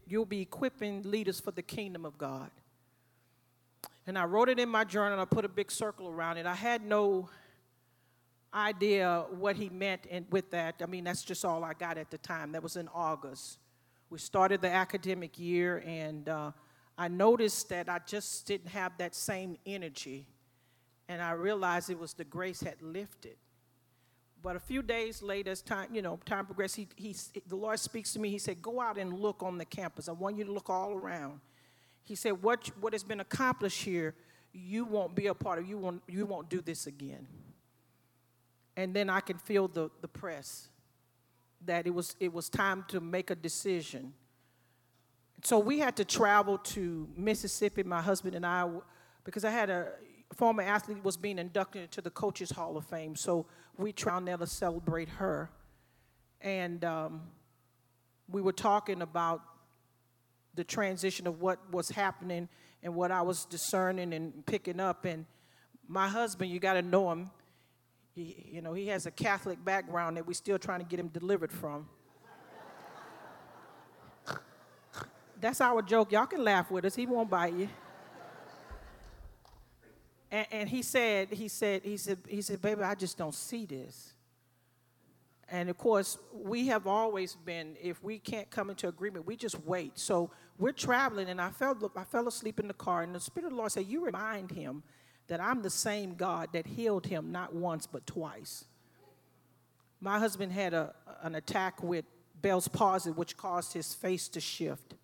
you'll 0.07 0.25
be 0.25 0.41
equipping 0.41 1.03
leaders 1.03 1.41
for 1.41 1.51
the 1.51 1.63
kingdom 1.63 2.05
of 2.05 2.17
God. 2.17 2.51
And 4.07 4.19
I 4.19 4.25
wrote 4.25 4.49
it 4.49 4.59
in 4.59 4.69
my 4.69 4.85
journal, 4.85 5.19
I 5.19 5.25
put 5.25 5.45
a 5.45 5.49
big 5.49 5.71
circle 5.71 6.09
around 6.09 6.37
it. 6.37 6.47
I 6.47 6.55
had 6.55 6.85
no 6.85 7.29
idea 8.55 9.25
what 9.31 9.57
he 9.57 9.69
meant 9.69 10.07
in, 10.07 10.27
with 10.31 10.51
that. 10.53 10.77
I 10.83 10.87
mean, 10.87 11.05
that's 11.05 11.25
just 11.25 11.45
all 11.45 11.65
I 11.65 11.75
got 11.75 11.99
at 11.99 12.11
the 12.11 12.19
time. 12.19 12.53
That 12.53 12.63
was 12.63 12.77
in 12.77 12.89
August. 12.95 13.59
We 14.11 14.19
started 14.19 14.61
the 14.61 14.71
academic 14.71 15.39
year, 15.39 15.83
and 15.87 16.29
uh, 16.29 16.53
I 16.97 17.09
noticed 17.09 17.69
that 17.71 17.89
I 17.89 18.01
just 18.07 18.47
didn't 18.47 18.69
have 18.69 18.93
that 18.99 19.15
same 19.15 19.57
energy. 19.67 20.27
And 21.09 21.21
I 21.21 21.33
realized 21.33 21.91
it 21.91 21.99
was 21.99 22.15
the 22.15 22.25
grace 22.25 22.61
had 22.61 22.81
lifted. 22.81 23.37
But 24.41 24.57
a 24.57 24.61
few 24.61 24.83
days 24.83 25.23
later, 25.23 25.51
as 25.51 25.63
time, 25.63 25.89
you 25.93 26.03
know, 26.03 26.19
time 26.27 26.45
progressed, 26.45 26.77
he, 26.77 26.87
he, 26.97 27.17
the 27.47 27.57
Lord 27.57 27.81
speaks 27.81 28.13
to 28.13 28.21
me. 28.21 28.29
He 28.29 28.39
said, 28.39 28.61
Go 28.61 28.81
out 28.81 28.99
and 28.99 29.19
look 29.19 29.43
on 29.43 29.59
the 29.59 29.65
campus. 29.65 30.09
I 30.09 30.13
want 30.13 30.37
you 30.37 30.45
to 30.45 30.53
look 30.53 30.69
all 30.69 30.93
around. 30.93 31.41
He 32.03 32.15
said, 32.15 32.43
What, 32.43 32.71
what 32.81 32.93
has 32.93 33.03
been 33.03 33.21
accomplished 33.21 33.83
here, 33.83 34.15
you 34.53 34.85
won't 34.85 35.15
be 35.15 35.27
a 35.29 35.35
part 35.35 35.59
of. 35.59 35.67
You 35.67 35.79
won't, 35.79 36.03
you 36.07 36.27
won't 36.27 36.51
do 36.51 36.61
this 36.61 36.87
again. 36.87 37.27
And 38.77 38.95
then 38.95 39.09
I 39.09 39.21
can 39.21 39.39
feel 39.39 39.69
the, 39.69 39.91
the 40.01 40.09
press 40.09 40.69
that 41.65 41.87
it 41.87 41.95
was, 41.95 42.17
it 42.21 42.33
was 42.33 42.49
time 42.49 42.85
to 42.89 43.01
make 43.01 43.31
a 43.31 43.35
decision. 43.35 44.13
So 45.43 45.59
we 45.59 45.79
had 45.79 45.97
to 45.97 46.05
travel 46.05 46.59
to 46.59 47.09
Mississippi, 47.17 47.83
my 47.83 48.03
husband 48.03 48.35
and 48.35 48.45
I, 48.45 48.69
because 49.25 49.45
I 49.45 49.51
had 49.51 49.71
a 49.71 49.89
former 50.35 50.63
athlete 50.63 51.03
was 51.05 51.17
being 51.17 51.39
inducted 51.39 51.83
into 51.83 52.01
the 52.01 52.11
Coaches 52.11 52.51
Hall 52.51 52.77
of 52.77 52.85
Fame. 52.87 53.15
So 53.17 53.47
we 53.77 53.93
tried 53.93 54.27
there 54.27 54.37
to 54.37 54.47
celebrate 54.47 55.09
her. 55.11 55.51
And 56.41 56.85
um, 56.85 57.23
we 58.29 58.43
were 58.43 58.53
talking 58.53 59.03
about 59.03 59.43
the 60.55 60.65
transition 60.65 61.27
of 61.27 61.41
what 61.41 61.59
was 61.73 61.89
happening 61.91 62.49
and 62.83 62.95
what 62.95 63.11
I 63.11 63.23
was 63.23 63.45
discerning 63.47 64.13
and 64.13 64.45
picking 64.47 64.81
up. 64.81 65.05
And 65.05 65.27
my 65.89 66.09
husband, 66.09 66.51
you 66.51 66.61
got 66.61 66.75
to 66.75 66.83
know 66.83 67.11
him. 67.11 67.31
He, 68.15 68.51
you 68.53 68.63
know, 68.63 68.75
he 68.75 68.87
has 68.89 69.07
a 69.07 69.11
Catholic 69.11 69.65
background 69.65 70.17
that 70.17 70.27
we're 70.27 70.35
still 70.35 70.59
trying 70.59 70.81
to 70.81 70.87
get 70.87 71.01
him 71.01 71.09
delivered 71.09 71.53
from. 71.53 71.89
That's 75.41 75.61
our 75.61 75.83
joke. 75.83 76.13
Y'all 76.13 76.27
can 76.27 76.43
laugh 76.43 76.71
with 76.71 76.85
us. 76.85 76.95
He 76.95 77.07
won't 77.07 77.29
bite 77.29 77.55
you. 77.55 77.69
And, 80.31 80.47
and 80.51 80.69
he 80.69 80.83
said, 80.83 81.33
he 81.33 81.49
said, 81.49 81.83
he 81.85 81.97
said, 81.97 82.19
he 82.27 82.41
said, 82.41 82.63
baby, 82.63 82.83
I 82.83 82.95
just 82.95 83.19
don't 83.19 83.35
see 83.35 83.67
this. 83.67 84.15
And 85.49 85.69
of 85.69 85.77
course, 85.77 86.19
we 86.33 86.69
have 86.69 86.87
always 86.87 87.35
been, 87.35 87.77
if 87.81 88.03
we 88.03 88.19
can't 88.19 88.51
come 88.51 88.71
into 88.71 88.89
agreement, 88.89 89.27
we 89.27 89.37
just 89.37 89.63
wait. 89.65 89.99
So 89.99 90.31
we're 90.59 90.73
traveling, 90.73 91.29
and 91.29 91.41
I 91.41 91.51
fell, 91.51 91.93
I 91.97 92.05
fell 92.05 92.27
asleep 92.27 92.59
in 92.59 92.67
the 92.67 92.75
car, 92.75 93.03
and 93.03 93.15
the 93.15 93.21
Spirit 93.21 93.47
of 93.47 93.51
the 93.53 93.57
Lord 93.57 93.71
said, 93.71 93.87
You 93.87 94.05
remind 94.05 94.51
him 94.51 94.83
that 95.29 95.41
I'm 95.41 95.63
the 95.63 95.71
same 95.71 96.15
God 96.15 96.51
that 96.53 96.67
healed 96.67 97.07
him 97.07 97.33
not 97.33 97.55
once, 97.55 97.87
but 97.87 98.07
twice. 98.07 98.65
My 100.01 100.19
husband 100.19 100.53
had 100.53 100.75
a, 100.75 100.95
an 101.23 101.35
attack 101.35 101.83
with 101.83 102.05
Bell's 102.43 102.69
palsy, 102.69 103.11
which 103.11 103.37
caused 103.37 103.73
his 103.73 103.95
face 103.95 104.29
to 104.29 104.41
shift. 104.41 104.95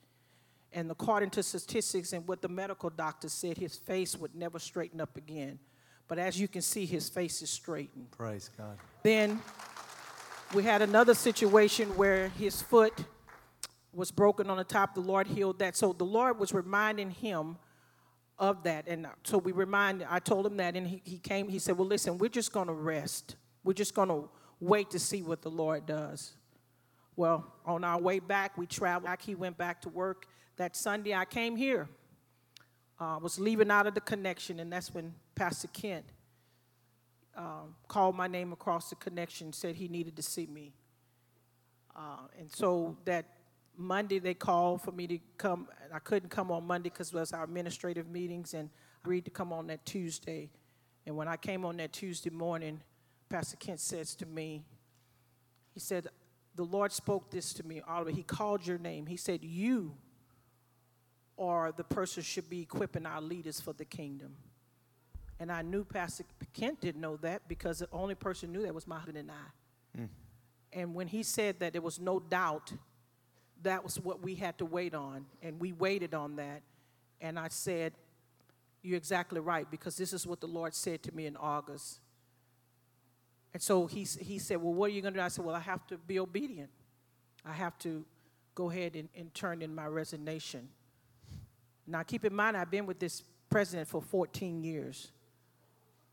And 0.73 0.91
according 0.91 1.31
to 1.31 1.43
statistics 1.43 2.13
and 2.13 2.29
what 2.29 2.43
the 2.43 2.49
medical 2.49 2.91
doctor 2.91 3.29
said, 3.29 3.57
his 3.57 3.77
face 3.77 4.17
would 4.17 4.35
never 4.35 4.59
straighten 4.59 5.01
up 5.01 5.17
again. 5.17 5.59
But 6.07 6.19
as 6.19 6.39
you 6.39 6.49
can 6.49 6.63
see, 6.63 6.87
his 6.87 7.09
face 7.09 7.41
is 7.41 7.51
straightened. 7.51 8.11
Praise 8.11 8.51
God. 8.57 8.77
Then 9.03 9.41
we 10.55 10.65
had 10.65 10.83
another 10.83 11.15
situation 11.15 11.97
where 11.97 12.29
his 12.31 12.61
foot 12.61 12.93
was 13.93 14.11
broken 14.11 14.51
on 14.51 14.57
the 14.57 14.65
top. 14.65 14.95
The 14.95 15.01
Lord 15.01 15.27
healed 15.29 15.59
that. 15.61 15.77
So 15.77 15.93
the 15.93 16.05
Lord 16.05 16.39
was 16.39 16.53
reminding 16.53 17.11
him 17.11 17.57
of 18.41 18.63
that. 18.65 18.89
And 18.89 19.07
so 19.23 19.39
we 19.39 19.53
remind, 19.53 20.05
I 20.09 20.19
told 20.19 20.47
him 20.47 20.57
that, 20.57 20.75
and 20.75 20.87
he, 20.87 21.03
he 21.05 21.19
came, 21.19 21.49
he 21.49 21.61
said, 21.61 21.79
Well, 21.79 21.87
listen, 21.87 22.19
we're 22.19 22.29
just 22.29 22.53
going 22.53 22.67
to 22.67 22.73
rest. 22.73 23.37
We're 23.63 23.75
just 23.75 23.95
going 23.95 24.09
to 24.09 24.29
wait 24.59 24.91
to 24.91 24.99
see 24.99 25.23
what 25.23 25.43
the 25.43 25.51
Lord 25.51 25.87
does. 25.87 26.33
Well, 27.15 27.53
on 27.67 27.85
our 27.85 28.01
way 28.01 28.19
back, 28.19 28.57
we 28.57 28.67
traveled 28.67 29.05
back. 29.05 29.23
He 29.23 29.35
went 29.35 29.59
back 29.59 29.83
to 29.83 29.91
work. 29.91 30.27
That 30.57 30.75
Sunday, 30.75 31.15
I 31.15 31.27
came 31.27 31.55
here. 31.55 31.89
I 32.99 33.17
uh, 33.17 33.19
was 33.19 33.39
leaving 33.39 33.71
out 33.71 33.87
of 33.87 33.95
the 33.95 34.01
connection, 34.01 34.61
and 34.61 34.73
that's 34.73 34.93
when 34.93 35.15
Pastor 35.35 35.69
Kent 35.69 36.05
um, 37.37 37.75
called 37.89 38.15
my 38.15 38.27
name 38.27 38.53
across 38.53 38.91
the 38.91 38.97
connection, 38.97 39.53
said 39.53 39.77
he 39.77 39.89
needed 39.89 40.17
to 40.17 40.23
see 40.23 40.47
me. 40.47 40.73
Uh, 41.97 42.27
and 42.39 42.51
so 42.51 42.97
that 43.05 43.27
Monday 43.81 44.19
they 44.19 44.35
called 44.35 44.83
for 44.83 44.93
me 44.93 45.07
to 45.07 45.19
come. 45.39 45.69
I 45.93 45.99
couldn't 45.99 46.29
come 46.29 46.51
on 46.51 46.67
Monday 46.67 46.91
because 46.91 47.09
it 47.09 47.15
was 47.15 47.33
our 47.33 47.45
administrative 47.45 48.09
meetings, 48.09 48.55
and 48.55 48.69
I 48.69 48.99
agreed 49.05 49.25
to 49.25 49.31
come 49.31 49.53
on 49.53 49.67
that 49.69 49.85
Tuesday. 49.87 50.51
And 51.07 51.17
when 51.17 51.29
I 51.29 51.37
came 51.37 51.65
on 51.65 51.79
that 51.79 51.93
Tuesday 51.93 52.31
morning, 52.31 52.83
Pastor 53.29 53.57
Kent 53.57 53.81
says 53.81 54.15
to 54.17 54.27
me, 54.27 54.63
he 55.73 55.81
said, 55.81 56.09
the 56.57 56.65
Lord 56.65 56.93
spoke 56.93 57.31
this 57.31 57.55
to 57.55 57.67
me, 57.67 57.81
Oliver. 57.87 58.11
He 58.11 58.23
called 58.23 58.67
your 58.67 58.79
name. 58.79 59.07
He 59.07 59.17
said, 59.17 59.43
You 59.43 59.95
are 61.39 61.73
the 61.73 61.85
person 61.85 62.23
should 62.23 62.51
be 62.51 62.61
equipping 62.61 63.07
our 63.07 63.21
leaders 63.23 63.61
for 63.61 63.73
the 63.73 63.85
kingdom. 63.85 64.37
And 65.39 65.51
I 65.51 65.63
knew 65.63 65.85
Pastor 65.85 66.25
Kent 66.53 66.83
didn't 66.83 67.01
know 67.01 67.17
that 67.19 67.49
because 67.49 67.79
the 67.79 67.89
only 67.93 68.15
person 68.15 68.53
knew 68.53 68.63
that 68.63 68.75
was 68.75 68.87
my 68.87 68.97
husband 68.97 69.17
and 69.17 69.31
I. 69.31 70.01
Mm. 70.01 70.09
And 70.73 70.95
when 70.95 71.07
he 71.07 71.23
said 71.23 71.61
that, 71.61 71.73
there 71.73 71.81
was 71.81 71.99
no 71.99 72.21
doubt 72.21 72.73
that 73.63 73.85
was 73.85 73.99
what 74.01 74.23
we 74.23 74.35
had 74.35 74.59
to 74.59 74.65
wait 74.65 74.95
on. 74.95 75.27
And 75.43 75.61
we 75.61 75.73
waited 75.73 76.15
on 76.15 76.37
that. 76.37 76.63
And 77.21 77.39
I 77.39 77.49
said, 77.49 77.93
You're 78.83 78.97
exactly 78.97 79.41
right, 79.41 79.71
because 79.71 79.97
this 79.97 80.13
is 80.13 80.27
what 80.27 80.41
the 80.41 80.47
Lord 80.47 80.75
said 80.75 81.03
to 81.05 81.15
me 81.15 81.27
in 81.27 81.37
August. 81.37 82.01
And 83.53 83.63
so 83.63 83.87
he, 83.87 84.05
he 84.21 84.39
said, 84.39 84.63
Well, 84.63 84.73
what 84.73 84.91
are 84.91 84.95
you 84.95 85.03
going 85.03 85.15
to 85.15 85.21
do? 85.21 85.25
I 85.25 85.29
said, 85.29 85.45
Well, 85.45 85.55
I 85.55 85.61
have 85.61 85.87
to 85.89 85.99
be 85.99 86.19
obedient. 86.19 86.71
I 87.45 87.53
have 87.53 87.79
to 87.81 88.05
go 88.55 88.71
ahead 88.71 88.97
and, 88.97 89.09
and 89.17 89.33
turn 89.35 89.63
in 89.63 89.75
my 89.75 89.87
resignation. 89.87 90.69
Now, 91.87 92.03
keep 92.03 92.25
in 92.25 92.35
mind, 92.35 92.57
I've 92.57 92.71
been 92.71 92.87
with 92.87 92.99
this 92.99 93.25
president 93.49 93.89
for 93.89 94.01
14 94.01 94.63
years. 94.63 95.11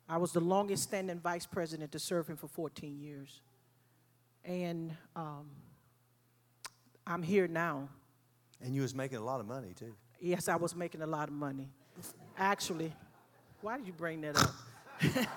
I 0.09 0.17
was 0.17 0.31
the 0.31 0.39
longest 0.39 0.83
standing 0.83 1.19
vice 1.19 1.45
president 1.45 1.91
to 1.91 1.99
serve 1.99 2.27
him 2.27 2.37
for 2.37 2.47
14 2.47 2.99
years. 2.99 3.41
And 4.45 4.95
um, 5.15 5.47
I'm 7.07 7.23
here 7.23 7.47
now. 7.47 7.89
And 8.61 8.75
you 8.75 8.81
was 8.81 8.93
making 8.93 9.17
a 9.17 9.23
lot 9.23 9.39
of 9.39 9.47
money, 9.47 9.73
too. 9.73 9.95
Yes, 10.19 10.47
I 10.47 10.55
was 10.55 10.75
making 10.75 11.01
a 11.01 11.07
lot 11.07 11.29
of 11.29 11.33
money. 11.33 11.69
Actually, 12.37 12.93
why 13.61 13.77
did 13.77 13.87
you 13.87 13.93
bring 13.93 14.21
that 14.21 14.37
up? 14.37 14.53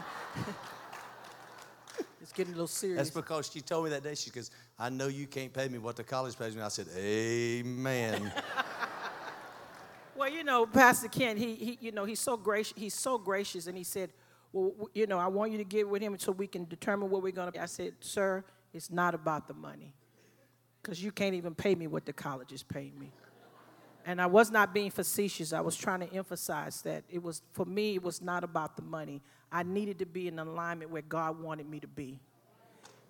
It's 2.31 2.33
getting 2.33 2.53
a 2.53 2.57
little 2.57 2.69
serious. 2.69 2.99
That's 2.99 3.11
because 3.11 3.51
she 3.51 3.61
told 3.61 3.85
me 3.85 3.91
that 3.91 4.03
day, 4.03 4.15
she 4.15 4.31
goes, 4.31 4.51
I 4.79 4.89
know 4.89 5.09
you 5.09 5.27
can't 5.27 5.53
pay 5.53 5.69
me 5.69 5.79
what 5.79 5.97
the 5.97 6.05
college 6.05 6.39
pays 6.39 6.55
me. 6.55 6.63
I 6.63 6.69
said, 6.69 6.87
Amen. 6.97 8.31
well, 10.17 10.31
you 10.31 10.45
know, 10.45 10.67
Pastor 10.67 11.09
Ken, 11.09 11.37
he, 11.37 11.55
he 11.55 11.79
you 11.81 11.93
know, 11.93 12.05
he's 12.05 12.21
so 12.21 12.37
gracious, 12.37 12.75
he's 12.77 12.95
so 12.95 13.19
gracious, 13.19 13.67
and 13.67 13.77
he 13.77 13.85
said, 13.85 14.11
Well, 14.53 14.91
you 14.95 15.07
know, 15.07 15.19
I 15.19 15.29
want 15.29 15.51
you 15.51 15.59
to 15.59 15.65
get 15.65 15.89
with 15.89 16.03
him 16.03 16.19
so 16.19 16.31
we 16.31 16.47
can 16.47 16.67
determine 16.67 17.11
what 17.11 17.23
we're 17.23 17.33
gonna 17.33 17.53
be. 17.53 17.59
I 17.59 17.67
said, 17.67 17.95
Sir, 18.01 18.45
it's 18.73 18.91
not 18.91 19.15
about 19.15 19.49
the 19.49 19.55
money. 19.55 19.95
Because 20.83 21.03
you 21.03 21.13
can't 21.13 21.35
even 21.35 21.55
pay 21.55 21.75
me 21.75 21.87
what 21.87 22.07
the 22.07 22.13
college 22.13 22.53
is 22.53 22.63
paying 22.63 22.99
me. 22.99 23.13
And 24.07 24.21
I 24.21 24.27
was 24.27 24.51
not 24.51 24.73
being 24.73 24.91
facetious. 24.91 25.53
I 25.53 25.61
was 25.61 25.77
trying 25.77 26.01
to 26.01 26.13
emphasize 26.15 26.81
that 26.83 27.05
it 27.11 27.23
was, 27.23 27.43
for 27.53 27.67
me, 27.67 27.97
it 27.97 28.03
was 28.03 28.23
not 28.23 28.45
about 28.45 28.77
the 28.77 28.83
money. 28.83 29.21
I 29.53 29.63
needed 29.63 29.99
to 29.99 30.07
be 30.07 30.27
in 30.27 30.39
alignment 30.39 30.91
where 30.91 31.03
God 31.03 31.41
wanted 31.41 31.69
me 31.69 31.81
to 31.81 31.87
be. 31.87 32.19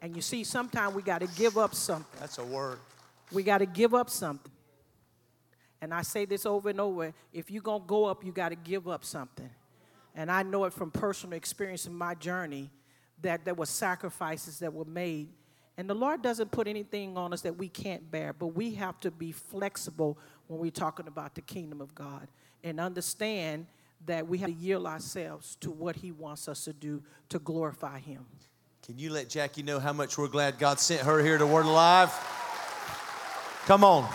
And 0.03 0.17
you 0.17 0.23
see, 0.23 0.45
sometimes 0.45 0.95
we 0.95 1.03
got 1.03 1.21
to 1.21 1.29
give 1.29 1.59
up 1.59 1.75
something. 1.75 2.19
That's 2.19 2.39
a 2.39 2.45
word. 2.45 2.79
We 3.31 3.43
got 3.43 3.59
to 3.59 3.67
give 3.67 3.95
up 3.95 4.11
something. 4.11 4.51
And 5.81 5.95
I 5.95 6.03
say 6.03 6.25
this 6.25 6.45
over 6.45 6.71
and 6.71 6.81
over 6.81 7.13
if 7.33 7.51
you're 7.51 7.63
going 7.63 7.83
to 7.83 7.87
go 7.87 8.07
up, 8.07 8.25
you 8.25 8.33
got 8.33 8.51
to 8.51 8.57
give 8.57 8.89
up 8.89 9.05
something. 9.05 9.51
And 10.15 10.31
I 10.31 10.43
know 10.43 10.65
it 10.65 10.73
from 10.73 10.91
personal 10.91 11.37
experience 11.37 11.87
in 11.87 11.95
my 11.95 12.15
journey 12.15 12.71
that 13.23 13.45
there 13.45 13.55
were 13.55 13.67
sacrifices 13.67 14.59
that 14.59 14.73
were 14.73 14.85
made. 14.85 15.29
And 15.81 15.89
the 15.89 15.95
Lord 15.95 16.21
doesn't 16.21 16.51
put 16.51 16.69
anything 16.69 17.17
on 17.17 17.33
us 17.33 17.41
that 17.41 17.57
we 17.57 17.67
can't 17.67 18.11
bear, 18.11 18.35
but 18.35 18.49
we 18.49 18.75
have 18.75 19.01
to 19.01 19.11
be 19.11 19.33
flexible 19.33 20.19
when 20.47 20.61
we're 20.61 20.71
talking 20.71 21.07
about 21.07 21.35
the 21.35 21.41
kingdom 21.41 21.81
of 21.81 21.95
God 21.95 22.29
and 22.63 22.79
understand 22.79 23.65
that 24.05 24.29
we 24.29 24.37
have 24.37 24.51
to 24.51 24.55
yield 24.55 24.85
ourselves 24.85 25.57
to 25.61 25.71
what 25.71 25.97
He 25.97 26.13
wants 26.13 26.49
us 26.49 26.65
to 26.65 26.75
do 26.75 27.03
to 27.31 27.39
glorify 27.39 27.99
Him. 27.99 28.27
Can 28.85 28.99
you 28.99 29.09
let 29.09 29.31
Jackie 29.31 29.63
know 29.63 29.79
how 29.79 29.95
much 29.95 30.19
we're 30.19 30.29
glad 30.29 30.59
God 30.59 30.79
sent 30.79 31.01
her 31.01 31.25
here 31.25 31.39
to 31.39 31.47
Word 31.47 31.65
Alive? 31.65 32.13
Come 33.65 33.83
on. 33.83 34.07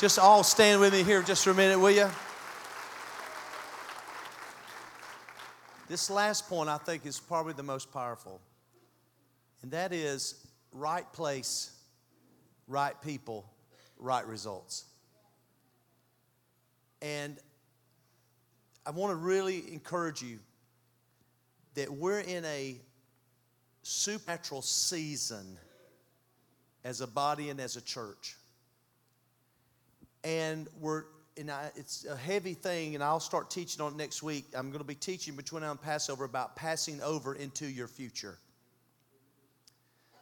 Just 0.00 0.18
all 0.18 0.42
stand 0.42 0.80
with 0.80 0.92
me 0.92 1.04
here 1.04 1.22
just 1.22 1.44
for 1.44 1.50
a 1.50 1.54
minute, 1.54 1.78
will 1.78 1.92
you? 1.92 2.10
This 5.92 6.08
last 6.08 6.48
point 6.48 6.70
I 6.70 6.78
think 6.78 7.04
is 7.04 7.20
probably 7.20 7.52
the 7.52 7.62
most 7.62 7.92
powerful, 7.92 8.40
and 9.60 9.70
that 9.72 9.92
is 9.92 10.46
right 10.72 11.04
place, 11.12 11.70
right 12.66 12.94
people, 13.02 13.44
right 13.98 14.26
results. 14.26 14.86
And 17.02 17.36
I 18.86 18.90
want 18.92 19.10
to 19.10 19.16
really 19.16 19.70
encourage 19.70 20.22
you 20.22 20.38
that 21.74 21.92
we're 21.92 22.20
in 22.20 22.46
a 22.46 22.80
supernatural 23.82 24.62
season 24.62 25.58
as 26.84 27.02
a 27.02 27.06
body 27.06 27.50
and 27.50 27.60
as 27.60 27.76
a 27.76 27.82
church. 27.82 28.38
And 30.24 30.68
we're 30.80 31.04
and 31.36 31.50
I, 31.50 31.70
it's 31.76 32.06
a 32.06 32.16
heavy 32.16 32.54
thing, 32.54 32.94
and 32.94 33.02
I'll 33.02 33.20
start 33.20 33.50
teaching 33.50 33.80
on 33.80 33.96
next 33.96 34.22
week. 34.22 34.46
I'm 34.54 34.68
going 34.68 34.80
to 34.80 34.86
be 34.86 34.94
teaching 34.94 35.34
between 35.34 35.62
now 35.62 35.70
and 35.70 35.80
Passover 35.80 36.24
about 36.24 36.56
passing 36.56 37.00
over 37.02 37.34
into 37.34 37.66
your 37.66 37.88
future. 37.88 38.38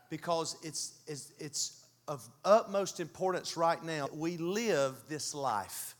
Because 0.08 0.56
it's, 0.62 0.94
it's, 1.06 1.32
it's 1.38 1.84
of 2.08 2.28
utmost 2.44 2.98
importance 2.98 3.56
right 3.56 3.82
now. 3.84 4.08
We 4.12 4.36
live 4.36 4.96
this 5.08 5.34
life 5.34 5.94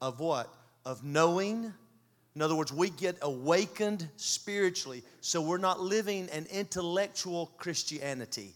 of 0.00 0.20
what? 0.20 0.52
Of 0.84 1.04
knowing. 1.04 1.72
In 2.34 2.42
other 2.42 2.54
words, 2.54 2.72
we 2.72 2.90
get 2.90 3.18
awakened 3.20 4.08
spiritually. 4.16 5.02
So 5.20 5.42
we're 5.42 5.58
not 5.58 5.80
living 5.80 6.28
an 6.30 6.46
intellectual 6.50 7.52
Christianity, 7.58 8.54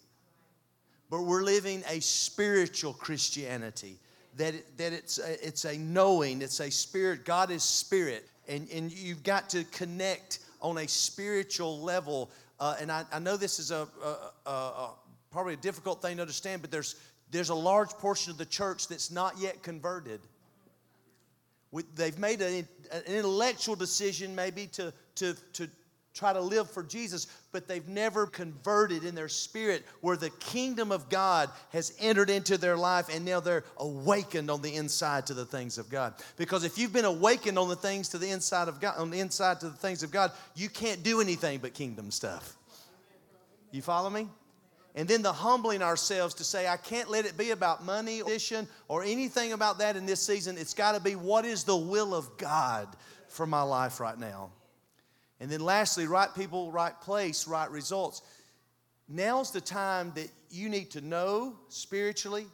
but 1.11 1.23
we're 1.23 1.43
living 1.43 1.83
a 1.91 2.01
spiritual 2.01 2.95
Christianity. 2.95 3.99
That, 4.37 4.55
it, 4.55 4.79
that 4.79 4.93
it's, 4.93 5.19
a, 5.19 5.47
it's 5.47 5.65
a 5.65 5.77
knowing, 5.77 6.41
it's 6.41 6.61
a 6.61 6.71
spirit. 6.71 7.25
God 7.25 7.51
is 7.51 7.63
spirit. 7.63 8.27
And, 8.49 8.69
and 8.71 8.91
you've 8.91 9.23
got 9.23 9.51
to 9.51 9.65
connect 9.65 10.41
on 10.61 10.79
a 10.79 10.89
spiritual 10.89 11.81
level. 11.81 12.31
Uh, 12.59 12.77
and 12.81 12.91
I, 12.91 13.05
I 13.13 13.19
know 13.19 13.37
this 13.37 13.59
is 13.59 13.71
a, 13.71 13.87
a, 14.47 14.51
a, 14.51 14.91
probably 15.31 15.55
a 15.55 15.59
difficult 15.59 16.01
thing 16.01 16.17
to 16.17 16.23
understand, 16.23 16.63
but 16.63 16.71
there's, 16.71 16.97
there's 17.31 17.51
a 17.51 17.55
large 17.55 17.91
portion 17.91 18.31
of 18.31 18.39
the 18.39 18.47
church 18.47 18.89
that's 18.89 19.11
not 19.11 19.39
yet 19.39 19.63
converted. 19.63 20.21
they've 21.95 22.19
made 22.19 22.41
an, 22.43 22.67
an 22.93 23.03
intellectual 23.07 23.75
decision 23.75 24.35
maybe 24.35 24.67
to, 24.69 24.93
to, 25.17 25.35
to 25.55 25.69
try 26.15 26.33
to 26.33 26.41
live 26.41 26.71
for 26.71 26.83
Jesus, 26.83 27.27
but 27.53 27.67
they've 27.67 27.89
never 27.89 28.27
converted 28.27 29.05
in 29.05 29.15
their 29.15 29.29
spirit 29.29 29.85
where 30.01 30.17
the 30.17 30.31
kingdom 30.31 30.93
of 30.93 31.09
God 31.09 31.51
has 31.71 31.95
entered 31.99 32.31
into 32.31 32.59
their 32.59 32.77
life 32.77 33.09
and 33.13 33.25
now 33.25 33.41
they're 33.41 33.65
awakened 33.79 34.51
on 34.51 34.63
the 34.63 34.75
inside 34.75 35.27
to 35.27 35.35
the 35.35 35.45
things 35.45 35.79
of 35.79 35.89
God. 35.89 36.15
Because 36.37 36.65
if 36.65 36.79
you've 36.79 36.93
been 36.93 37.05
awakened 37.05 37.59
on 37.59 37.69
the 37.69 37.77
things 37.77 38.09
to 38.11 38.19
the 38.19 38.31
inside 38.31 38.69
of 38.69 38.81
God, 38.81 38.99
on 38.99 39.11
the 39.11 39.21
inside 39.21 39.61
to 39.61 39.69
the 39.69 39.77
things 39.77 40.03
of 40.03 40.11
God, 40.11 40.33
you 40.55 40.69
can't 40.69 41.03
do 41.03 41.21
anything 41.21 41.59
but 41.59 41.75
kingdom 41.75 42.11
stuff. 42.11 42.57
You 43.71 43.83
follow 43.83 44.11
me? 44.11 44.29
and 44.95 45.09
then 45.09 45.23
the 45.23 45.33
humbling 45.33 45.83
ourselves 45.83 46.35
to 46.35 46.45
say, 46.45 46.69
I 46.69 46.77
can't 46.77 47.09
let 47.09 47.25
it 47.25 47.39
be 47.39 47.51
about 47.51 47.85
money, 47.85 48.23
position, 48.23 48.69
or 48.89 49.03
anything 49.03 49.53
about 49.53 49.79
that 49.79 49.97
in 49.97 50.05
this 50.05 50.21
season. 50.21 50.59
It's 50.59 50.75
got 50.75 50.93
to 50.93 51.01
be 51.01 51.17
what 51.17 51.45
is 51.45 51.65
the 51.65 51.77
will 51.77 52.15
of 52.15 52.37
God 52.37 52.89
for 53.29 53.47
my 53.47 53.63
life 53.63 54.01
right 54.01 54.19
now. 54.19 54.51
And 55.43 55.51
then 55.51 55.59
lastly, 55.59 56.07
right 56.07 56.33
people, 56.33 56.71
right 56.71 56.99
place, 57.01 57.49
right 57.49 57.69
results. 57.69 58.23
Now's 59.09 59.51
the 59.51 59.61
time 59.61 60.13
that 60.15 60.29
you 60.51 60.69
need 60.69 60.93
to 60.93 61.01
know 61.01 61.57
spiritually, 61.69 62.47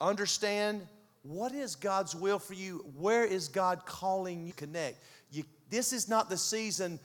understand 0.00 0.86
what 1.24 1.50
is 1.50 1.74
God's 1.74 2.14
will 2.14 2.38
for 2.38 2.54
you, 2.54 2.86
where 2.96 3.24
is 3.24 3.48
God 3.48 3.84
calling 3.84 4.46
you 4.46 4.52
to 4.52 4.56
connect. 4.56 5.02
You, 5.32 5.42
this 5.68 5.92
is 5.92 6.08
not 6.08 6.30
the 6.30 6.36
season 6.36 7.00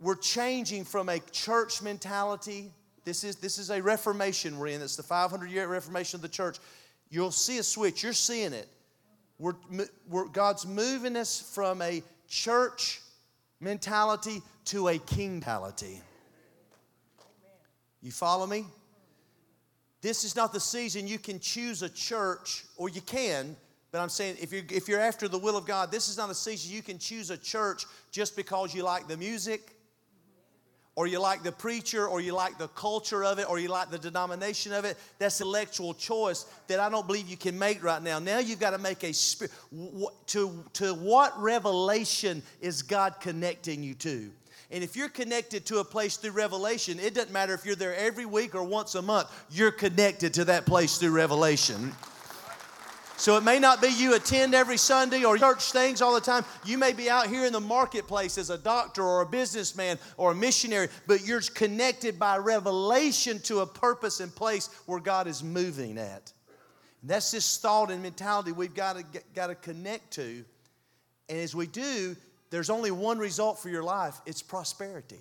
we're 0.00 0.16
changing 0.16 0.84
from 0.84 1.10
a 1.10 1.18
church 1.32 1.82
mentality. 1.82 2.72
This 3.04 3.22
is, 3.22 3.36
this 3.36 3.58
is 3.58 3.68
a 3.68 3.82
reformation 3.82 4.58
we're 4.58 4.68
in. 4.68 4.80
It's 4.80 4.96
the 4.96 5.02
500 5.02 5.50
year 5.50 5.68
reformation 5.68 6.16
of 6.16 6.22
the 6.22 6.28
church. 6.28 6.56
You'll 7.10 7.32
see 7.32 7.58
a 7.58 7.62
switch. 7.62 8.02
You're 8.02 8.14
seeing 8.14 8.54
it. 8.54 8.68
We're, 9.38 9.56
we're, 10.08 10.28
God's 10.28 10.66
moving 10.66 11.16
us 11.16 11.38
from 11.54 11.82
a 11.82 12.02
church 12.28 13.00
mentality 13.60 14.42
to 14.66 14.88
a 14.88 14.98
king 14.98 15.34
mentality. 15.34 16.00
You 18.02 18.12
follow 18.12 18.46
me? 18.46 18.64
This 20.02 20.24
is 20.24 20.36
not 20.36 20.52
the 20.52 20.60
season 20.60 21.08
you 21.08 21.18
can 21.18 21.40
choose 21.40 21.82
a 21.82 21.88
church, 21.88 22.64
or 22.76 22.88
you 22.88 23.00
can, 23.00 23.56
but 23.90 24.00
I'm 24.00 24.08
saying 24.08 24.36
if 24.40 24.52
you're, 24.52 24.62
if 24.70 24.88
you're 24.88 25.00
after 25.00 25.26
the 25.26 25.38
will 25.38 25.56
of 25.56 25.66
God, 25.66 25.90
this 25.90 26.08
is 26.08 26.16
not 26.16 26.30
a 26.30 26.34
season 26.34 26.74
you 26.74 26.82
can 26.82 26.98
choose 26.98 27.30
a 27.30 27.36
church 27.36 27.84
just 28.10 28.36
because 28.36 28.74
you 28.74 28.82
like 28.82 29.08
the 29.08 29.16
music, 29.16 29.75
or 30.96 31.06
you 31.06 31.20
like 31.20 31.42
the 31.42 31.52
preacher, 31.52 32.08
or 32.08 32.22
you 32.22 32.34
like 32.34 32.56
the 32.56 32.68
culture 32.68 33.22
of 33.22 33.38
it, 33.38 33.48
or 33.48 33.58
you 33.58 33.68
like 33.68 33.90
the 33.90 33.98
denomination 33.98 34.72
of 34.72 34.86
it. 34.86 34.96
That's 35.18 35.40
intellectual 35.42 35.92
choice 35.92 36.46
that 36.68 36.80
I 36.80 36.88
don't 36.88 37.06
believe 37.06 37.28
you 37.28 37.36
can 37.36 37.58
make 37.58 37.84
right 37.84 38.02
now. 38.02 38.18
Now 38.18 38.38
you've 38.38 38.60
got 38.60 38.70
to 38.70 38.78
make 38.78 39.04
a 39.04 39.12
spirit. 39.12 39.52
To, 40.28 40.64
to 40.72 40.94
what 40.94 41.38
revelation 41.40 42.42
is 42.62 42.80
God 42.80 43.16
connecting 43.20 43.82
you 43.82 43.92
to? 43.94 44.30
And 44.70 44.82
if 44.82 44.96
you're 44.96 45.10
connected 45.10 45.66
to 45.66 45.78
a 45.78 45.84
place 45.84 46.16
through 46.16 46.32
revelation, 46.32 46.98
it 46.98 47.14
doesn't 47.14 47.32
matter 47.32 47.54
if 47.54 47.64
you're 47.64 47.76
there 47.76 47.94
every 47.94 48.26
week 48.26 48.54
or 48.54 48.64
once 48.64 48.94
a 48.94 49.02
month, 49.02 49.28
you're 49.50 49.70
connected 49.70 50.34
to 50.34 50.46
that 50.46 50.66
place 50.66 50.96
through 50.96 51.12
revelation. 51.12 51.92
So 53.18 53.36
it 53.38 53.44
may 53.44 53.58
not 53.58 53.80
be 53.80 53.88
you 53.88 54.14
attend 54.14 54.54
every 54.54 54.76
Sunday 54.76 55.24
or 55.24 55.38
church 55.38 55.72
things 55.72 56.02
all 56.02 56.14
the 56.14 56.20
time. 56.20 56.44
You 56.64 56.76
may 56.76 56.92
be 56.92 57.08
out 57.08 57.28
here 57.28 57.46
in 57.46 57.52
the 57.52 57.60
marketplace 57.60 58.36
as 58.36 58.50
a 58.50 58.58
doctor 58.58 59.02
or 59.02 59.22
a 59.22 59.26
businessman 59.26 59.98
or 60.18 60.32
a 60.32 60.34
missionary, 60.34 60.88
but 61.06 61.26
you're 61.26 61.40
connected 61.40 62.18
by 62.18 62.36
revelation 62.36 63.38
to 63.40 63.60
a 63.60 63.66
purpose 63.66 64.20
and 64.20 64.34
place 64.34 64.68
where 64.84 65.00
God 65.00 65.26
is 65.26 65.42
moving 65.42 65.96
at. 65.96 66.32
And 67.00 67.10
that's 67.10 67.30
this 67.30 67.56
thought 67.58 67.90
and 67.90 68.02
mentality 68.02 68.52
we've 68.52 68.74
got 68.74 68.96
to, 68.96 69.04
got 69.34 69.46
to 69.46 69.54
connect 69.54 70.12
to. 70.14 70.44
And 71.28 71.38
as 71.38 71.54
we 71.54 71.66
do, 71.66 72.16
there's 72.50 72.70
only 72.70 72.90
one 72.90 73.18
result 73.18 73.58
for 73.58 73.70
your 73.70 73.82
life 73.82 74.20
it's 74.26 74.42
prosperity. 74.42 75.20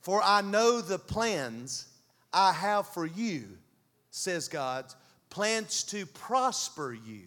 For 0.00 0.22
I 0.22 0.40
know 0.40 0.80
the 0.80 0.98
plans 0.98 1.86
I 2.32 2.52
have 2.52 2.86
for 2.88 3.06
you, 3.06 3.44
says 4.10 4.48
God, 4.48 4.86
plans 5.34 5.82
to 5.82 6.06
prosper 6.06 6.92
you. 6.92 7.22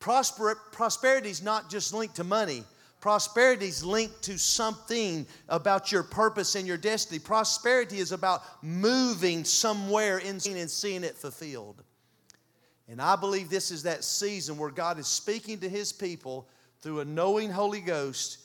Prosper, 0.00 0.58
prosperity 0.72 1.30
is 1.30 1.44
not 1.44 1.70
just 1.70 1.94
linked 1.94 2.16
to 2.16 2.24
money. 2.24 2.64
Prosperity 3.00 3.66
is 3.66 3.84
linked 3.84 4.20
to 4.24 4.36
something 4.36 5.26
about 5.48 5.92
your 5.92 6.02
purpose 6.02 6.56
and 6.56 6.66
your 6.66 6.76
destiny. 6.76 7.20
Prosperity 7.20 7.98
is 8.00 8.10
about 8.10 8.42
moving 8.64 9.44
somewhere 9.44 10.18
and 10.18 10.42
seeing 10.42 11.04
it 11.04 11.16
fulfilled. 11.16 11.84
And 12.88 13.00
I 13.00 13.14
believe 13.14 13.48
this 13.48 13.70
is 13.70 13.84
that 13.84 14.02
season 14.02 14.58
where 14.58 14.70
God 14.70 14.98
is 14.98 15.06
speaking 15.06 15.60
to 15.60 15.68
his 15.68 15.92
people 15.92 16.48
through 16.80 16.98
a 16.98 17.04
knowing 17.04 17.48
Holy 17.48 17.80
Ghost 17.80 18.38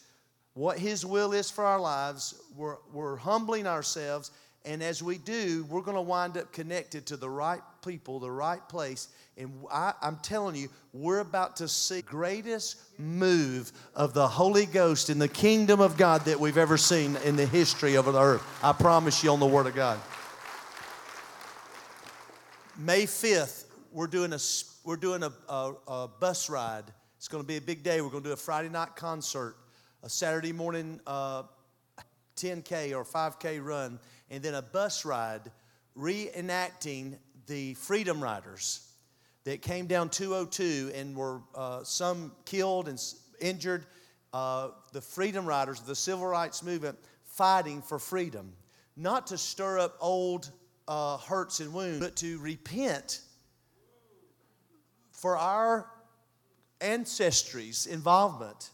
what 0.55 0.79
His 0.79 1.05
will 1.05 1.33
is 1.33 1.51
for 1.51 1.65
our 1.65 1.79
lives. 1.79 2.33
We're, 2.55 2.77
we're 2.91 3.17
humbling 3.17 3.67
ourselves. 3.67 4.31
And 4.65 4.81
as 4.81 5.03
we 5.03 5.17
do, 5.17 5.65
we're 5.69 5.81
going 5.81 5.95
to 5.95 6.01
wind 6.01 6.37
up 6.37 6.51
connected 6.51 7.05
to 7.07 7.17
the 7.17 7.29
right 7.29 7.61
people, 7.85 8.19
the 8.19 8.31
right 8.31 8.67
place. 8.67 9.09
And 9.37 9.53
I, 9.71 9.93
am 10.01 10.17
telling 10.23 10.55
you, 10.55 10.69
we're 10.91 11.19
about 11.19 11.57
to 11.57 11.67
see 11.67 12.01
greatest 12.01 12.77
move 12.97 13.71
of 13.93 14.13
the 14.13 14.27
Holy 14.27 14.65
Ghost 14.65 15.09
in 15.09 15.19
the 15.19 15.27
kingdom 15.27 15.79
of 15.79 15.97
God 15.97 16.25
that 16.25 16.39
we've 16.39 16.57
ever 16.57 16.77
seen 16.77 17.15
in 17.17 17.35
the 17.35 17.45
history 17.45 17.95
of 17.95 18.05
the 18.05 18.19
earth. 18.19 18.43
I 18.63 18.73
promise 18.73 19.23
you 19.23 19.31
on 19.31 19.39
the 19.39 19.45
Word 19.45 19.67
of 19.67 19.75
God. 19.75 19.99
May 22.77 23.03
5th, 23.03 23.65
we're 23.91 24.07
doing 24.07 24.33
a, 24.33 24.39
we're 24.83 24.97
doing 24.97 25.23
a, 25.23 25.31
a, 25.47 25.73
a 25.87 26.07
bus 26.07 26.49
ride 26.49 26.85
it's 27.25 27.31
going 27.31 27.43
to 27.43 27.47
be 27.47 27.57
a 27.57 27.61
big 27.61 27.81
day. 27.81 28.01
We're 28.01 28.11
going 28.11 28.21
to 28.21 28.29
do 28.29 28.33
a 28.33 28.37
Friday 28.37 28.69
night 28.69 28.95
concert, 28.95 29.55
a 30.03 30.09
Saturday 30.09 30.51
morning 30.51 30.99
uh, 31.07 31.41
10K 32.35 32.95
or 32.95 33.03
5K 33.03 33.65
run, 33.65 33.99
and 34.29 34.43
then 34.43 34.55
a 34.55 34.61
bus 34.61 35.05
ride 35.05 35.51
reenacting 35.97 37.17
the 37.47 37.73
Freedom 37.75 38.21
Riders 38.21 38.87
that 39.43 39.61
came 39.61 39.85
down 39.85 40.09
202 40.09 40.91
and 40.95 41.15
were 41.15 41.41
uh, 41.53 41.83
some 41.83 42.31
killed 42.45 42.87
and 42.87 43.01
injured. 43.39 43.85
Uh, 44.33 44.69
the 44.91 45.01
Freedom 45.01 45.45
Riders, 45.45 45.79
the 45.81 45.95
Civil 45.95 46.25
Rights 46.25 46.63
Movement, 46.63 46.97
fighting 47.23 47.81
for 47.81 47.99
freedom. 47.99 48.53
Not 48.97 49.27
to 49.27 49.37
stir 49.37 49.79
up 49.79 49.95
old 50.01 50.51
uh, 50.87 51.17
hurts 51.17 51.59
and 51.59 51.73
wounds, 51.73 51.99
but 51.99 52.15
to 52.17 52.39
repent 52.39 53.21
for 55.11 55.37
our 55.37 55.89
ancestry's 56.81 57.85
involvement 57.85 58.71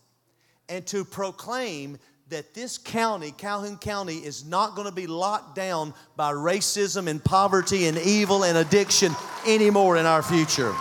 and 0.69 0.85
to 0.87 1.03
proclaim 1.05 1.97
that 2.31 2.53
this 2.53 2.77
county, 2.77 3.31
Calhoun 3.31 3.77
County, 3.77 4.15
is 4.15 4.45
not 4.45 4.73
going 4.73 4.87
to 4.87 4.93
be 4.93 5.05
locked 5.05 5.53
down 5.53 5.93
by 6.15 6.31
racism 6.31 7.07
and 7.07 7.21
poverty 7.21 7.87
and 7.87 7.97
evil 7.97 8.45
and 8.45 8.57
addiction 8.57 9.13
anymore 9.45 9.97
in 9.97 10.05
our 10.05 10.23
future. 10.23 10.73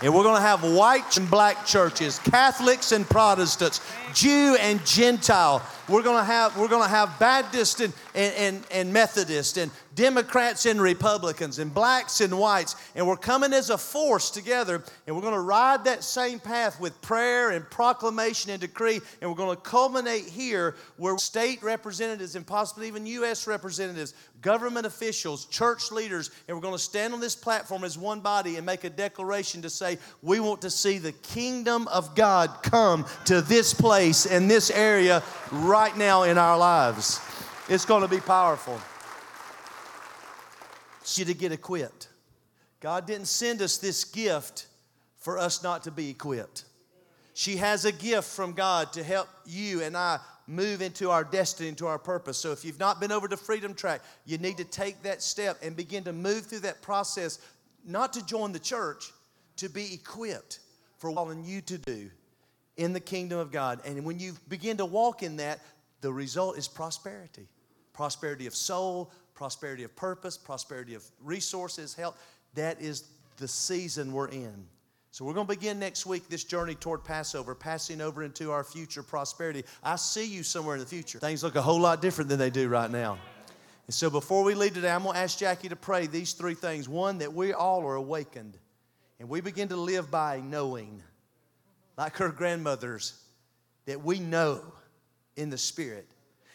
And 0.00 0.14
we're 0.14 0.22
going 0.22 0.36
to 0.36 0.40
have 0.40 0.62
white 0.62 1.16
and 1.16 1.28
black 1.28 1.66
churches, 1.66 2.20
Catholics 2.20 2.92
and 2.92 3.04
Protestants, 3.04 3.80
Jew 4.14 4.56
and 4.60 4.84
Gentile. 4.86 5.60
We're 5.88 6.02
going 6.02 6.18
to 6.18 6.24
have, 6.24 6.56
we're 6.56 6.68
going 6.68 6.82
to 6.82 6.88
have 6.88 7.18
Baptist 7.18 7.80
and, 7.80 7.92
and, 8.14 8.34
and, 8.34 8.66
and 8.70 8.92
Methodist 8.92 9.56
and 9.56 9.70
Democrats 9.94 10.64
and 10.64 10.80
Republicans 10.80 11.58
and 11.58 11.74
blacks 11.74 12.20
and 12.20 12.38
whites. 12.38 12.76
And 12.94 13.06
we're 13.06 13.16
coming 13.16 13.52
as 13.52 13.68
a 13.68 13.76
force 13.76 14.30
together 14.30 14.82
and 15.06 15.16
we're 15.16 15.22
going 15.22 15.34
to 15.34 15.40
ride 15.40 15.84
that 15.84 16.04
same 16.04 16.38
path 16.38 16.80
with 16.80 17.00
prayer 17.02 17.50
and 17.50 17.68
proclamation 17.68 18.50
and 18.50 18.60
decree. 18.60 19.00
And 19.20 19.28
we're 19.28 19.36
going 19.36 19.54
to 19.54 19.60
culminate 19.60 20.24
here 20.24 20.76
where 20.96 21.18
state 21.18 21.62
representatives 21.62 22.36
and 22.36 22.46
possibly 22.46 22.86
even 22.86 23.04
U.S. 23.06 23.46
representatives, 23.46 24.14
government 24.40 24.86
officials, 24.86 25.46
church 25.46 25.90
leaders, 25.90 26.30
and 26.46 26.56
we're 26.56 26.62
going 26.62 26.74
to 26.74 26.78
stand 26.78 27.12
on 27.12 27.20
this 27.20 27.36
platform 27.36 27.84
as 27.84 27.98
one 27.98 28.20
body 28.20 28.56
and 28.56 28.64
make 28.64 28.84
a 28.84 28.90
declaration 28.90 29.62
to 29.62 29.70
say, 29.70 29.98
we 30.22 30.40
want 30.40 30.62
to 30.62 30.70
see 30.70 30.98
the 30.98 31.12
kingdom 31.12 31.88
of 31.88 32.14
God 32.14 32.62
come 32.62 33.04
to 33.24 33.40
this 33.42 33.74
place 33.74 34.26
and 34.26 34.50
this 34.50 34.70
area 34.70 35.22
right 35.50 35.81
now 35.90 36.22
in 36.22 36.38
our 36.38 36.56
lives. 36.56 37.20
It's 37.68 37.84
going 37.84 38.02
to 38.02 38.08
be 38.08 38.20
powerful. 38.20 38.80
You 41.16 41.24
to 41.24 41.34
get 41.34 41.50
equipped. 41.50 42.08
God 42.80 43.06
didn't 43.06 43.26
send 43.26 43.60
us 43.60 43.78
this 43.78 44.04
gift 44.04 44.66
for 45.18 45.38
us 45.38 45.62
not 45.62 45.82
to 45.82 45.90
be 45.90 46.08
equipped. 46.08 46.64
She 47.34 47.56
has 47.56 47.84
a 47.84 47.92
gift 47.92 48.28
from 48.28 48.52
God 48.52 48.92
to 48.92 49.02
help 49.02 49.28
you 49.44 49.82
and 49.82 49.96
I 49.96 50.20
move 50.46 50.82
into 50.82 51.10
our 51.10 51.24
destiny, 51.24 51.68
into 51.68 51.86
our 51.86 51.98
purpose. 51.98 52.38
So 52.38 52.52
if 52.52 52.64
you've 52.64 52.78
not 52.78 53.00
been 53.00 53.10
over 53.10 53.26
to 53.26 53.36
Freedom 53.36 53.74
Track, 53.74 54.02
you 54.24 54.38
need 54.38 54.58
to 54.58 54.64
take 54.64 55.02
that 55.02 55.20
step 55.20 55.58
and 55.62 55.76
begin 55.76 56.04
to 56.04 56.12
move 56.12 56.46
through 56.46 56.60
that 56.60 56.80
process, 56.80 57.40
not 57.84 58.12
to 58.12 58.24
join 58.24 58.52
the 58.52 58.58
church, 58.58 59.12
to 59.56 59.68
be 59.68 59.92
equipped 59.92 60.60
for 60.98 61.10
what 61.10 61.36
you 61.44 61.60
to 61.62 61.78
do 61.78 62.10
in 62.76 62.92
the 62.92 63.00
kingdom 63.00 63.38
of 63.38 63.50
God. 63.50 63.80
And 63.84 64.04
when 64.04 64.18
you 64.18 64.34
begin 64.48 64.78
to 64.78 64.84
walk 64.84 65.22
in 65.22 65.36
that, 65.36 65.60
the 66.00 66.12
result 66.12 66.58
is 66.58 66.68
prosperity 66.68 67.48
prosperity 67.92 68.46
of 68.46 68.54
soul, 68.54 69.12
prosperity 69.34 69.84
of 69.84 69.94
purpose, 69.94 70.38
prosperity 70.38 70.94
of 70.94 71.04
resources, 71.22 71.94
health. 71.94 72.18
That 72.54 72.80
is 72.80 73.04
the 73.36 73.46
season 73.46 74.12
we're 74.12 74.28
in. 74.28 74.66
So 75.10 75.26
we're 75.26 75.34
going 75.34 75.46
to 75.46 75.54
begin 75.54 75.78
next 75.78 76.06
week 76.06 76.26
this 76.30 76.42
journey 76.42 76.74
toward 76.74 77.04
Passover, 77.04 77.54
passing 77.54 78.00
over 78.00 78.22
into 78.22 78.50
our 78.50 78.64
future 78.64 79.02
prosperity. 79.02 79.62
I 79.82 79.96
see 79.96 80.24
you 80.24 80.42
somewhere 80.42 80.76
in 80.76 80.80
the 80.80 80.86
future. 80.86 81.18
Things 81.18 81.42
look 81.42 81.54
a 81.54 81.60
whole 81.60 81.80
lot 81.80 82.00
different 82.00 82.30
than 82.30 82.38
they 82.38 82.48
do 82.48 82.68
right 82.68 82.90
now. 82.90 83.18
And 83.86 83.94
so 83.94 84.08
before 84.08 84.42
we 84.42 84.54
leave 84.54 84.72
today, 84.72 84.90
I'm 84.90 85.02
going 85.02 85.14
to 85.14 85.20
ask 85.20 85.38
Jackie 85.38 85.68
to 85.68 85.76
pray 85.76 86.06
these 86.06 86.32
three 86.32 86.54
things. 86.54 86.88
One, 86.88 87.18
that 87.18 87.34
we 87.34 87.52
all 87.52 87.84
are 87.84 87.96
awakened 87.96 88.56
and 89.20 89.28
we 89.28 89.42
begin 89.42 89.68
to 89.68 89.76
live 89.76 90.10
by 90.10 90.40
knowing 90.40 91.02
like 91.96 92.16
her 92.16 92.28
grandmothers, 92.30 93.22
that 93.86 94.02
we 94.02 94.18
know 94.18 94.62
in 95.36 95.50
the 95.50 95.58
Spirit. 95.58 96.06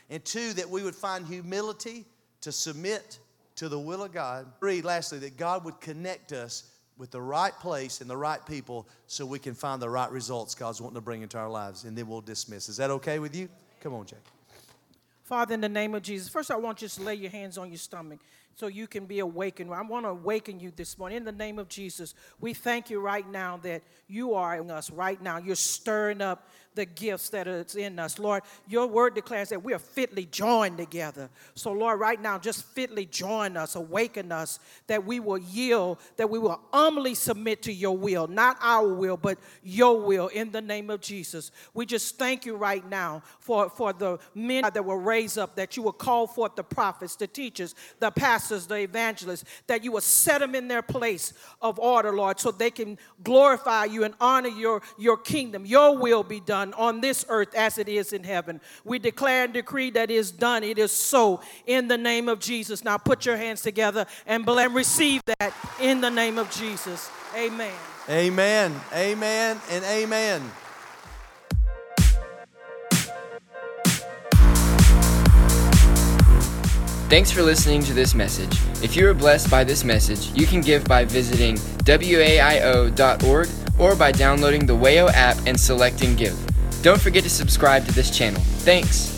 And 0.10 0.24
two, 0.24 0.54
that 0.54 0.70
we 0.70 0.84
would 0.84 0.96
find 0.96 1.26
humility 1.26 2.06
to 2.42 2.52
submit 2.52 3.20
to 3.56 3.70
the 3.70 3.80
will 3.80 4.04
of 4.04 4.14
God. 4.14 4.48
Three, 4.60 4.82
lastly, 4.82 5.20
that 5.20 5.38
God 5.38 5.66
would 5.66 5.80
connect 5.82 6.32
us 6.32 6.72
with 6.98 7.12
the 7.12 7.22
right 7.22 7.54
place 7.60 8.02
and 8.02 8.10
the 8.10 8.18
right 8.18 8.44
people 8.46 8.88
so 9.06 9.26
we 9.26 9.40
can 9.40 9.54
find 9.54 9.82
the 9.82 9.90
right 9.90 10.10
results 10.12 10.56
God's 10.56 10.82
wanting 10.82 10.96
to 10.96 11.02
bring 11.02 11.22
into 11.22 11.38
our 11.38 11.50
lives. 11.50 11.84
And 11.84 11.98
then 11.98 12.08
we'll 12.08 12.22
dismiss. 12.22 12.70
Is 12.70 12.78
that 12.78 12.90
okay 12.92 13.20
with 13.20 13.36
you? 13.36 13.50
Come 13.82 13.94
on, 13.94 14.06
Jack. 14.06 14.20
Father, 15.24 15.54
in 15.54 15.62
the 15.62 15.70
name 15.70 15.94
of 15.94 16.04
Jesus, 16.04 16.30
first 16.30 16.50
I 16.50 16.56
want 16.56 16.82
you 16.82 16.88
to 16.88 17.02
lay 17.02 17.16
your 17.16 17.30
hands 17.30 17.58
on 17.58 17.70
your 17.70 17.78
stomach. 17.78 18.20
So 18.58 18.66
you 18.66 18.88
can 18.88 19.06
be 19.06 19.20
awakened. 19.20 19.72
I 19.72 19.84
want 19.84 20.06
to 20.06 20.10
awaken 20.10 20.60
you 20.60 20.72
this 20.76 20.98
morning 20.98 21.18
in 21.18 21.24
the 21.24 21.32
name 21.32 21.60
of 21.60 21.70
Jesus. 21.70 22.16
We 22.40 22.56
thank 22.56 22.90
you 22.90 23.00
right 23.00 23.30
now 23.30 23.58
that 23.58 23.84
you 24.08 24.34
are 24.34 24.60
in 24.60 24.72
us 24.72 24.90
right 24.90 25.22
now. 25.22 25.38
You're 25.38 25.56
stirring 25.56 26.24
up 26.24 26.50
the 26.74 26.86
gifts 26.86 27.30
that 27.30 27.48
are 27.48 27.66
in 27.76 28.00
us. 28.00 28.18
Lord, 28.18 28.44
your 28.68 28.88
word 28.88 29.16
declares 29.16 29.50
that 29.50 29.64
we 29.64 29.74
are 29.74 29.80
fitly 29.80 30.26
joined 30.26 30.78
together. 30.78 31.30
So, 31.56 31.72
Lord, 31.72 32.00
right 32.00 32.22
now, 32.22 32.38
just 32.38 32.64
fitly 32.64 33.06
join 33.06 33.58
us, 33.58 33.76
awaken 33.76 34.32
us, 34.32 34.60
that 34.86 35.06
we 35.06 35.20
will 35.20 35.40
yield, 35.40 36.00
that 36.18 36.30
we 36.30 36.40
will 36.40 36.62
humbly 36.72 37.16
submit 37.16 37.64
to 37.64 37.74
your 37.74 37.98
will, 37.98 38.28
not 38.28 38.58
our 38.62 38.94
will, 38.94 39.18
but 39.18 39.40
your 39.64 40.00
will 40.00 40.28
in 40.28 40.52
the 40.52 40.62
name 40.62 40.90
of 40.90 41.02
Jesus. 41.02 41.52
We 41.74 41.86
just 41.86 42.18
thank 42.18 42.46
you 42.46 42.56
right 42.56 42.88
now 42.88 43.24
for, 43.40 43.70
for 43.70 43.92
the 43.92 44.20
men 44.34 44.64
that 44.72 44.86
will 44.86 44.98
raise 44.98 45.38
up, 45.38 45.56
that 45.56 45.78
you 45.78 45.84
will 45.84 45.92
call 45.92 46.28
forth 46.28 46.56
the 46.56 46.64
prophets, 46.64 47.16
the 47.16 47.28
teachers, 47.28 47.76
the 48.00 48.12
pastors, 48.12 48.47
the 48.50 48.80
evangelists, 48.80 49.46
that 49.68 49.84
you 49.84 49.92
will 49.92 50.02
set 50.02 50.40
them 50.40 50.56
in 50.56 50.68
their 50.68 50.82
place 50.82 51.34
of 51.62 51.80
order, 51.80 52.14
Lord, 52.14 52.40
so 52.40 52.52
they 52.52 52.72
can 52.72 52.98
glorify 53.24 53.86
you 53.86 54.04
and 54.04 54.14
honor 54.20 54.50
your, 54.50 54.82
your 54.98 55.18
kingdom. 55.18 55.66
Your 55.66 55.98
will 55.98 56.24
be 56.24 56.40
done 56.40 56.74
on 56.74 57.02
this 57.02 57.26
earth 57.30 57.54
as 57.56 57.78
it 57.78 57.90
is 57.90 58.14
in 58.14 58.24
heaven. 58.24 58.62
We 58.84 59.00
declare 59.00 59.44
and 59.44 59.54
decree 59.54 59.92
that 59.92 60.10
it 60.10 60.16
is 60.16 60.32
done. 60.32 60.64
It 60.64 60.78
is 60.78 60.92
so 60.92 61.42
in 61.66 61.88
the 61.88 61.98
name 61.98 62.30
of 62.30 62.40
Jesus. 62.40 62.84
Now 62.84 62.98
put 62.98 63.26
your 63.26 63.38
hands 63.38 63.62
together 63.62 64.06
and 64.26 64.46
receive 64.48 65.22
that 65.40 65.54
in 65.80 66.02
the 66.02 66.10
name 66.10 66.38
of 66.38 66.50
Jesus. 66.52 67.10
Amen. 67.36 67.74
Amen. 68.10 68.74
Amen 68.94 69.60
and 69.70 69.84
amen. 69.84 70.42
Thanks 77.10 77.32
for 77.32 77.42
listening 77.42 77.82
to 77.84 77.94
this 77.94 78.14
message. 78.14 78.52
If 78.84 78.98
you 78.98 79.06
were 79.06 79.14
blessed 79.14 79.50
by 79.50 79.64
this 79.64 79.86
message, 79.86 80.38
you 80.38 80.46
can 80.46 80.60
give 80.60 80.84
by 80.84 81.06
visiting 81.06 81.56
waio.org 81.56 83.48
or 83.80 83.96
by 83.96 84.12
downloading 84.12 84.66
the 84.66 84.76
Wayo 84.76 85.10
app 85.14 85.38
and 85.46 85.58
selecting 85.58 86.18
Give. 86.18 86.38
Don't 86.82 87.00
forget 87.00 87.24
to 87.24 87.30
subscribe 87.30 87.86
to 87.86 87.94
this 87.94 88.16
channel. 88.16 88.42
Thanks. 88.42 89.17